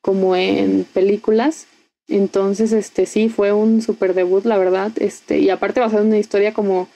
como 0.00 0.34
en 0.36 0.84
películas. 0.92 1.66
Entonces, 2.08 2.72
este 2.72 3.06
sí, 3.06 3.28
fue 3.28 3.52
un 3.52 3.82
super 3.82 4.14
debut, 4.14 4.44
la 4.44 4.58
verdad. 4.58 4.92
Este, 4.96 5.38
y 5.38 5.50
aparte 5.50 5.80
basado 5.80 6.02
en 6.02 6.08
una 6.08 6.18
historia 6.18 6.52
como 6.52 6.88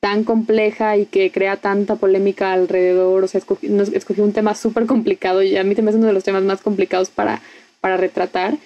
tan 0.00 0.24
compleja 0.24 0.96
y 0.96 1.06
que 1.06 1.32
crea 1.32 1.56
tanta 1.56 1.96
polémica 1.96 2.52
alrededor. 2.52 3.24
O 3.24 3.28
sea, 3.28 3.40
escogió, 3.40 4.24
un 4.24 4.32
tema 4.32 4.54
súper 4.54 4.86
complicado 4.86 5.42
y 5.42 5.56
a 5.56 5.64
mí 5.64 5.74
también 5.74 5.94
es 5.94 5.98
uno 5.98 6.06
de 6.06 6.12
los 6.12 6.24
temas 6.24 6.44
más 6.44 6.60
complicados 6.60 7.10
para, 7.10 7.42
para 7.80 7.96
retratar. 7.96 8.56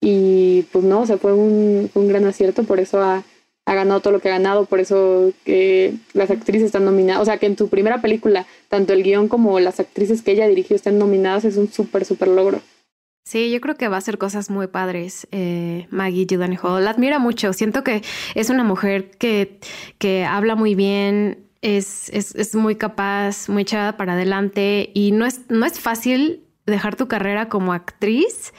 Y 0.00 0.62
pues 0.70 0.84
no, 0.84 1.00
o 1.02 1.18
fue 1.18 1.32
un, 1.32 1.90
un 1.94 2.08
gran 2.08 2.26
acierto, 2.26 2.64
por 2.64 2.78
eso 2.78 3.00
ha 3.66 3.74
ganado 3.74 4.00
todo 4.00 4.12
lo 4.12 4.20
que 4.20 4.28
ha 4.28 4.32
ganado, 4.32 4.66
por 4.66 4.80
eso 4.80 5.32
que 5.44 5.94
las 6.12 6.30
actrices 6.30 6.64
están 6.64 6.84
nominadas, 6.84 7.22
o 7.22 7.24
sea 7.24 7.38
que 7.38 7.46
en 7.46 7.56
tu 7.56 7.68
primera 7.68 8.00
película, 8.00 8.46
tanto 8.68 8.92
el 8.92 9.02
guion 9.02 9.28
como 9.28 9.58
las 9.60 9.80
actrices 9.80 10.22
que 10.22 10.32
ella 10.32 10.46
dirigió 10.46 10.76
estén 10.76 10.98
nominadas, 10.98 11.44
es 11.44 11.56
un 11.56 11.72
súper, 11.72 12.04
súper 12.04 12.28
logro. 12.28 12.60
Sí, 13.26 13.50
yo 13.50 13.60
creo 13.62 13.74
que 13.76 13.88
va 13.88 13.96
a 13.96 14.00
hacer 14.00 14.18
cosas 14.18 14.50
muy 14.50 14.66
padres, 14.66 15.26
eh, 15.32 15.86
Maggie 15.88 16.26
Gyllenhaal. 16.26 16.84
La 16.84 16.90
admira 16.90 17.18
mucho. 17.18 17.54
Siento 17.54 17.82
que 17.82 18.02
es 18.34 18.50
una 18.50 18.64
mujer 18.64 19.12
que, 19.12 19.58
que 19.96 20.26
habla 20.26 20.56
muy 20.56 20.74
bien, 20.74 21.38
es, 21.62 22.10
es, 22.10 22.34
es 22.34 22.54
muy 22.54 22.76
capaz, 22.76 23.48
muy 23.48 23.62
echada 23.62 23.96
para 23.96 24.12
adelante 24.12 24.90
y 24.92 25.12
no 25.12 25.24
es, 25.24 25.40
no 25.48 25.64
es 25.64 25.80
fácil 25.80 26.44
dejar 26.66 26.96
tu 26.96 27.08
carrera 27.08 27.48
como 27.48 27.72
actriz 27.72 28.52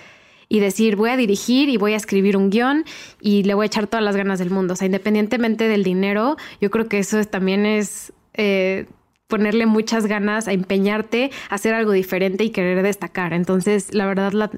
y 0.49 0.59
decir 0.59 0.95
voy 0.95 1.09
a 1.09 1.17
dirigir 1.17 1.69
y 1.69 1.77
voy 1.77 1.93
a 1.93 1.97
escribir 1.97 2.37
un 2.37 2.49
guion 2.49 2.85
y 3.21 3.43
le 3.43 3.53
voy 3.53 3.65
a 3.65 3.67
echar 3.67 3.87
todas 3.87 4.03
las 4.03 4.15
ganas 4.15 4.39
del 4.39 4.49
mundo. 4.49 4.73
O 4.73 4.75
sea, 4.77 4.85
independientemente 4.85 5.67
del 5.67 5.83
dinero, 5.83 6.37
yo 6.61 6.69
creo 6.71 6.87
que 6.87 6.99
eso 6.99 7.23
también 7.25 7.65
es 7.65 8.13
eh, 8.33 8.85
ponerle 9.27 9.65
muchas 9.65 10.05
ganas 10.05 10.47
a 10.47 10.53
empeñarte 10.53 11.31
a 11.49 11.55
hacer 11.55 11.73
algo 11.73 11.91
diferente 11.91 12.43
y 12.43 12.51
querer 12.51 12.83
destacar. 12.83 13.33
Entonces, 13.33 13.93
la 13.93 14.05
verdad 14.05 14.33
la, 14.33 14.51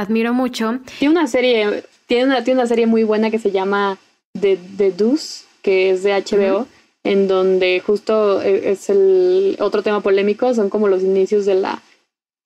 admiro 0.00 0.34
mucho. 0.34 0.80
Tiene 0.98 1.12
una 1.12 1.26
serie, 1.26 1.84
tiene 2.06 2.24
una, 2.24 2.44
tiene 2.44 2.60
una 2.60 2.68
serie 2.68 2.86
muy 2.86 3.04
buena 3.04 3.30
que 3.30 3.38
se 3.38 3.50
llama 3.50 3.98
The, 4.38 4.58
The 4.76 4.92
Deuce, 4.92 5.44
que 5.62 5.90
es 5.90 6.02
de 6.02 6.12
HBO, 6.12 6.66
en 7.02 7.28
donde 7.28 7.80
justo 7.80 8.42
eh, 8.42 8.72
es 8.72 8.90
el 8.90 9.56
otro 9.60 9.82
tema 9.82 10.00
polémico, 10.00 10.54
son 10.54 10.68
como 10.68 10.88
los 10.88 11.02
inicios 11.02 11.46
de 11.46 11.54
la, 11.54 11.82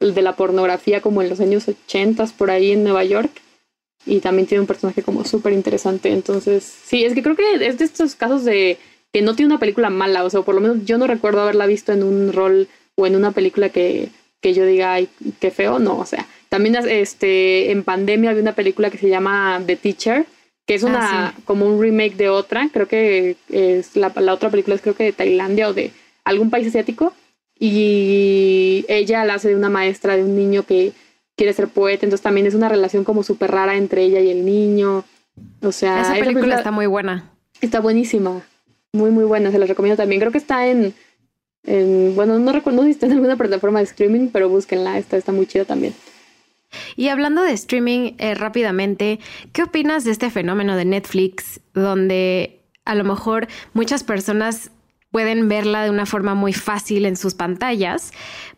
de 0.01 0.22
la 0.22 0.36
pornografía 0.36 1.01
como 1.01 1.22
en 1.22 1.28
los 1.28 1.40
años 1.40 1.68
80 1.68 2.26
por 2.36 2.51
ahí 2.51 2.72
en 2.72 2.84
Nueva 2.84 3.05
York. 3.05 3.30
Y 4.07 4.20
también 4.20 4.47
tiene 4.47 4.61
un 4.61 4.66
personaje 4.66 5.03
como 5.03 5.24
súper 5.24 5.53
interesante. 5.55 6.12
Entonces, 6.12 6.62
sí, 6.62 7.05
es 7.05 7.14
que 7.14 7.22
creo 7.22 7.36
que 7.36 7.66
es 7.66 7.78
de 7.78 7.84
estos 7.84 8.14
casos 8.14 8.45
de 8.45 8.78
que 9.14 9.22
no 9.22 9.36
tiene 9.36 9.53
una 9.53 9.61
película 9.61 9.90
mala, 9.90 10.24
o 10.24 10.30
sea, 10.30 10.42
por 10.42 10.57
lo 10.57 10.61
menos 10.61 10.84
yo 10.84 10.99
no 10.99 11.07
recuerdo 11.07 11.40
haberla 11.40 11.66
visto 11.66 11.92
en 11.92 12.03
un 12.03 12.32
rol 12.32 12.66
o 12.97 13.07
en 13.07 13.14
una 13.14 13.30
película 13.30 13.68
que, 13.68 14.09
que 14.40 14.53
yo 14.55 14.66
diga, 14.66 14.92
ay, 14.92 15.09
qué 15.38 15.53
feo, 15.53 15.78
no, 15.78 15.99
o 15.99 16.05
sea, 16.05 16.26
también 16.49 16.74
este, 16.74 17.70
en 17.70 17.84
pandemia 17.84 18.30
había 18.30 18.42
una 18.42 18.57
película 18.57 18.90
que 18.90 18.99
se 18.99 19.09
llama 19.09 19.62
The 19.64 19.76
Teacher, 19.76 20.26
que 20.66 20.74
es 20.74 20.82
ah, 20.82 20.88
una 20.88 21.34
como 21.45 21.64
un 21.64 21.80
remake 21.80 22.16
de 22.16 22.28
otra, 22.28 22.68
creo 22.72 22.88
que 22.88 23.36
es 23.49 23.95
la, 23.95 24.12
la, 24.16 24.34
otra 24.34 24.51
película 24.51 24.74
es 24.74 24.82
creo 24.82 24.97
que 24.97 25.05
de 25.05 25.12
Tailandia 25.12 25.68
o 25.68 25.74
de 25.74 25.92
algún 26.24 26.51
país 26.51 26.66
asiático, 26.66 27.14
y 27.59 28.85
ella 28.89 29.25
la 29.25 29.35
hace 29.35 29.49
de 29.49 29.57
una 29.57 29.71
maestra 29.71 30.17
de 30.17 30.25
un 30.25 30.37
niño 30.37 30.65
que 30.65 30.93
quiere 31.37 31.53
ser 31.53 31.69
poeta, 31.69 32.07
entonces 32.07 32.23
también 32.23 32.47
es 32.47 32.55
una 32.55 32.69
relación 32.69 33.05
como 33.05 33.23
súper 33.23 33.51
rara 33.51 33.77
entre 33.77 34.05
ella 34.05 34.21
y 34.21 34.31
el 34.31 34.45
niño, 34.45 35.05
o 35.63 35.73
sea... 35.73 36.03
Esa 36.03 36.15
película 36.25 36.57
está 36.57 36.71
muy 36.71 36.87
buena. 36.87 37.33
Está 37.61 37.81
buenísima. 37.81 38.43
Muy, 38.93 39.11
muy 39.11 39.25
buena, 39.25 39.51
se 39.51 39.59
las 39.59 39.69
recomiendo 39.69 39.97
también. 39.97 40.21
Creo 40.21 40.31
que 40.31 40.39
está 40.39 40.69
en, 40.69 40.95
bueno, 42.15 42.39
no 42.39 42.53
recuerdo 42.53 42.85
si 42.85 42.91
está 42.91 43.07
en 43.07 43.13
alguna 43.13 43.37
plataforma 43.37 43.79
de 43.79 43.87
streaming, 43.87 44.29
pero 44.33 44.49
búsquenla, 44.49 44.99
esta 44.99 45.17
está 45.17 45.33
muy 45.33 45.47
chida 45.47 45.65
también. 45.65 45.95
Y 46.97 47.09
hablando 47.09 47.43
de 47.43 47.53
streaming 47.53 48.13
eh, 48.19 48.35
rápidamente, 48.35 49.21
¿qué 49.53 49.63
opinas 49.63 50.05
de 50.05 50.11
este 50.11 50.31
fenómeno 50.31 50.77
de 50.77 50.85
Netflix 50.85 51.61
donde 51.73 52.61
a 52.85 52.95
lo 52.95 53.05
mejor 53.05 53.49
muchas 53.73 54.05
personas 54.05 54.71
pueden 55.15 55.49
verla 55.49 55.85
de 55.85 55.91
una 55.91 56.07
forma 56.07 56.35
muy 56.35 56.53
fácil 56.53 57.07
en 57.07 57.15
sus 57.15 57.35
pantallas, 57.35 58.11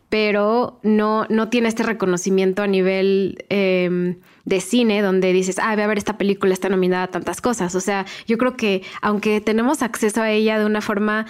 pero 0.09 0.79
no, 0.81 1.27
no 1.29 1.49
tiene 1.49 1.67
este 1.67 1.83
reconocimiento 1.83 2.63
a 2.63 2.67
nivel 2.67 3.45
em, 3.49 4.17
de 4.43 4.59
cine 4.59 5.03
donde 5.03 5.33
dices, 5.33 5.59
ah, 5.59 5.75
voy 5.75 5.83
a 5.83 5.87
ver 5.87 5.99
esta 5.99 6.17
película, 6.17 6.53
está 6.53 6.67
nominada 6.67 7.03
a 7.03 7.11
tantas 7.11 7.41
cosas. 7.41 7.75
O 7.75 7.79
sea, 7.79 8.07
yo 8.25 8.39
creo 8.39 8.57
que 8.57 8.81
aunque 9.03 9.39
tenemos 9.39 9.83
acceso 9.83 10.23
a 10.23 10.31
ella 10.31 10.57
de 10.57 10.65
una 10.65 10.81
forma 10.81 11.27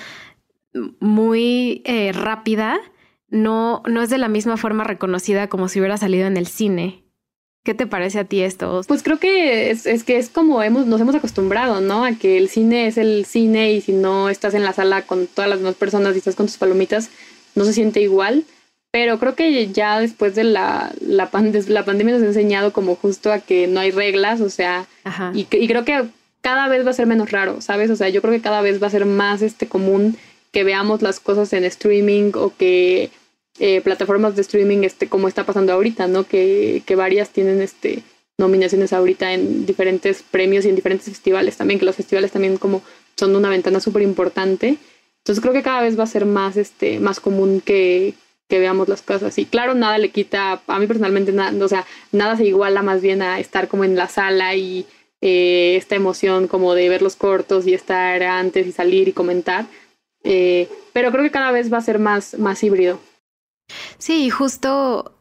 muy 1.02 1.82
eh, 1.84 2.14
rápida, 2.14 2.80
no, 3.28 3.84
no 3.86 4.02
es 4.02 4.10
de 4.10 4.20
la 4.20 4.30
misma 4.30 4.56
forma 4.56 4.86
reconocida 4.86 5.50
como 5.50 5.68
si 5.68 5.80
hubiera 5.80 5.98
salido 5.98 6.26
en 6.26 6.38
el 6.38 6.48
cine. 6.48 7.04
¿Qué 7.68 7.74
te 7.74 7.86
parece 7.86 8.20
a 8.20 8.24
ti 8.24 8.44
esto? 8.44 8.82
Pues 8.88 9.04
creo 9.04 9.20
que 9.20 9.72
es, 9.72 9.86
es, 9.86 10.06
que 10.06 10.16
es 10.16 10.30
como 10.30 10.64
hemos, 10.64 10.86
nos 10.86 11.02
hemos 11.02 11.16
acostumbrado, 11.16 11.82
¿no? 11.82 12.06
A 12.06 12.14
que 12.14 12.38
el 12.38 12.48
cine 12.48 12.88
es 12.88 12.98
el 12.98 13.26
cine 13.26 13.74
y 13.74 13.82
si 13.82 13.92
no 13.92 14.30
estás 14.30 14.54
en 14.54 14.64
la 14.64 14.72
sala 14.72 15.02
con 15.02 15.28
todas 15.28 15.50
las 15.50 15.60
demás 15.60 15.76
personas 15.76 16.16
y 16.16 16.20
estás 16.20 16.38
con 16.38 16.46
tus 16.46 16.56
palomitas, 16.56 17.10
no 17.56 17.66
se 17.66 17.74
siente 17.74 18.00
igual. 18.00 18.46
Pero 18.90 19.20
creo 19.20 19.36
que 19.36 19.68
ya 19.74 20.00
después 20.00 20.34
de 20.34 20.46
la, 20.46 20.94
la, 21.02 21.30
la 21.68 21.84
pandemia 21.84 22.14
nos 22.14 22.24
ha 22.24 22.28
enseñado 22.28 22.72
como 22.72 22.96
justo 22.96 23.34
a 23.34 23.40
que 23.40 23.68
no 23.68 23.82
hay 23.82 23.92
reglas, 23.92 24.40
o 24.40 24.50
sea, 24.50 24.88
y, 25.34 25.46
y, 25.52 25.68
creo 25.68 25.84
que 25.84 26.06
cada 26.40 26.70
vez 26.70 26.86
va 26.86 26.92
a 26.92 26.94
ser 26.94 27.06
menos 27.06 27.32
raro, 27.32 27.60
¿sabes? 27.60 27.90
O 27.90 27.98
sea, 27.98 28.08
yo 28.08 28.22
creo 28.22 28.34
que 28.34 28.40
cada 28.40 28.62
vez 28.62 28.82
va 28.82 28.88
a 28.88 28.92
ser 28.92 29.06
más 29.06 29.42
este 29.42 29.68
común 29.68 30.16
que 30.54 30.64
veamos 30.64 31.02
las 31.02 31.20
cosas 31.20 31.52
en 31.52 31.66
streaming 31.66 32.32
o 32.36 32.54
que 32.56 33.12
eh, 33.60 33.82
plataformas 33.82 34.36
de 34.36 34.42
streaming 34.42 34.84
este, 34.84 35.08
como 35.08 35.28
está 35.28 35.46
pasando 35.46 35.74
ahorita, 35.74 36.08
¿no? 36.08 36.26
Que, 36.26 36.84
que 36.86 36.96
varias 36.96 37.30
tienen 37.30 37.62
este 37.62 38.04
nominaciones 38.40 38.94
ahorita 38.94 39.34
en 39.34 39.66
diferentes 39.66 40.22
premios 40.22 40.66
y 40.66 40.70
en 40.70 40.76
diferentes 40.76 41.08
festivales 41.08 41.58
también, 41.58 41.80
que 41.80 41.86
los 41.86 41.96
festivales 41.96 42.32
también 42.32 42.58
como 42.58 42.84
son 43.16 43.36
una 43.36 43.50
ventana 43.50 43.80
súper 43.80 44.04
importante. 44.04 44.78
Entonces 45.24 45.42
creo 45.42 45.54
que 45.54 45.64
cada 45.64 45.82
vez 45.82 45.98
va 46.00 46.04
a 46.04 46.08
ser 46.08 46.26
más, 46.26 46.56
este, 46.56 47.00
más 47.00 47.20
común 47.20 47.62
que, 47.62 48.14
que 48.48 48.60
veamos 48.60 48.88
las 48.88 49.02
cosas. 49.02 49.38
Y 49.38 49.46
claro, 49.46 49.74
nada 49.74 49.98
le 49.98 50.10
quita, 50.10 50.62
a 50.68 50.80
mí 50.80 50.88
personalmente, 50.88 51.32
nada, 51.32 51.66
o 51.66 51.68
sea, 51.68 51.86
nada 52.12 52.38
se 52.38 52.46
iguala 52.46 52.82
más 52.84 53.02
bien 53.02 53.22
a 53.22 53.40
estar 53.40 53.68
como 53.68 53.84
en 53.84 53.96
la 53.96 54.08
sala 54.08 54.56
y 54.56 54.86
eh, 55.22 55.76
esta 55.76 55.96
emoción 55.96 56.48
como 56.48 56.76
de 56.76 56.90
ver 56.90 57.02
los 57.02 57.16
cortos 57.16 57.66
y 57.66 57.74
estar 57.74 58.22
antes 58.24 58.68
y 58.68 58.72
salir 58.72 59.08
y 59.08 59.14
comentar. 59.14 59.66
Eh, 60.24 60.70
pero 60.94 61.12
creo 61.12 61.24
que 61.24 61.32
cada 61.32 61.52
vez 61.52 61.72
va 61.72 61.78
a 61.78 61.82
ser 61.82 62.00
más, 62.00 62.38
más 62.38 62.64
híbrido. 62.64 63.00
Sí, 63.98 64.30
justo 64.30 65.18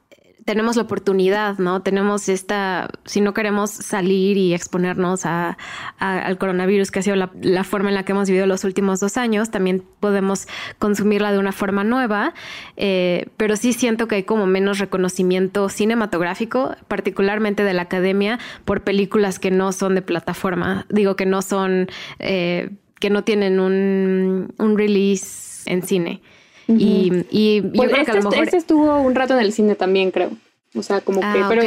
tenemos 0.47 0.77
la 0.77 0.83
oportunidad, 0.83 1.59
¿no? 1.59 1.83
Tenemos 1.83 2.29
esta, 2.29 2.89
si 3.05 3.21
no 3.21 3.35
queremos 3.35 3.69
salir 3.69 4.37
y 4.37 4.55
exponernos 4.55 5.27
a, 5.27 5.59
al 5.99 6.39
coronavirus, 6.39 6.93
que 6.93 7.01
ha 7.01 7.03
sido 7.03 7.17
la, 7.17 7.65
forma 7.65 7.89
en 7.89 7.97
la 7.97 8.05
que 8.05 8.13
hemos 8.13 8.29
vivido 8.29 8.47
los 8.47 8.63
últimos 8.63 9.01
dos 9.01 9.17
años, 9.17 9.51
también 9.51 9.83
podemos 9.99 10.47
consumirla 10.79 11.33
de 11.33 11.39
una 11.39 11.51
forma 11.51 11.83
nueva, 11.83 12.33
eh, 12.77 13.27
pero 13.37 13.57
sí 13.57 13.73
siento 13.73 14.07
que 14.07 14.15
hay 14.15 14.23
como 14.23 14.47
menos 14.47 14.79
reconocimiento 14.79 15.69
cinematográfico, 15.69 16.77
particularmente 16.87 17.65
de 17.65 17.75
la 17.75 17.83
academia, 17.83 18.39
por 18.65 18.83
películas 18.83 19.41
que 19.41 19.51
no 19.51 19.73
son 19.73 19.97
de 19.97 20.03
plataforma, 20.03 20.87
digo 20.89 21.17
que 21.17 21.27
no 21.27 21.43
son, 21.43 21.89
eh, 22.21 22.71
que 23.01 23.11
no 23.11 23.25
tienen 23.25 23.59
un, 23.59 24.55
un 24.59 24.79
release 24.79 25.69
en 25.69 25.83
cine. 25.83 26.23
Y, 26.69 27.25
y 27.31 27.63
yo 27.63 27.73
pues 27.73 27.91
creo 27.91 28.05
que 28.05 28.11
a 28.11 28.15
lo 28.15 28.21
este, 28.21 28.31
mejor... 28.31 28.45
Este 28.45 28.57
estuvo 28.57 29.01
un 29.01 29.15
rato 29.15 29.35
en 29.35 29.41
el 29.41 29.53
cine 29.53 29.75
también, 29.75 30.11
creo. 30.11 30.31
O 30.75 30.83
sea, 30.83 31.01
como 31.01 31.21
que, 31.21 31.27
ah, 31.27 31.47
pero, 31.49 31.63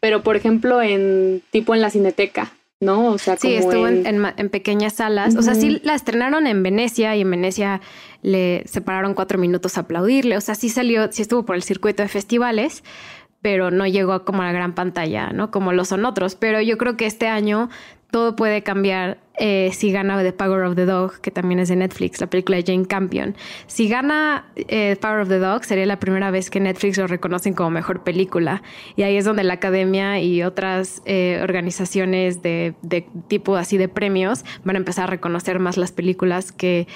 pero 0.00 0.22
por 0.22 0.36
ejemplo, 0.36 0.80
en 0.82 1.42
tipo 1.50 1.74
en 1.74 1.80
la 1.80 1.90
cineteca, 1.90 2.52
¿no? 2.80 3.06
O 3.06 3.18
sea, 3.18 3.36
sí, 3.36 3.54
estuvo 3.54 3.88
en, 3.88 4.50
pequeñas 4.50 4.94
salas. 4.94 5.36
O 5.36 5.42
sea, 5.42 5.54
sí 5.54 5.80
la 5.82 5.94
estrenaron 5.94 6.46
en 6.46 6.62
Venecia 6.62 7.16
y 7.16 7.22
en 7.22 7.30
Venecia 7.30 7.80
le 8.22 8.62
separaron 8.66 9.14
cuatro 9.14 9.38
minutos 9.38 9.76
a 9.76 9.82
aplaudirle. 9.82 10.36
O 10.36 10.40
sea, 10.40 10.54
sí 10.54 10.68
salió, 10.68 11.10
sí 11.10 11.22
estuvo 11.22 11.44
por 11.44 11.56
el 11.56 11.62
circuito 11.62 12.02
de 12.02 12.08
festivales, 12.08 12.84
pero 13.42 13.70
no 13.70 13.86
llegó 13.86 14.24
como 14.24 14.42
a 14.42 14.46
la 14.46 14.52
gran 14.52 14.74
pantalla, 14.74 15.30
¿no? 15.30 15.50
Como 15.50 15.72
lo 15.72 15.84
son 15.84 16.06
otros. 16.06 16.36
Pero 16.36 16.60
yo 16.60 16.78
creo 16.78 16.96
que 16.96 17.06
este 17.06 17.28
año 17.28 17.68
todo 18.12 18.36
puede 18.36 18.62
cambiar 18.62 19.18
eh, 19.38 19.70
si 19.72 19.90
gana 19.90 20.22
The 20.22 20.34
Power 20.34 20.64
of 20.64 20.76
the 20.76 20.84
Dog, 20.84 21.20
que 21.22 21.30
también 21.30 21.58
es 21.58 21.70
de 21.70 21.76
Netflix, 21.76 22.20
la 22.20 22.28
película 22.28 22.58
de 22.58 22.64
Jane 22.64 22.84
Campion. 22.84 23.34
Si 23.66 23.88
gana 23.88 24.44
eh, 24.54 24.96
Power 25.00 25.20
of 25.20 25.28
the 25.28 25.38
Dog, 25.38 25.64
sería 25.64 25.86
la 25.86 25.98
primera 25.98 26.30
vez 26.30 26.50
que 26.50 26.60
Netflix 26.60 26.98
lo 26.98 27.06
reconocen 27.06 27.54
como 27.54 27.70
mejor 27.70 28.04
película. 28.04 28.62
Y 28.96 29.02
ahí 29.02 29.16
es 29.16 29.24
donde 29.24 29.42
la 29.44 29.54
academia 29.54 30.20
y 30.20 30.42
otras 30.42 31.00
eh, 31.06 31.40
organizaciones 31.42 32.42
de, 32.42 32.74
tipo 33.28 33.56
así 33.56 33.78
de 33.78 33.88
premios 33.88 34.44
van 34.62 34.76
a 34.76 34.78
empezar 34.78 35.04
a 35.04 35.06
reconocer 35.06 35.58
más 35.58 35.78
las 35.78 35.90
películas 35.90 36.52
que, 36.52 36.86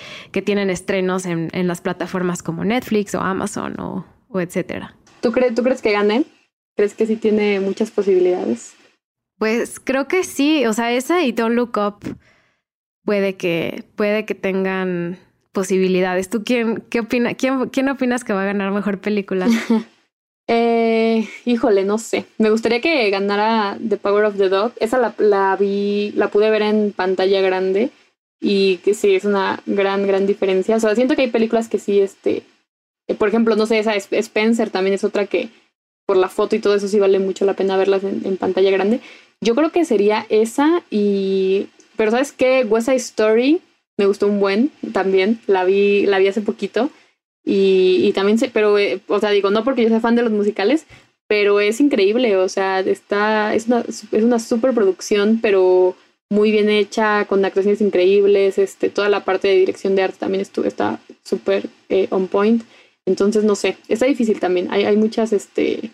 tienen 0.44 0.68
estrenos 0.68 1.24
en, 1.24 1.51
las 1.66 1.80
plataformas 1.80 2.42
como 2.42 2.62
Netflix 2.62 3.14
o 3.14 3.20
Amazon 3.20 3.80
o, 3.80 4.05
o 4.28 4.40
etcétera. 4.40 4.94
¿Tú, 5.22 5.32
¿Tú 5.32 5.62
crees 5.62 5.80
que 5.80 5.92
gane? 5.92 6.24
¿Crees 6.76 6.94
que 6.94 7.06
sí 7.06 7.16
tiene 7.16 7.58
muchas 7.60 7.90
posibilidades? 7.90 8.74
Pues 9.38 9.80
creo 9.80 10.08
que 10.08 10.24
sí, 10.24 10.66
o 10.66 10.72
sea, 10.72 10.92
esa 10.92 11.24
y 11.24 11.32
Don't 11.32 11.54
Look 11.54 11.78
Up 11.78 12.16
puede 13.04 13.36
que, 13.36 13.84
puede 13.96 14.26
que 14.26 14.34
tengan 14.34 15.18
posibilidades. 15.52 16.28
¿Tú 16.28 16.44
quién, 16.44 16.84
qué 16.90 17.00
opina, 17.00 17.34
quién, 17.34 17.70
quién 17.70 17.88
opinas 17.88 18.24
que 18.24 18.34
va 18.34 18.42
a 18.42 18.46
ganar 18.46 18.72
mejor 18.72 18.98
película? 18.98 19.46
eh, 20.48 21.26
híjole, 21.46 21.84
no 21.84 21.96
sé. 21.96 22.26
Me 22.36 22.50
gustaría 22.50 22.82
que 22.82 23.08
ganara 23.08 23.78
The 23.88 23.96
Power 23.96 24.26
of 24.26 24.36
the 24.36 24.50
Dog. 24.50 24.72
Esa 24.80 24.98
la, 24.98 25.14
la 25.18 25.56
vi, 25.56 26.12
la 26.14 26.28
pude 26.28 26.50
ver 26.50 26.62
en 26.62 26.92
pantalla 26.92 27.40
grande 27.40 27.90
y 28.40 28.78
que 28.78 28.92
sí, 28.92 29.14
es 29.14 29.24
una 29.24 29.62
gran, 29.64 30.06
gran 30.06 30.26
diferencia. 30.26 30.76
O 30.76 30.80
sea, 30.80 30.94
siento 30.94 31.16
que 31.16 31.22
hay 31.22 31.30
películas 31.30 31.68
que 31.68 31.78
sí, 31.78 32.00
este, 32.00 32.42
eh, 33.08 33.14
por 33.14 33.28
ejemplo, 33.28 33.56
no 33.56 33.66
sé, 33.66 33.78
esa 33.78 33.94
Spencer 33.94 34.70
también 34.70 34.94
es 34.94 35.04
otra 35.04 35.26
que 35.26 35.48
por 36.07 36.16
la 36.16 36.28
foto 36.28 36.57
y 36.57 36.61
todo 36.61 36.74
eso 36.74 36.88
sí 36.88 36.98
vale 36.98 37.18
mucho 37.18 37.44
la 37.44 37.54
pena 37.54 37.76
verlas 37.76 38.04
en 38.04 38.36
pantalla 38.36 38.70
grande. 38.70 39.00
Yo 39.40 39.54
creo 39.54 39.70
que 39.70 39.84
sería 39.84 40.26
esa 40.28 40.82
y... 40.90 41.66
Pero 41.96 42.11
¿sabes 42.11 42.32
qué? 42.32 42.64
West 42.64 42.86
Side 42.86 42.96
Story 42.96 43.61
me 43.96 44.07
gustó 44.07 44.26
un 44.26 44.38
buen 44.38 44.70
también. 44.92 45.40
La 45.46 45.64
vi, 45.64 46.07
la 46.07 46.18
vi 46.18 46.28
hace 46.28 46.42
poquito. 46.42 46.90
Y, 47.44 48.00
y 48.02 48.12
también 48.12 48.38
sé, 48.38 48.50
pero, 48.52 48.76
eh, 48.78 49.00
o 49.07 49.20
sea, 49.20 49.30
digo, 49.30 49.50
no 49.50 49.62
porque 49.64 49.82
yo 49.82 49.88
sea 49.88 50.00
fan 50.00 50.16
de 50.16 50.22
los 50.22 50.32
musicales, 50.32 50.84
pero 51.28 51.61
es 51.61 51.80
increíble, 51.80 52.36
o 52.36 52.48
sea, 52.48 52.80
está, 52.80 53.54
es 53.54 53.68
una, 53.68 53.84
es 53.88 54.24
una 54.24 54.40
superproducción, 54.40 55.38
pero 55.40 55.94
muy 56.28 56.50
bien 56.50 56.68
hecha, 56.68 57.24
con 57.26 57.44
actuaciones 57.44 57.80
increíbles, 57.80 58.59
este, 58.59 58.90
toda 58.90 59.09
la 59.09 59.24
parte 59.24 59.46
de 59.46 59.59
dirección 59.59 59.94
de 59.94 60.02
arte 60.02 60.18
también 60.18 60.42
está 60.42 60.98
súper 61.22 61.68
eh, 61.88 62.09
on 62.11 62.26
point. 62.26 62.64
Entonces, 63.07 63.44
no 63.44 63.54
sé, 63.54 63.78
está 63.88 64.07
difícil 64.07 64.40
también. 64.40 64.68
Hay, 64.70 64.84
hay 64.84 64.96
muchas, 64.96 65.32
este, 65.32 65.90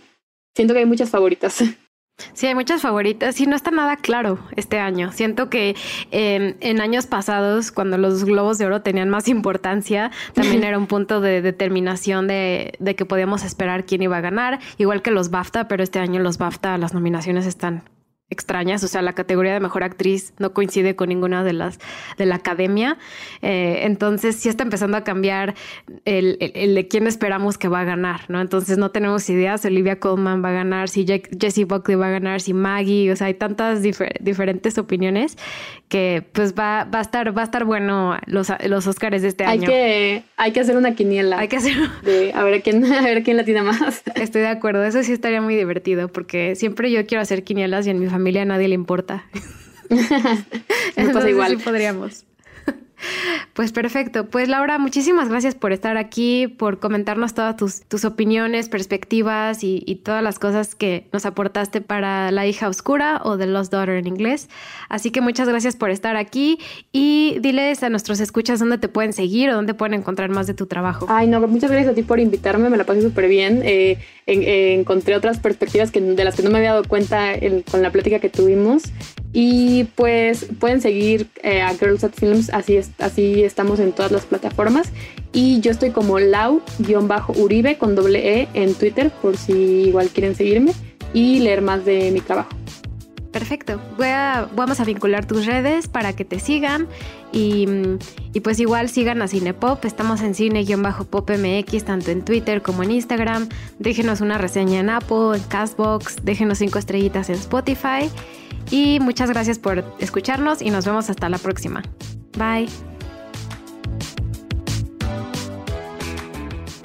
siento 0.56 0.74
que 0.74 0.80
hay 0.80 0.86
muchas 0.86 1.10
favoritas. 1.10 1.62
Sí, 2.34 2.46
hay 2.46 2.54
muchas 2.54 2.82
favoritas 2.82 3.40
y 3.40 3.46
no 3.46 3.56
está 3.56 3.70
nada 3.70 3.96
claro 3.96 4.38
este 4.54 4.78
año. 4.78 5.10
Siento 5.12 5.50
que 5.50 5.74
em, 6.10 6.54
en 6.60 6.80
años 6.80 7.06
pasados, 7.06 7.72
cuando 7.72 7.98
los 7.98 8.24
globos 8.24 8.58
de 8.58 8.66
oro 8.66 8.82
tenían 8.82 9.10
más 9.10 9.28
importancia, 9.28 10.12
también 10.34 10.62
era 10.64 10.78
un 10.78 10.86
punto 10.86 11.20
de 11.20 11.42
determinación 11.42 12.28
de, 12.28 12.74
de 12.78 12.94
que 12.94 13.06
podíamos 13.06 13.44
esperar 13.44 13.86
quién 13.86 14.02
iba 14.02 14.18
a 14.18 14.20
ganar, 14.20 14.60
igual 14.78 15.02
que 15.02 15.10
los 15.10 15.30
BAFTA, 15.30 15.68
pero 15.68 15.82
este 15.82 15.98
año 15.98 16.20
los 16.20 16.38
BAFTA, 16.38 16.78
las 16.78 16.94
nominaciones 16.94 17.46
están 17.46 17.82
extrañas, 18.32 18.82
o 18.84 18.88
sea, 18.88 19.02
la 19.02 19.12
categoría 19.12 19.52
de 19.52 19.60
mejor 19.60 19.84
actriz 19.84 20.32
no 20.38 20.52
coincide 20.52 20.96
con 20.96 21.08
ninguna 21.08 21.44
de 21.44 21.52
las 21.52 21.78
de 22.18 22.26
la 22.26 22.36
academia, 22.36 22.98
eh, 23.42 23.80
entonces 23.82 24.36
sí 24.36 24.48
está 24.48 24.64
empezando 24.64 24.96
a 24.96 25.04
cambiar 25.04 25.54
el, 26.04 26.38
de 26.38 26.88
quién 26.88 27.06
esperamos 27.06 27.58
que 27.58 27.68
va 27.68 27.80
a 27.80 27.84
ganar, 27.84 28.22
¿no? 28.28 28.40
Entonces 28.40 28.78
no 28.78 28.90
tenemos 28.90 29.28
ideas, 29.30 29.64
Olivia 29.64 29.98
Colman 30.00 30.44
va 30.44 30.50
a 30.50 30.52
ganar, 30.52 30.88
si 30.88 31.06
Jessie 31.06 31.64
Buckley 31.64 31.96
va 31.96 32.08
a 32.08 32.10
ganar, 32.10 32.40
si 32.40 32.54
Maggie, 32.54 33.10
o 33.12 33.16
sea, 33.16 33.28
hay 33.28 33.34
tantas 33.34 33.82
diferentes 33.82 34.78
opiniones 34.78 35.36
que 35.92 36.24
pues 36.32 36.54
va, 36.54 36.84
va, 36.84 37.00
a 37.00 37.02
estar 37.02 37.36
va 37.36 37.42
a 37.42 37.44
estar 37.44 37.66
bueno 37.66 38.16
los, 38.24 38.50
los 38.64 38.86
Oscars 38.86 39.20
de 39.20 39.28
este 39.28 39.44
hay 39.44 39.58
año. 39.58 39.68
Que, 39.68 40.22
hay 40.38 40.52
que 40.52 40.60
hacer 40.60 40.76
una 40.76 40.94
quiniela. 40.94 41.38
Hay 41.38 41.48
que 41.48 41.56
hacer 41.56 41.76
de 42.02 42.32
a 42.32 42.42
ver 42.44 42.62
quién 42.62 42.82
a 42.92 43.02
ver 43.02 43.22
quién 43.22 43.36
la 43.36 43.44
tiene 43.44 43.60
más. 43.60 44.02
Estoy 44.14 44.40
de 44.40 44.48
acuerdo, 44.48 44.82
eso 44.84 45.02
sí 45.02 45.12
estaría 45.12 45.42
muy 45.42 45.54
divertido 45.54 46.08
porque 46.08 46.54
siempre 46.54 46.90
yo 46.90 47.06
quiero 47.06 47.20
hacer 47.20 47.44
quinielas 47.44 47.86
y 47.86 47.90
en 47.90 48.00
mi 48.00 48.06
familia 48.06 48.21
familia 48.22 48.42
a 48.42 48.44
nadie 48.44 48.68
le 48.68 48.76
importa. 48.76 49.24
Entonces, 50.96 51.30
igual. 51.30 51.58
Sí 51.58 51.64
podríamos. 51.64 52.24
Pues 53.54 53.72
perfecto. 53.72 54.26
Pues 54.26 54.48
Laura, 54.48 54.78
muchísimas 54.78 55.28
gracias 55.28 55.54
por 55.54 55.72
estar 55.72 55.96
aquí, 55.96 56.48
por 56.48 56.78
comentarnos 56.80 57.34
todas 57.34 57.56
tus, 57.56 58.04
opiniones, 58.04 58.68
perspectivas 58.68 59.62
y, 59.62 60.00
todas 60.02 60.22
las 60.22 60.38
cosas 60.38 60.74
que 60.74 61.06
nos 61.12 61.26
aportaste 61.26 61.80
para 61.80 62.30
La 62.32 62.46
hija 62.46 62.68
oscura 62.68 63.20
o 63.24 63.36
The 63.36 63.46
Lost 63.46 63.72
Daughter 63.72 63.96
en 63.96 64.06
inglés. 64.06 64.48
Así 64.88 65.10
que 65.10 65.20
muchas 65.20 65.48
gracias 65.48 65.76
por 65.76 65.90
estar 65.90 66.16
aquí 66.16 66.58
y 66.92 67.38
diles 67.40 67.82
a 67.82 67.90
nuestros 67.90 68.20
escuchas 68.20 68.58
dónde 68.58 68.78
te 68.78 68.88
pueden 68.88 69.12
seguir 69.12 69.50
o 69.50 69.54
dónde 69.54 69.74
pueden 69.74 69.94
encontrar 69.94 70.30
más 70.30 70.46
de 70.46 70.54
tu 70.54 70.66
trabajo. 70.66 71.06
Ay, 71.08 71.26
no, 71.26 71.40
muchas 71.46 71.70
gracias 71.70 71.92
a 71.92 71.94
ti 71.94 72.02
por 72.02 72.18
invitarme, 72.20 72.70
me 72.70 72.76
la 72.76 72.84
pasé 72.84 73.02
súper 73.02 73.28
bien. 73.28 73.62
Eh, 73.64 73.98
encontré 74.26 75.14
otras 75.16 75.38
perspectivas 75.38 75.90
que, 75.90 76.00
de 76.00 76.24
las 76.24 76.36
que 76.36 76.42
no 76.42 76.50
me 76.50 76.58
había 76.58 76.72
dado 76.72 76.84
cuenta 76.84 77.34
con 77.70 77.82
la 77.82 77.90
plática 77.90 78.18
que 78.18 78.28
tuvimos. 78.28 78.84
Y 79.32 79.84
pues 79.96 80.46
pueden 80.60 80.80
seguir 80.80 81.28
eh, 81.42 81.62
a 81.62 81.74
Girls 81.74 82.04
at 82.04 82.12
Films, 82.12 82.50
así, 82.50 82.76
es, 82.76 82.90
así 82.98 83.42
estamos 83.44 83.80
en 83.80 83.92
todas 83.92 84.12
las 84.12 84.26
plataformas. 84.26 84.90
Y 85.32 85.60
yo 85.60 85.70
estoy 85.70 85.90
como 85.90 86.18
Lau-Uribe 86.18 87.78
con 87.78 87.94
doble 87.94 88.40
E 88.40 88.48
en 88.52 88.74
Twitter 88.74 89.10
por 89.22 89.36
si 89.36 89.52
igual 89.52 90.08
quieren 90.10 90.34
seguirme 90.34 90.72
y 91.14 91.40
leer 91.40 91.62
más 91.62 91.84
de 91.84 92.10
mi 92.10 92.20
trabajo. 92.20 92.50
Perfecto. 93.32 93.80
Voy 93.96 94.08
a, 94.08 94.46
vamos 94.54 94.78
a 94.80 94.84
vincular 94.84 95.24
tus 95.24 95.46
redes 95.46 95.88
para 95.88 96.12
que 96.12 96.24
te 96.24 96.38
sigan 96.38 96.86
y, 97.32 97.66
pues 98.44 98.60
igual 98.60 98.90
sigan 98.90 99.22
a 99.22 99.28
Cinepop. 99.28 99.82
Estamos 99.86 100.20
en 100.20 100.34
cine-popmx 100.34 101.84
tanto 101.84 102.10
en 102.10 102.24
Twitter 102.24 102.60
como 102.60 102.82
en 102.82 102.90
Instagram. 102.90 103.48
Déjenos 103.78 104.20
una 104.20 104.36
reseña 104.36 104.80
en 104.80 104.90
Apple, 104.90 105.36
en 105.36 105.42
Castbox, 105.44 106.16
déjenos 106.22 106.58
cinco 106.58 106.78
estrellitas 106.78 107.30
en 107.30 107.36
Spotify. 107.36 108.10
Y 108.70 109.00
muchas 109.00 109.30
gracias 109.30 109.58
por 109.58 109.82
escucharnos 109.98 110.60
y 110.60 110.70
nos 110.70 110.84
vemos 110.84 111.08
hasta 111.08 111.30
la 111.30 111.38
próxima. 111.38 111.82
Bye. 112.36 112.91